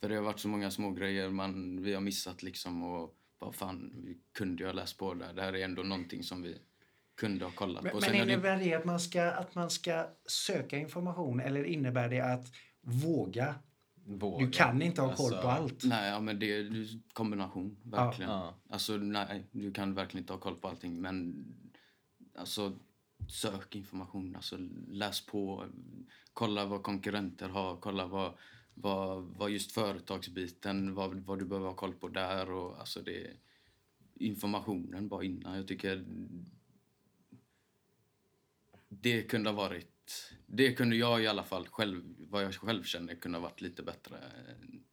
För 0.00 0.08
det 0.08 0.14
har 0.14 0.22
varit 0.22 0.38
så 0.40 0.48
många 0.48 0.70
små 0.70 0.90
grejer 0.90 1.30
man, 1.30 1.82
vi 1.82 1.94
har 1.94 2.00
missat 2.00 2.42
liksom 2.42 2.82
och 2.82 3.16
vad 3.38 3.54
fan, 3.54 3.92
vi 3.96 4.18
kunde 4.32 4.62
ju 4.62 4.66
ha 4.68 4.72
läst 4.72 4.98
på 4.98 5.14
där. 5.14 5.32
Det 5.32 5.42
här 5.42 5.52
är 5.52 5.64
ändå 5.64 5.82
någonting 5.82 6.22
som 6.22 6.42
vi 6.42 6.58
kunde 7.14 7.44
ha 7.44 7.52
kollat 7.52 7.82
Men, 7.82 7.90
på. 7.92 7.96
men 7.96 8.02
Sen 8.02 8.14
är 8.20 8.26
det- 8.26 8.32
innebär 8.32 8.56
det 8.58 8.74
att 8.74 8.84
man, 8.84 9.00
ska, 9.00 9.22
att 9.30 9.54
man 9.54 9.70
ska 9.70 10.06
söka 10.26 10.78
information 10.78 11.40
eller 11.40 11.64
innebär 11.64 12.08
det 12.08 12.20
att 12.20 12.52
våga? 12.80 13.54
Våga. 14.08 14.44
Du 14.46 14.50
kan 14.52 14.82
inte 14.82 15.02
ha 15.02 15.14
koll 15.16 15.26
Alltså, 15.26 15.42
på 15.42 15.48
allt. 15.48 15.84
Nej, 15.84 16.10
ja, 16.10 16.20
men 16.20 16.38
det 16.38 16.52
är 16.56 16.60
en 16.60 17.02
kombination, 17.12 17.76
verkligen. 17.82 18.30
Ja. 18.30 18.54
Alltså, 18.68 18.96
nej, 18.96 19.46
du 19.52 19.72
kan 19.72 19.94
verkligen 19.94 20.22
inte 20.22 20.32
ha 20.32 20.40
koll 20.40 20.56
på 20.56 20.68
allting, 20.68 21.00
men 21.00 21.44
alltså, 22.38 22.78
sök 23.28 23.74
information, 23.74 24.36
alltså, 24.36 24.56
läs 24.88 25.26
på, 25.26 25.66
kolla 26.32 26.66
vad 26.66 26.82
konkurrenter 26.82 27.48
har, 27.48 27.76
kolla 27.76 28.06
vad, 28.06 28.38
vad, 28.74 29.22
vad 29.22 29.50
just 29.50 29.72
företagsbiten, 29.72 30.94
vad, 30.94 31.20
vad 31.20 31.38
du 31.38 31.44
behöver 31.44 31.68
ha 31.68 31.74
koll 31.74 31.94
på 31.94 32.08
där 32.08 32.50
och 32.50 32.80
alltså 32.80 33.02
det 33.02 33.36
informationen 34.14 35.08
bara 35.08 35.24
innan. 35.24 35.56
Jag 35.56 35.68
tycker 35.68 36.04
det 38.88 39.22
kunde 39.22 39.50
ha 39.50 39.56
varit, 39.56 40.34
det 40.46 40.72
kunde 40.72 40.96
jag 40.96 41.22
i 41.22 41.26
alla 41.26 41.44
fall 41.44 41.68
själv, 41.68 42.14
vad 42.18 42.44
jag 42.44 42.54
själv 42.54 42.82
känner 42.82 43.14
kunde 43.14 43.38
ha 43.38 43.42
varit 43.42 43.60
lite 43.60 43.82
bättre 43.82 44.16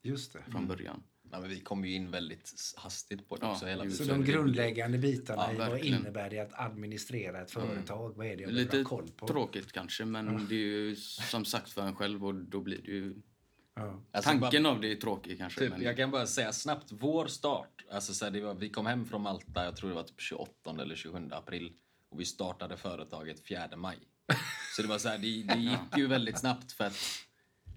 Just 0.02 0.34
det. 0.34 0.44
från 0.52 0.68
början. 0.68 1.04
Ja, 1.34 1.40
men 1.40 1.50
vi 1.50 1.60
kom 1.60 1.86
ju 1.86 1.94
in 1.94 2.12
väldigt 2.12 2.74
hastigt 2.78 3.30
på 3.30 3.36
det 3.36 3.46
Ja, 3.46 3.52
också 3.52 3.66
hela. 3.66 3.90
Så 3.90 4.04
de 4.04 4.24
grundläggande 4.24 4.98
bitarna 4.98 5.42
Ja, 5.48 5.54
i 5.54 5.70
vad 5.70 5.80
innebär 5.80 6.30
det 6.30 6.40
att 6.40 6.54
administrera 6.54 7.42
ett 7.42 7.52
företag? 7.52 8.14
Vad 8.16 8.28
är 8.28 8.38
det 8.38 8.44
jag 8.44 8.52
Lite 8.52 8.78
ha 8.78 8.84
koll 8.84 9.08
på? 9.18 9.28
tråkigt 9.28 9.72
kanske, 9.72 10.06
men 10.06 10.48
det 10.50 10.56
är 10.56 10.60
ju 10.60 10.96
som 10.96 11.46
sagt 11.46 11.72
för 11.72 11.82
en 11.82 11.96
själv 11.96 12.26
och 12.26 12.36
då 12.36 12.62
blir 12.62 12.82
det 12.82 12.92
ju... 12.92 13.16
Ja. 13.76 14.04
Alltså, 14.12 14.32
Tanken 14.32 14.66
av 14.66 14.82
det 14.82 14.92
är 14.92 14.96
tråkig 14.96 15.38
kanske. 15.38 15.60
Typ, 15.60 15.70
men... 15.70 15.82
Jag 15.82 15.98
kan 15.98 16.12
bara 16.12 16.28
säga 16.28 16.54
snabbt, 16.54 16.88
vår 16.92 17.28
start. 17.28 17.86
Alltså, 17.92 18.14
så 18.14 18.26
här, 18.26 18.32
det 18.32 18.42
var, 18.42 18.54
vi 18.54 18.70
kom 18.70 18.86
hem 18.86 19.06
från 19.06 19.22
Malta, 19.22 19.66
jag 19.66 19.76
tror 19.76 19.90
det 19.90 19.96
var 19.96 20.04
typ 20.04 20.22
28 20.22 20.76
eller 20.82 20.96
27 20.96 21.30
april. 21.32 21.74
Och 22.10 22.20
vi 22.20 22.26
startade 22.26 22.78
företaget 22.78 23.48
4 23.48 23.70
maj. 23.76 23.98
Så 24.76 24.82
det 24.82 24.88
var 24.88 24.98
så 24.98 25.10
här, 25.10 25.18
det, 25.18 25.44
det 25.54 25.60
gick 25.60 25.98
ju 25.98 26.08
väldigt 26.08 26.40
snabbt 26.40 26.72
för 26.72 26.84
att 26.84 26.98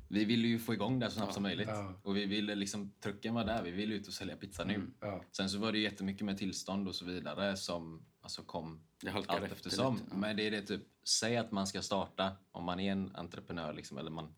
vi 0.08 0.24
ville 0.24 0.48
ju 0.48 0.58
få 0.58 0.74
igång 0.74 0.98
det 0.98 1.10
så 1.10 1.16
snabbt 1.16 1.34
som 1.34 1.42
möjligt. 1.42 1.68
Ja. 1.68 2.00
Och 2.02 2.16
vi 2.16 2.26
ville 2.26 2.54
liksom, 2.54 2.92
trucken 3.00 3.34
var 3.34 3.44
där, 3.44 3.62
vi 3.62 3.70
ville 3.70 3.94
ut 3.94 4.06
och 4.06 4.12
sälja 4.12 4.36
pizza 4.36 4.64
nu. 4.64 4.90
Ja. 5.00 5.24
Sen 5.32 5.50
så 5.50 5.58
var 5.58 5.72
det 5.72 5.78
jättemycket 5.78 6.24
med 6.24 6.38
tillstånd 6.38 6.88
och 6.88 6.94
så 6.94 7.04
vidare 7.04 7.56
som 7.56 8.06
alltså 8.20 8.42
kom 8.42 8.80
allt 9.12 9.30
efter 9.30 9.46
eftersom. 9.46 9.94
lite, 9.94 10.06
ja. 10.10 10.16
Men 10.16 10.36
det 10.36 10.46
är 10.46 10.50
det 10.50 10.62
typ, 10.62 10.82
säg 11.04 11.36
att 11.36 11.52
man 11.52 11.66
ska 11.66 11.82
starta, 11.82 12.36
om 12.50 12.64
man 12.64 12.80
är 12.80 12.92
en 12.92 13.16
entreprenör 13.16 13.72
liksom, 13.72 13.98
eller 13.98 14.10
man, 14.10 14.34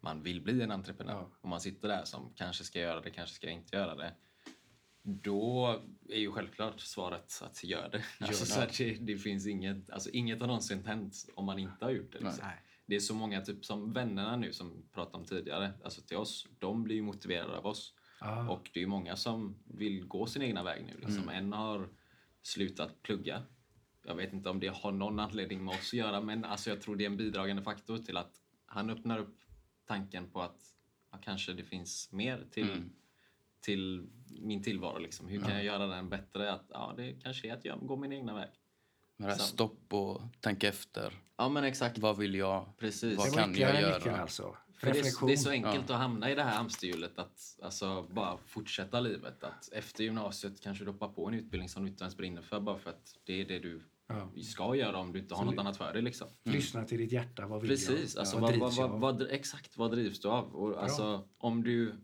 man 0.00 0.22
vill 0.22 0.40
bli 0.40 0.62
en 0.62 0.70
entreprenör. 0.70 1.12
Ja. 1.12 1.30
Och 1.40 1.48
man 1.48 1.60
sitter 1.60 1.88
där 1.88 2.04
som 2.04 2.32
kanske 2.34 2.64
ska 2.64 2.80
göra 2.80 3.00
det, 3.00 3.10
kanske 3.10 3.34
ska 3.34 3.50
inte 3.50 3.76
göra 3.76 3.94
det. 3.94 4.14
Då 5.02 5.82
är 6.08 6.18
ju 6.18 6.32
självklart 6.32 6.80
svaret 6.80 7.42
att 7.42 7.64
gör 7.64 7.88
det. 7.88 8.04
Alltså, 8.26 8.44
det. 8.44 8.72
så 8.72 8.82
det, 8.82 8.94
det 8.94 9.18
finns 9.18 9.46
inget, 9.46 9.90
alltså 9.90 10.10
inget 10.10 10.40
har 10.40 10.46
någonsin 10.46 10.84
hänt 10.84 11.14
om 11.34 11.44
man 11.44 11.58
inte 11.58 11.84
har 11.84 11.92
gjort 11.92 12.12
det. 12.12 12.18
Liksom. 12.18 12.46
Nej. 12.46 12.60
Det 12.86 12.96
är 12.96 13.00
så 13.00 13.14
många, 13.14 13.40
typ 13.40 13.64
som 13.64 13.92
vännerna 13.92 14.36
nu 14.36 14.52
som 14.52 14.88
pratade 14.92 15.16
om 15.16 15.24
tidigare, 15.24 15.72
alltså 15.84 16.02
till 16.02 16.16
oss, 16.16 16.46
de 16.58 16.84
blir 16.84 16.96
ju 16.96 17.02
motiverade 17.02 17.58
av 17.58 17.66
oss. 17.66 17.94
Ja. 18.20 18.50
Och 18.50 18.70
det 18.72 18.80
är 18.80 18.82
ju 18.82 18.88
många 18.88 19.16
som 19.16 19.58
vill 19.64 20.06
gå 20.06 20.26
sin 20.26 20.42
egna 20.42 20.62
väg 20.62 20.84
nu. 20.84 21.06
Liksom. 21.06 21.28
En 21.28 21.52
har 21.52 21.88
slutat 22.42 23.02
plugga. 23.02 23.42
Jag 24.06 24.14
vet 24.14 24.32
inte 24.32 24.50
om 24.50 24.60
det 24.60 24.68
har 24.68 24.92
någon 24.92 25.20
anledning 25.20 25.64
med 25.64 25.74
oss 25.74 25.88
att 25.88 25.98
göra, 25.98 26.20
men 26.20 26.44
alltså 26.44 26.70
jag 26.70 26.80
tror 26.80 26.96
det 26.96 27.04
är 27.04 27.10
en 27.10 27.16
bidragande 27.16 27.62
faktor 27.62 27.98
till 27.98 28.16
att 28.16 28.40
han 28.66 28.90
öppnar 28.90 29.18
upp 29.18 29.40
tanken 29.86 30.30
på 30.30 30.42
att 30.42 30.60
ja, 31.12 31.18
kanske 31.18 31.52
det 31.52 31.64
finns 31.64 32.12
mer 32.12 32.46
till, 32.50 32.82
till 33.60 34.08
min 34.40 34.62
tillvaro. 34.62 34.98
Liksom. 34.98 35.28
Hur 35.28 35.40
kan 35.40 35.54
jag 35.54 35.64
göra 35.64 35.86
den 35.86 36.08
bättre? 36.08 36.52
Att, 36.52 36.66
ja, 36.68 36.94
det 36.96 37.12
kanske 37.12 37.48
är 37.48 37.52
att 37.52 37.64
jag 37.64 37.86
går 37.86 37.96
min 37.96 38.12
egna 38.12 38.34
väg. 38.34 38.50
Men 39.16 39.26
det 39.28 39.32
här 39.34 39.40
Så- 39.40 39.46
stopp 39.46 39.92
och 39.92 40.22
tänka 40.40 40.68
efter. 40.68 41.12
Ja, 41.36 41.48
men 41.48 41.64
exakt. 41.64 41.98
Vad 41.98 42.16
vill 42.18 42.34
jag? 42.34 42.66
Precis. 42.78 43.18
Vad 43.18 43.34
kan 43.34 43.54
jag 43.54 43.80
göra? 43.80 43.96
nyckel 43.98 44.14
alltså. 44.14 44.56
För 44.74 44.86
det, 44.86 44.90
är, 44.92 44.94
Reflektion. 44.94 45.26
det 45.26 45.32
är 45.32 45.36
så 45.36 45.50
enkelt 45.50 45.90
att 45.90 45.96
hamna 45.98 46.30
i 46.30 46.34
det 46.34 46.42
här 46.42 46.56
hamsterhjulet 46.56 47.18
att 47.18 47.58
alltså, 47.62 48.02
bara 48.02 48.36
fortsätta 48.46 49.00
livet. 49.00 49.44
Att 49.44 49.68
efter 49.72 50.04
gymnasiet 50.04 50.60
kanske 50.60 50.84
du 50.84 50.90
hoppar 50.90 51.08
på 51.08 51.28
en 51.28 51.34
utbildning 51.34 51.68
som 51.68 51.82
du 51.84 51.88
inte 51.90 52.04
ens 52.04 52.16
brinner 52.16 52.42
för 52.42 52.60
bara 52.60 52.78
för 52.78 52.90
att 52.90 53.16
det 53.24 53.40
är 53.40 53.44
det 53.44 53.58
du 53.58 53.82
Ja. 54.06 54.30
ska 54.42 54.74
göra 54.74 54.98
om 54.98 55.12
du 55.12 55.18
inte 55.18 55.34
har 55.34 55.44
något 55.44 55.58
annat 55.58 55.76
för 55.76 55.92
dig. 55.92 56.02
Liksom. 56.02 56.28
Lyssna 56.42 56.84
till 56.84 56.98
ditt 56.98 57.12
hjärta. 57.12 57.46
Vad 57.46 57.60
vill 57.60 57.70
Precis. 57.70 58.14
jag? 58.14 58.20
Alltså, 58.20 58.38
vad 58.38 58.56
vad, 58.56 58.74
vad, 58.74 58.90
vad, 58.90 59.00
vad, 59.00 59.22
exakt 59.30 59.76
vad 59.76 59.90
drivs 59.90 60.20
du 60.20 60.28
av? 60.28 60.54
Och, 60.54 60.82
alltså, 60.82 61.28
om, 61.38 61.62
du, 61.62 61.94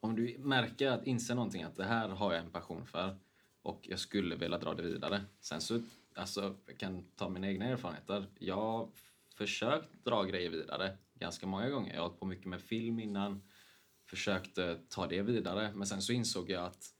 om 0.00 0.16
du 0.16 0.36
märker 0.38 0.90
att 0.90 1.06
inser 1.06 1.34
någonting 1.34 1.62
att 1.62 1.76
det 1.76 1.84
här 1.84 2.08
har 2.08 2.32
jag 2.34 2.44
en 2.44 2.50
passion 2.50 2.86
för 2.86 3.16
och 3.62 3.80
jag 3.82 3.98
skulle 3.98 4.36
vilja 4.36 4.58
dra 4.58 4.74
det 4.74 4.82
vidare. 4.82 5.24
Sen 5.40 5.60
så, 5.60 5.80
alltså, 6.20 6.56
jag 6.66 6.78
kan 6.78 7.04
ta 7.16 7.28
mina 7.28 7.48
egna 7.48 7.64
erfarenheter. 7.64 8.26
Jag 8.38 8.56
har 8.56 8.88
försökt 9.34 10.04
dra 10.04 10.24
grejer 10.24 10.50
vidare 10.50 10.96
ganska 11.14 11.46
många 11.46 11.70
gånger. 11.70 11.94
Jag 11.94 12.00
har 12.00 12.06
hållit 12.08 12.20
på 12.20 12.26
mycket 12.26 12.46
med 12.46 12.60
film 12.60 13.00
innan. 13.00 13.42
Försökte 14.06 14.78
ta 14.88 15.06
det 15.06 15.22
vidare. 15.22 15.72
Men 15.74 15.86
sen 15.86 16.02
så 16.02 16.12
insåg 16.12 16.50
jag 16.50 16.64
att 16.64 16.94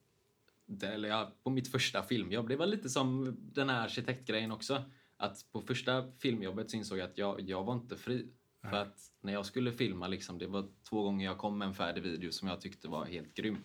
det, 0.66 0.88
eller 0.88 1.08
jag, 1.08 1.42
på 1.42 1.50
mitt 1.50 1.68
första 1.68 2.02
filmjobb, 2.02 2.48
det 2.48 2.56
var 2.56 2.66
lite 2.66 2.88
som 2.88 3.36
den 3.38 3.68
här 3.68 3.84
arkitektgrejen 3.84 4.52
också. 4.52 4.84
Att 5.16 5.52
på 5.52 5.60
första 5.60 6.12
filmjobbet 6.18 6.70
så 6.70 6.76
insåg 6.76 6.98
jag 6.98 7.10
att 7.10 7.18
jag, 7.18 7.40
jag 7.40 7.64
var 7.64 7.74
inte 7.74 7.96
fri. 7.96 8.28
För 8.62 8.76
att 8.76 9.10
när 9.20 9.32
jag 9.32 9.46
skulle 9.46 9.72
filma, 9.72 10.08
liksom, 10.08 10.38
det 10.38 10.46
var 10.46 10.68
två 10.88 11.02
gånger 11.02 11.26
jag 11.26 11.38
kom 11.38 11.58
med 11.58 11.68
en 11.68 11.74
färdig 11.74 12.02
video 12.02 12.32
som 12.32 12.48
jag 12.48 12.60
tyckte 12.60 12.88
var 12.88 13.04
helt 13.04 13.34
grym. 13.34 13.64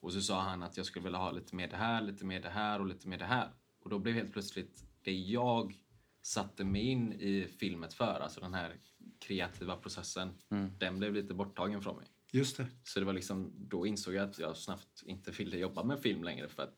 Och 0.00 0.12
så 0.12 0.20
sa 0.20 0.40
han 0.40 0.62
att 0.62 0.76
jag 0.76 0.86
skulle 0.86 1.04
vilja 1.04 1.18
ha 1.18 1.30
lite 1.30 1.56
mer 1.56 1.68
det 1.68 1.76
här, 1.76 2.02
lite 2.02 2.24
mer 2.24 2.40
det 2.40 2.48
här 2.48 2.80
och 2.80 2.86
lite 2.86 3.08
mer 3.08 3.18
det 3.18 3.24
här. 3.24 3.50
Och 3.84 3.90
då 3.90 3.98
blev 3.98 4.14
helt 4.14 4.32
plötsligt 4.32 4.84
det 5.02 5.12
jag 5.12 5.74
satte 6.22 6.64
mig 6.64 6.82
in 6.82 7.12
i 7.12 7.48
filmet 7.58 7.94
för, 7.94 8.20
alltså 8.20 8.40
den 8.40 8.54
här 8.54 8.76
kreativa 9.18 9.76
processen, 9.76 10.32
den 10.78 10.98
blev 10.98 11.14
lite 11.14 11.34
borttagen 11.34 11.82
från 11.82 11.96
mig. 11.96 12.06
Just 12.32 12.56
det. 12.56 12.66
Så 12.82 13.00
det 13.00 13.06
var 13.06 13.12
liksom, 13.12 13.52
då 13.56 13.86
insåg 13.86 14.14
jag 14.14 14.28
att 14.28 14.38
jag 14.38 14.56
snabbt 14.56 15.02
inte 15.06 15.30
ville 15.30 15.58
jobba 15.58 15.84
med 15.84 16.00
film 16.00 16.24
längre 16.24 16.48
för 16.48 16.62
att 16.62 16.76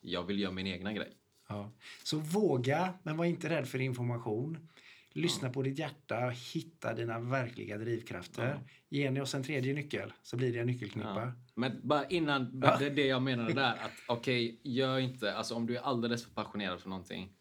jag 0.00 0.22
vill 0.22 0.40
göra 0.40 0.52
min 0.52 0.66
egna 0.66 0.92
grej. 0.92 1.12
Ja. 1.48 1.70
Så 2.04 2.18
våga, 2.18 2.94
men 3.02 3.16
var 3.16 3.24
inte 3.24 3.48
rädd 3.48 3.68
för 3.68 3.80
information. 3.80 4.68
Lyssna 5.12 5.50
på 5.50 5.62
ditt 5.62 5.78
hjärta, 5.78 6.28
hitta 6.52 6.94
dina 6.94 7.20
verkliga 7.20 7.78
drivkrafter. 7.78 8.60
Ge 8.88 9.10
ni 9.10 9.20
oss 9.20 9.34
en 9.34 9.42
tredje 9.42 9.74
nyckel 9.74 10.12
så 10.22 10.36
blir 10.36 10.52
det 10.52 10.58
en 10.58 10.66
nyckelknippa. 10.66 11.20
Ja. 11.20 11.32
Men 11.54 11.80
bara 11.82 12.06
innan, 12.06 12.60
Ja. 12.64 12.76
det 12.78 12.86
är 12.86 12.90
det 12.90 13.06
jag 13.06 13.22
menade 13.22 13.52
där. 13.54 13.72
Att 13.72 13.90
okej, 14.08 14.60
gör 14.62 14.98
inte, 14.98 15.34
alltså 15.34 15.54
om 15.54 15.66
du 15.66 15.76
är 15.76 15.80
alldeles 15.80 16.24
för 16.24 16.30
passionerad 16.30 16.80
för 16.80 16.88
någonting. 16.88 17.32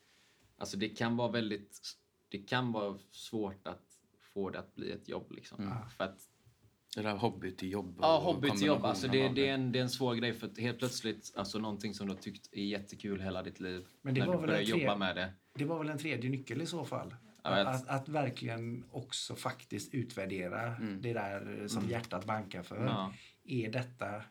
Alltså 0.58 0.78
det 0.78 0.90
kan 0.90 1.18
vara 1.18 1.32
väldigt, 1.32 1.80
det 2.30 2.38
kan 2.38 2.72
vara 2.72 2.98
svårt 3.12 3.68
att 3.68 3.82
få 4.34 4.50
det 4.50 4.60
att 4.60 4.76
bli 4.76 4.92
ett 4.92 5.10
jobb 5.10 5.32
liksom. 5.32 5.74
För 5.98 6.04
att 6.04 6.20
Det 6.96 7.02
där 7.02 7.16
hobby 7.18 7.56
till 7.56 7.72
jobb. 7.72 7.98
Ja, 8.02 8.20
hobby 8.20 8.50
till 8.52 8.68
jobb. 8.68 8.86
Alltså 8.86 9.08
det, 9.08 9.30
det, 9.30 9.48
är 9.48 9.54
en, 9.54 9.72
det 9.72 9.80
är 9.80 9.84
en 9.84 9.90
svår 9.90 10.16
grej 10.16 10.34
för 10.34 10.48
att 10.48 10.58
helt 10.58 10.80
plötsligt, 10.80 11.34
alltså 11.36 11.60
någonting 11.60 11.94
som 11.94 12.08
du 12.08 12.14
har 12.14 12.20
tyckt 12.22 12.50
är 12.54 12.64
jättekul 12.64 13.22
hela 13.22 13.44
ditt 13.44 13.60
liv. 13.60 13.86
Men 14.02 14.14
det 14.14 14.20
när 14.20 14.28
var 14.28 14.34
du 14.34 14.40
väl 14.42 14.48
börjar 14.48 14.60
en 14.62 14.66
tre- 14.68 14.82
jobba 14.82 14.96
med 14.98 15.16
det. 15.16 15.34
Det 15.56 15.66
var 15.66 15.80
väl 15.80 15.90
en 15.90 15.98
tredje 15.98 16.30
nyckel 16.30 16.62
i 16.62 16.66
så 16.66 16.86
fall. 16.86 17.16
Att, 17.42 17.88
att 17.88 18.10
verkligen 18.10 18.86
också 18.92 19.36
faktiskt 19.36 19.94
utvärdera 19.94 20.76
det 21.00 21.14
där 21.14 21.68
som 21.68 21.90
hjärtat 21.90 22.26
bankar 22.26 22.64
för. 22.64 22.86
Ja. 22.86 23.14
Är 23.44 23.72
detta... 23.72 24.24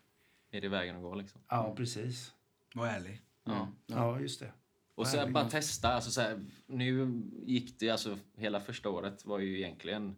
Är 0.50 0.60
det 0.60 0.68
vägen 0.68 0.96
att 0.96 1.02
gå 1.02 1.14
liksom? 1.14 1.40
Ja, 1.48 1.74
precis. 1.76 2.34
Var 2.74 2.86
ärlig. 2.86 3.20
Ja. 3.44 3.68
Ja, 3.86 4.20
just 4.20 4.40
det. 4.40 4.52
Och 4.94 5.06
Härligt. 5.06 5.34
bara 5.34 5.48
testa. 5.48 5.92
Alltså 5.92 6.10
så 6.10 6.20
här, 6.20 6.44
nu 6.66 7.22
gick 7.46 7.78
det, 7.78 7.90
alltså 7.90 8.18
hela 8.36 8.60
första 8.60 8.90
året 8.90 9.24
var 9.24 9.38
ju 9.38 9.58
egentligen 9.58 10.16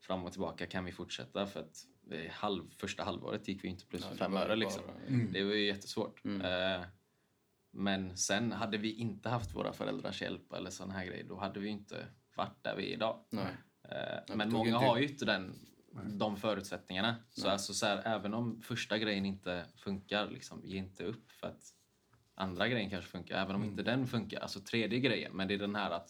fram 0.00 0.24
och 0.24 0.32
tillbaka. 0.32 0.66
Kan 0.66 0.84
vi 0.84 0.92
fortsätta? 0.92 1.46
För 1.46 1.60
att 1.60 1.86
eh, 2.10 2.30
halv, 2.30 2.70
första 2.76 3.04
halvåret 3.04 3.48
gick 3.48 3.64
vi 3.64 3.68
inte 3.68 3.86
plus 3.86 4.02
Ja, 4.02 4.10
det 4.10 4.16
fem 4.16 4.32
var 4.32 4.40
öre 4.40 4.54
ju 4.54 4.60
liksom. 4.60 4.82
Mm. 5.08 5.32
Det 5.32 5.44
var 5.44 5.52
ju 5.52 5.66
jättesvårt. 5.66 6.24
Eh, 6.24 6.84
men 7.70 8.16
sen 8.16 8.52
hade 8.52 8.78
vi 8.78 8.92
inte 8.92 9.28
haft 9.28 9.54
våra 9.54 9.72
föräldrars 9.72 10.22
hjälp 10.22 10.52
eller 10.52 10.70
såna 10.70 10.94
här 10.94 11.06
grejer, 11.06 11.24
då 11.24 11.36
hade 11.36 11.60
vi 11.60 11.68
inte 11.68 12.06
varit 12.36 12.62
där 12.64 12.76
vi 12.76 12.82
är 12.90 12.92
idag. 12.94 13.24
Nej. 13.30 13.56
Eh, 13.88 14.36
men 14.36 14.52
många 14.52 14.68
inte- 14.70 14.86
har 14.86 14.98
ju 14.98 15.08
inte 15.08 15.24
den, 15.24 15.54
de 16.18 16.36
förutsättningarna. 16.36 17.16
Så, 17.30 17.48
alltså, 17.48 17.74
så 17.74 17.86
här, 17.86 18.02
även 18.04 18.34
om 18.34 18.60
första 18.62 18.98
grejen 18.98 19.26
inte 19.26 19.64
funkar, 19.76 20.30
liksom, 20.30 20.62
ge 20.64 20.76
inte 20.78 21.04
upp. 21.04 21.30
För 21.32 21.46
att 21.46 21.62
andra 22.34 22.68
grejen 22.68 22.90
kanske 22.90 23.10
funkar, 23.10 23.42
även 23.42 23.56
om 23.56 23.64
inte 23.64 23.82
den 23.82 24.06
funkar. 24.06 24.40
Alltså 24.40 24.60
tredje 24.60 25.00
grejen, 25.00 25.32
men 25.36 25.48
det 25.48 25.54
är 25.54 25.58
den 25.58 25.74
här 25.76 25.90
att 25.90 26.08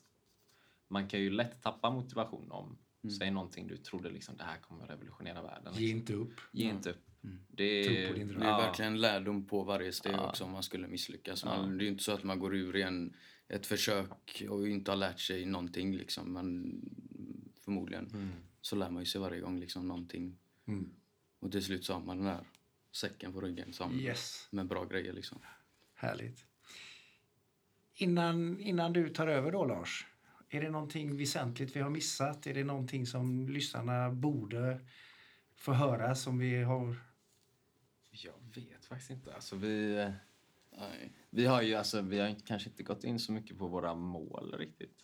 man 0.88 1.08
kan 1.08 1.20
ju 1.20 1.30
lätt 1.30 1.62
tappa 1.62 1.90
motivation 1.90 2.50
om, 2.52 2.78
säg 3.18 3.30
någonting 3.30 3.66
du 3.68 3.76
trodde 3.76 4.10
liksom, 4.10 4.36
det 4.36 4.44
här 4.44 4.58
kommer 4.58 4.86
revolutionera 4.86 5.42
världen. 5.42 5.72
Ge 5.74 5.80
Liksom. 5.80 5.98
inte 5.98 6.14
upp. 6.14 6.40
Ge 6.52 6.68
inte 6.68 6.90
upp. 6.90 7.04
Det, 7.48 8.08
på 8.08 8.14
din 8.14 8.28
dröm. 8.28 8.40
Det 8.40 8.46
är 8.46 8.50
ja, 8.50 8.56
verkligen 8.56 9.00
lärdom 9.00 9.46
på 9.46 9.62
varje 9.62 9.92
steg 9.92 10.12
Ja. 10.12 10.28
också 10.28 10.44
om 10.44 10.50
man 10.50 10.62
skulle 10.62 10.88
misslyckas. 10.88 11.44
Ja. 11.44 11.56
Man, 11.56 11.78
det 11.78 11.82
är 11.82 11.86
ju 11.86 11.90
inte 11.92 12.04
så 12.04 12.12
att 12.12 12.22
man 12.24 12.38
går 12.38 12.56
ur 12.56 12.76
i 12.76 12.82
en, 12.82 13.16
ett 13.52 13.66
försök 13.66 14.42
och 14.50 14.68
inte 14.68 14.90
har 14.90 14.96
lärt 14.96 15.20
sig 15.20 15.46
någonting 15.46 15.96
liksom. 15.96 16.32
Men 16.32 16.80
förmodligen 17.64 18.06
Mm. 18.14 18.30
så 18.60 18.76
lär 18.76 18.90
man 18.90 19.02
ju 19.02 19.06
sig 19.06 19.20
varje 19.20 19.40
gång 19.40 19.60
liksom 19.60 19.88
någonting. 19.88 20.38
Mm. 20.66 20.94
Och 21.38 21.52
till 21.52 21.62
slut 21.64 21.84
så 21.84 21.92
har 21.92 22.00
man 22.00 22.16
den 22.16 22.26
här 22.26 22.44
säcken 22.92 23.32
på 23.32 23.40
ryggen 23.40 23.72
som, 23.72 24.00
Yes. 24.00 24.48
med 24.50 24.66
bra 24.66 24.84
grejer 24.84 25.12
liksom. 25.12 25.38
Härligt. 25.94 26.46
Innan, 27.94 28.60
innan 28.60 28.92
du 28.92 29.08
tar 29.08 29.26
över 29.26 29.52
då, 29.52 29.64
Lars. 29.64 30.06
Är 30.48 30.60
det 30.60 30.70
någonting 30.70 31.16
väsentligt 31.16 31.76
vi 31.76 31.80
har 31.80 31.90
missat? 31.90 32.46
Är 32.46 32.54
det 32.54 32.64
någonting 32.64 33.06
som 33.06 33.48
lyssnarna 33.48 34.10
borde 34.10 34.80
få 35.54 35.72
höra 35.72 36.14
som 36.14 36.38
vi 36.38 36.62
har... 36.62 36.96
Jag 38.10 38.34
vet 38.54 38.84
faktiskt 38.84 39.10
inte. 39.10 39.34
Alltså, 39.34 39.56
vi, 39.56 40.10
Nej. 40.88 41.12
vi 41.30 41.46
har 41.46 41.62
ju 41.62 41.74
alltså, 41.74 42.00
vi 42.00 42.18
har 42.20 42.34
kanske 42.46 42.70
inte 42.70 42.82
gått 42.82 43.04
in 43.04 43.18
så 43.18 43.32
mycket 43.32 43.58
på 43.58 43.66
våra 43.66 43.94
mål 43.94 44.54
riktigt. 44.58 44.96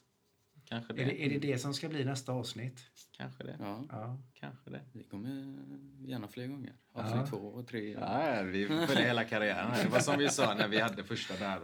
Kanske 0.64 0.92
det. 0.92 1.02
Är 1.02 1.06
det, 1.06 1.24
är 1.24 1.30
det 1.30 1.38
det 1.38 1.58
som 1.58 1.74
ska 1.74 1.88
bli 1.88 2.04
nästa 2.04 2.32
avsnitt? 2.32 2.80
Kanske 3.16 3.44
det. 3.44 3.56
Ja, 3.60 3.84
Ja. 3.90 4.18
Kanske 4.34 4.70
det. 4.70 4.80
vi 4.92 5.04
kommer 5.04 5.58
gärna 6.06 6.28
fler 6.28 6.46
gånger. 6.46 6.72
Ja. 6.94 7.00
Avsnitt 7.02 7.26
två 7.30 7.36
och 7.48 7.66
tre. 7.68 7.92
Ja, 7.92 8.42
vi 8.42 8.66
följa 8.66 9.06
hela 9.06 9.24
karriären. 9.24 9.70
Det 9.82 9.88
var 9.88 10.00
som 10.00 10.18
vi 10.18 10.28
sa 10.28 10.54
när 10.54 10.68
vi 10.68 10.80
hade 10.80 11.04
första 11.04 11.36
där 11.36 11.60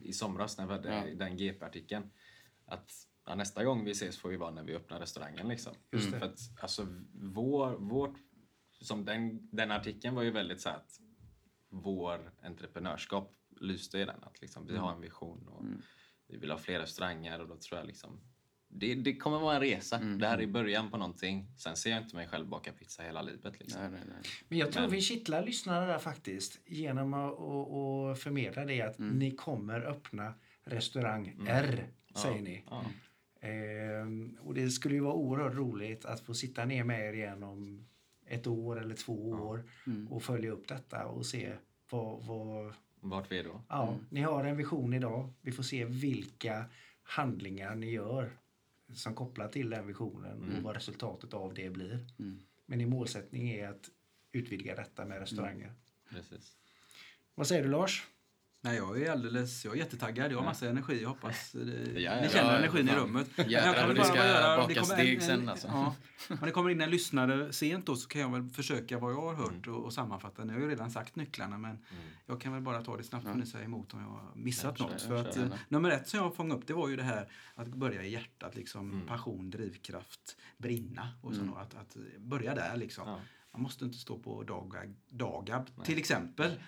i 0.00 0.12
somras 0.12 0.58
när 0.58 0.66
vi 0.66 0.72
hade 0.72 0.94
Ja. 0.94 1.14
den 1.14 1.36
GP-artikeln. 1.36 2.10
Att 2.64 2.90
ja, 3.26 3.34
nästa 3.34 3.64
gång 3.64 3.84
vi 3.84 3.90
ses 3.90 4.18
får 4.18 4.28
vi 4.28 4.36
vara 4.36 4.50
när 4.50 4.62
vi 4.64 4.74
öppnar 4.74 5.00
restaurangen. 5.00 5.48
Liksom. 5.48 5.72
Just 5.92 6.12
det. 6.12 6.18
För 6.18 6.26
att 6.26 6.38
alltså, 6.60 6.86
vår, 7.14 7.76
vårt, 7.76 8.16
som 8.70 9.04
den, 9.04 9.48
den 9.56 9.70
artikeln 9.70 10.14
var 10.14 10.22
ju 10.22 10.30
väldigt 10.30 10.60
så 10.60 10.68
att 10.68 11.00
vår 11.72 12.30
entreprenörskap 12.42 13.32
lyste 13.60 13.98
i 13.98 14.04
den. 14.04 14.22
Att 14.24 14.40
liksom, 14.40 14.66
vi 14.66 14.76
har 14.76 14.92
en 14.92 15.00
vision 15.00 15.48
och 15.48 15.64
vi 16.28 16.36
vill 16.36 16.50
ha 16.50 16.58
fler 16.58 16.80
restauranger 16.80 17.40
och 17.40 17.48
då 17.48 17.56
tror 17.56 17.78
jag 17.78 17.86
liksom 17.86 18.20
det, 18.74 18.94
det 18.94 19.16
kommer 19.16 19.38
vara 19.38 19.54
en 19.54 19.60
resa. 19.60 19.98
Det 19.98 20.26
här 20.26 20.38
är 20.42 20.46
början 20.46 20.90
på 20.90 20.96
någonting. 20.96 21.46
Sen 21.58 21.76
ser 21.76 21.90
jag 21.90 22.02
inte 22.02 22.16
mig 22.16 22.28
själv 22.28 22.46
baka 22.48 22.72
pizza 22.72 23.02
hela 23.02 23.22
livet. 23.22 23.60
Liksom. 23.60 23.80
Nej, 23.82 23.90
nej, 23.90 24.00
nej. 24.08 24.22
Men 24.48 24.58
jag 24.58 24.72
tror 24.72 24.82
Men- 24.82 24.90
vi 24.90 25.00
kittlar 25.00 25.42
lyssnarna 25.46 25.86
där 25.86 25.98
faktiskt 25.98 26.60
genom 26.66 27.14
att 27.14 27.32
att- 27.32 27.72
att 27.72 28.18
förmedla 28.22 28.64
det 28.64 28.82
att 28.82 28.98
ni 28.98 29.30
kommer 29.30 29.80
öppna 29.80 30.34
restaurang 30.64 31.36
R, 31.48 31.88
säger 32.14 32.42
ni. 32.42 32.64
Ja. 32.70 32.84
Ehm, 33.40 34.38
och 34.40 34.54
det 34.54 34.70
skulle 34.70 34.94
ju 34.94 35.00
vara 35.00 35.14
oerhört 35.14 35.54
roligt 35.54 36.04
att 36.04 36.20
få 36.20 36.34
sitta 36.34 36.64
ner 36.64 36.84
med 36.84 37.08
er 37.08 37.12
igen 37.12 37.42
om 37.42 37.86
ett 38.32 38.46
år 38.46 38.80
eller 38.80 38.94
två 38.94 39.28
år 39.30 39.64
och 40.10 40.22
följa 40.22 40.50
upp 40.50 40.68
detta 40.68 41.06
och 41.06 41.26
se 41.26 41.56
vad, 41.90 42.24
vad 42.26 42.74
Vart 43.00 43.32
vi 43.32 43.38
är 43.38 43.44
då? 43.44 43.60
ja, 43.68 43.98
ni 44.10 44.20
har 44.20 44.44
en 44.44 44.56
vision 44.56 44.94
idag. 44.94 45.32
Vi 45.40 45.52
får 45.52 45.62
se 45.62 45.84
vilka 45.84 46.64
handlingar 47.02 47.74
ni 47.74 47.90
gör 47.90 48.30
som 48.94 49.14
kopplar 49.14 49.48
till 49.48 49.70
den 49.70 49.86
visionen 49.86 50.56
och 50.56 50.62
vad 50.62 50.74
resultatet 50.74 51.34
av 51.34 51.54
det 51.54 51.70
blir. 51.70 52.06
Men 52.66 52.78
din 52.78 52.90
målsättning 52.90 53.50
är 53.50 53.68
att 53.68 53.90
utvidga 54.32 54.74
detta 54.76 55.04
med 55.04 55.18
restauranger. 55.18 55.72
Precis. 56.10 56.56
Vad 57.34 57.46
säger 57.46 57.62
du 57.62 57.68
Lars? 57.68 58.06
Nej, 58.64 58.76
jag 58.76 59.02
är 59.02 59.12
alldeles, 59.12 59.64
jag 59.64 59.74
är 59.74 59.78
jättetaggad. 59.78 60.32
Jag 60.32 60.38
har 60.38 60.44
massa 60.44 60.68
energi. 60.68 61.02
Jag 61.02 61.08
hoppas 61.08 61.52
det, 61.52 61.60
Ja, 62.00 62.14
ni 62.16 62.22
ja, 62.22 62.28
känner 62.28 62.52
ja, 62.52 62.58
energin 62.58 62.86
i 62.88 62.88
fan. 62.88 62.98
rummet. 63.00 63.28
Jädrar 63.36 63.66
Jag 63.66 63.74
kan 63.76 63.86
vad 63.88 63.96
bara 63.96 64.04
ska 64.06 64.16
göra- 64.16 64.56
baka 64.56 64.84
steg 64.84 65.14
en- 65.14 65.20
sen, 65.20 65.48
alltså. 65.48 65.66
Ja, 65.68 65.94
om 66.28 66.36
det 66.42 66.50
kommer 66.50 66.70
in 66.70 66.80
en 66.80 66.90
lyssnare 66.90 67.52
sent 67.52 67.86
då 67.86 67.96
så 67.96 68.08
kan 68.08 68.20
jag 68.20 68.32
väl 68.32 68.48
försöka 68.48 68.98
vad 68.98 69.12
jag 69.12 69.20
har 69.20 69.34
hört 69.34 69.66
och, 69.66 69.84
och 69.84 69.92
sammanfatta. 69.92 70.44
Ni 70.44 70.52
har 70.52 70.60
ju 70.60 70.68
redan 70.68 70.90
sagt 70.90 71.16
nycklarna 71.16 71.58
men 71.58 71.78
jag 72.26 72.40
kan 72.40 72.52
väl 72.52 72.62
bara 72.62 72.82
ta 72.84 72.96
det 72.96 73.02
snabbt 73.02 73.24
för 73.24 73.34
ni 73.34 73.46
säger 73.46 73.64
emot 73.64 73.94
om 73.94 74.00
jag 74.00 74.06
har 74.08 74.22
missat 74.34 74.74
Ja, 74.78 74.86
något. 74.86 75.02
För 75.02 75.14
att, 75.16 75.36
gärna. 75.36 75.54
eh, 75.54 75.60
nummer 75.68 75.90
ett 75.90 76.08
som 76.08 76.20
jag 76.20 76.36
fångade 76.36 76.60
upp 76.60 76.66
det 76.66 76.74
var 76.74 76.88
ju 76.88 76.96
det 76.96 77.02
här 77.02 77.28
att 77.54 77.68
börja 77.68 78.02
i 78.04 78.10
hjärtat. 78.12 78.54
Liksom, 78.56 79.02
Passion, 79.08 79.50
drivkraft, 79.50 80.36
brinna 80.58 81.08
och 81.22 81.34
sånt. 81.34 81.56
Att, 81.56 81.74
att 81.74 81.96
börja 82.18 82.54
där 82.54 82.76
liksom. 82.76 83.08
Ja. 83.08 83.18
Man 83.52 83.62
måste 83.62 83.84
inte 83.84 83.98
stå 83.98 84.18
på 84.18 84.42
Dagab, 84.42 84.94
Dagab 85.08 85.84
till 85.84 85.98
exempel 85.98 86.60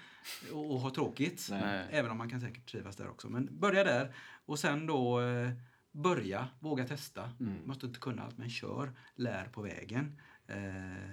och, 0.52 0.70
och 0.74 0.80
ha 0.80 0.90
tråkigt. 0.90 1.46
Nej. 1.50 1.86
Även 1.90 2.10
om 2.10 2.18
man 2.18 2.30
kan 2.30 2.40
säkert 2.40 2.70
trivas 2.70 2.96
där 2.96 3.08
också. 3.08 3.28
Men 3.28 3.58
börja 3.60 3.84
där 3.84 4.14
och 4.46 4.58
sen 4.58 4.86
då 4.86 5.20
eh, 5.20 5.50
börja, 5.92 6.48
våga 6.60 6.86
testa. 6.86 7.30
Måste 7.64 7.86
inte 7.86 8.00
kunna 8.00 8.22
allt 8.22 8.38
men 8.38 8.50
kör, 8.50 8.92
lär 9.14 9.44
på 9.48 9.62
vägen. 9.62 10.20
Eh, 10.46 11.10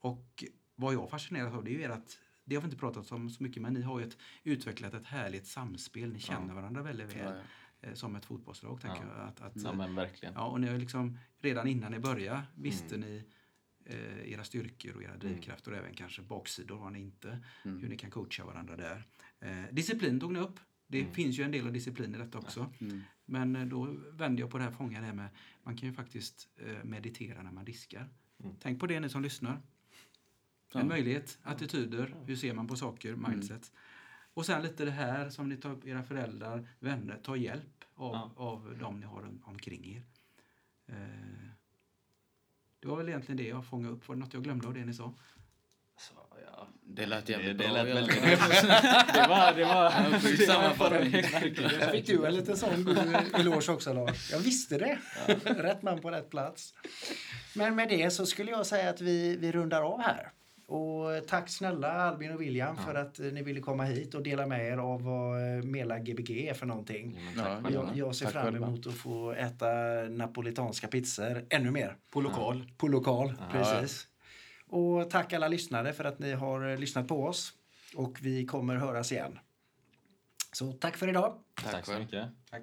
och 0.00 0.44
vad 0.74 0.94
jag 0.94 1.10
fascineras 1.10 1.54
av 1.54 1.64
det 1.64 1.70
är 1.70 1.78
ju 1.78 1.92
att 1.92 2.18
det 2.44 2.54
har 2.54 2.62
vi 2.62 2.66
inte 2.66 2.76
pratat 2.78 3.12
om 3.12 3.30
så 3.30 3.42
mycket 3.42 3.62
men 3.62 3.72
ni 3.72 3.82
har 3.82 4.00
ju 4.00 4.06
ett, 4.06 4.16
utvecklat 4.44 4.94
ett 4.94 5.06
härligt 5.06 5.46
samspel. 5.46 6.12
Ni 6.12 6.18
känner 6.18 6.54
varandra 6.54 6.82
väldigt 6.82 7.16
väl. 7.16 7.34
Ja, 7.80 7.88
eh, 7.88 7.94
Som 7.94 8.16
ett 8.16 8.24
fotbollslag 8.24 8.80
tänker 8.80 9.02
Ja. 9.02 9.18
jag. 9.18 9.28
Att, 9.28 9.40
att, 9.40 9.62
Ja, 9.64 9.72
men 9.72 9.94
verkligen. 9.94 10.34
Ja, 10.34 10.46
och 10.46 10.60
ni 10.60 10.68
har 10.68 10.78
liksom, 10.78 11.18
redan 11.40 11.66
innan 11.68 11.92
ni 11.92 11.98
började 11.98 12.42
visste 12.54 12.96
ni 12.96 13.24
eh, 13.86 14.32
era 14.32 14.44
styrkor 14.44 14.96
och 14.96 15.02
era 15.02 15.16
drivkrafter 15.16 15.70
och 15.72 15.76
även 15.78 15.94
kanske 15.94 16.22
baksidor 16.22 16.78
har 16.78 16.90
ni 16.90 17.00
inte. 17.00 17.38
Hur 17.62 17.88
ni 17.88 17.96
kan 17.96 18.10
coacha 18.10 18.44
varandra 18.44 18.76
där. 18.76 19.04
Eh, 19.40 19.64
disciplin 19.72 20.20
tog 20.20 20.32
ni 20.32 20.38
upp. 20.38 20.60
Det 20.86 21.04
finns 21.06 21.38
ju 21.38 21.42
en 21.42 21.50
del 21.50 21.66
av 21.66 21.72
disciplin 21.72 22.14
i 22.14 22.18
detta 22.18 22.38
också. 22.38 22.72
Men 23.24 23.56
eh, 23.56 23.66
då 23.66 23.96
vände 24.12 24.40
jag 24.42 24.50
på 24.50 24.58
det 24.58 24.64
här 24.64 24.70
fånga 24.70 25.00
det 25.00 25.06
här 25.06 25.12
med 25.14 25.28
man 25.62 25.76
kan 25.76 25.88
ju 25.88 25.94
faktiskt 25.94 26.48
eh, 26.56 26.84
meditera 26.84 27.42
när 27.42 27.52
man 27.52 27.64
diskar. 27.64 28.08
Tänk 28.60 28.80
på 28.80 28.86
det 28.86 29.00
ni 29.00 29.08
som 29.08 29.22
lyssnar. 29.22 29.60
En 30.74 30.88
möjlighet, 30.88 31.38
attityder, 31.42 32.14
hur 32.26 32.36
ser 32.36 32.54
man 32.54 32.66
på 32.66 32.76
saker, 32.76 33.14
mindset. 33.16 33.72
Och 34.34 34.46
sen 34.46 34.62
lite 34.62 34.84
det 34.84 34.90
här 34.90 35.30
som 35.30 35.48
ni 35.48 35.56
tar 35.56 35.70
upp, 35.70 35.86
era 35.86 36.02
föräldrar, 36.02 36.68
vänner, 36.78 37.18
ta 37.22 37.36
hjälp 37.36 37.84
av, 37.94 38.14
Ja. 38.14 38.32
av 38.36 38.78
dem 38.78 39.00
ni 39.00 39.06
har 39.06 39.22
om- 39.22 39.42
omkring 39.44 39.84
er. 39.86 40.02
Eh, 40.86 41.48
det 42.86 42.90
var 42.90 42.96
väl 42.96 43.08
egentligen 43.08 43.36
det 43.36 43.48
jag 43.48 43.64
fångade 43.64 43.94
upp. 43.94 44.08
Var 44.08 44.14
det 44.16 44.20
något 44.20 44.34
jag 44.34 44.44
glömde 44.44 44.66
av 44.66 44.74
det 44.74 44.84
ni 44.84 44.94
sa? 44.94 45.14
Så, 45.98 46.14
ja. 46.46 46.68
Det 46.82 47.06
lät 47.06 47.26
Det, 47.26 47.32
jävligt 47.32 47.58
det 47.58 47.64
bra. 47.64 47.72
lät 47.82 47.96
väldigt... 47.96 48.22
det 48.22 49.26
var... 49.28 49.54
Det 49.54 49.64
var 49.64 49.92
Ja. 51.82 51.90
Fick 51.90 52.06
du 52.06 52.26
en 52.26 52.34
liten 52.34 52.56
sån 52.56 52.84
god 52.84 52.98
eloge 53.34 53.72
också 53.72 53.92
Lars? 53.92 54.32
Jag 54.32 54.38
visste 54.38 54.78
det. 54.78 54.98
Rätt 55.44 55.82
man 55.82 56.00
på 56.00 56.10
rätt 56.10 56.30
plats. 56.30 56.74
Men 57.54 57.74
med 57.74 57.88
det 57.88 58.10
så 58.10 58.26
skulle 58.26 58.50
jag 58.50 58.66
säga 58.66 58.90
att 58.90 59.00
vi, 59.00 59.36
vi 59.36 59.52
rundar 59.52 59.82
av 59.82 60.00
här. 60.02 60.32
Och 60.68 61.26
tack 61.26 61.48
snälla 61.48 61.92
Albin 61.92 62.32
och 62.32 62.40
William 62.40 62.76
för 62.76 62.94
att 62.94 63.18
eh, 63.18 63.26
ni 63.26 63.42
ville 63.42 63.60
komma 63.60 63.84
hit 63.84 64.14
och 64.14 64.22
dela 64.22 64.46
med 64.46 64.66
er 64.66 64.76
av 64.76 65.02
vad 65.02 65.56
eh, 65.58 65.62
Mela 65.64 65.98
Gbg 65.98 66.30
är 66.48 66.54
för 66.54 66.66
någonting. 66.66 67.18
Ja, 67.36 67.70
Jag, 67.70 67.90
jag 67.94 68.14
ser 68.16 68.26
Tack 68.26 68.32
fram 68.32 68.56
emot 68.56 68.86
att 68.86 68.94
få 68.94 69.32
äta 69.32 69.66
napolitanska 70.10 70.88
pizzor 70.88 71.46
ännu 71.50 71.70
mer. 71.70 71.96
På 72.10 72.20
lokal. 72.20 72.72
På 72.76 72.88
lokal, 72.88 73.34
precis. 73.52 74.06
Och 74.68 75.10
tack 75.10 75.32
alla 75.32 75.48
lyssnare 75.48 75.92
för 75.92 76.04
att 76.04 76.18
ni 76.18 76.32
har 76.32 76.68
eh, 76.70 76.78
lyssnat 76.78 77.08
på 77.08 77.24
oss. 77.24 77.52
Och 77.94 78.18
vi 78.22 78.46
kommer 78.46 78.76
höras 78.76 79.12
igen. 79.12 79.38
Så 80.52 80.72
tack 80.72 80.96
för 80.96 81.08
idag. 81.08 81.38
Tack 81.64 81.86
så 81.86 81.92
själv. 81.92 82.04
mycket. 82.04 82.28
Tack. 82.50 82.62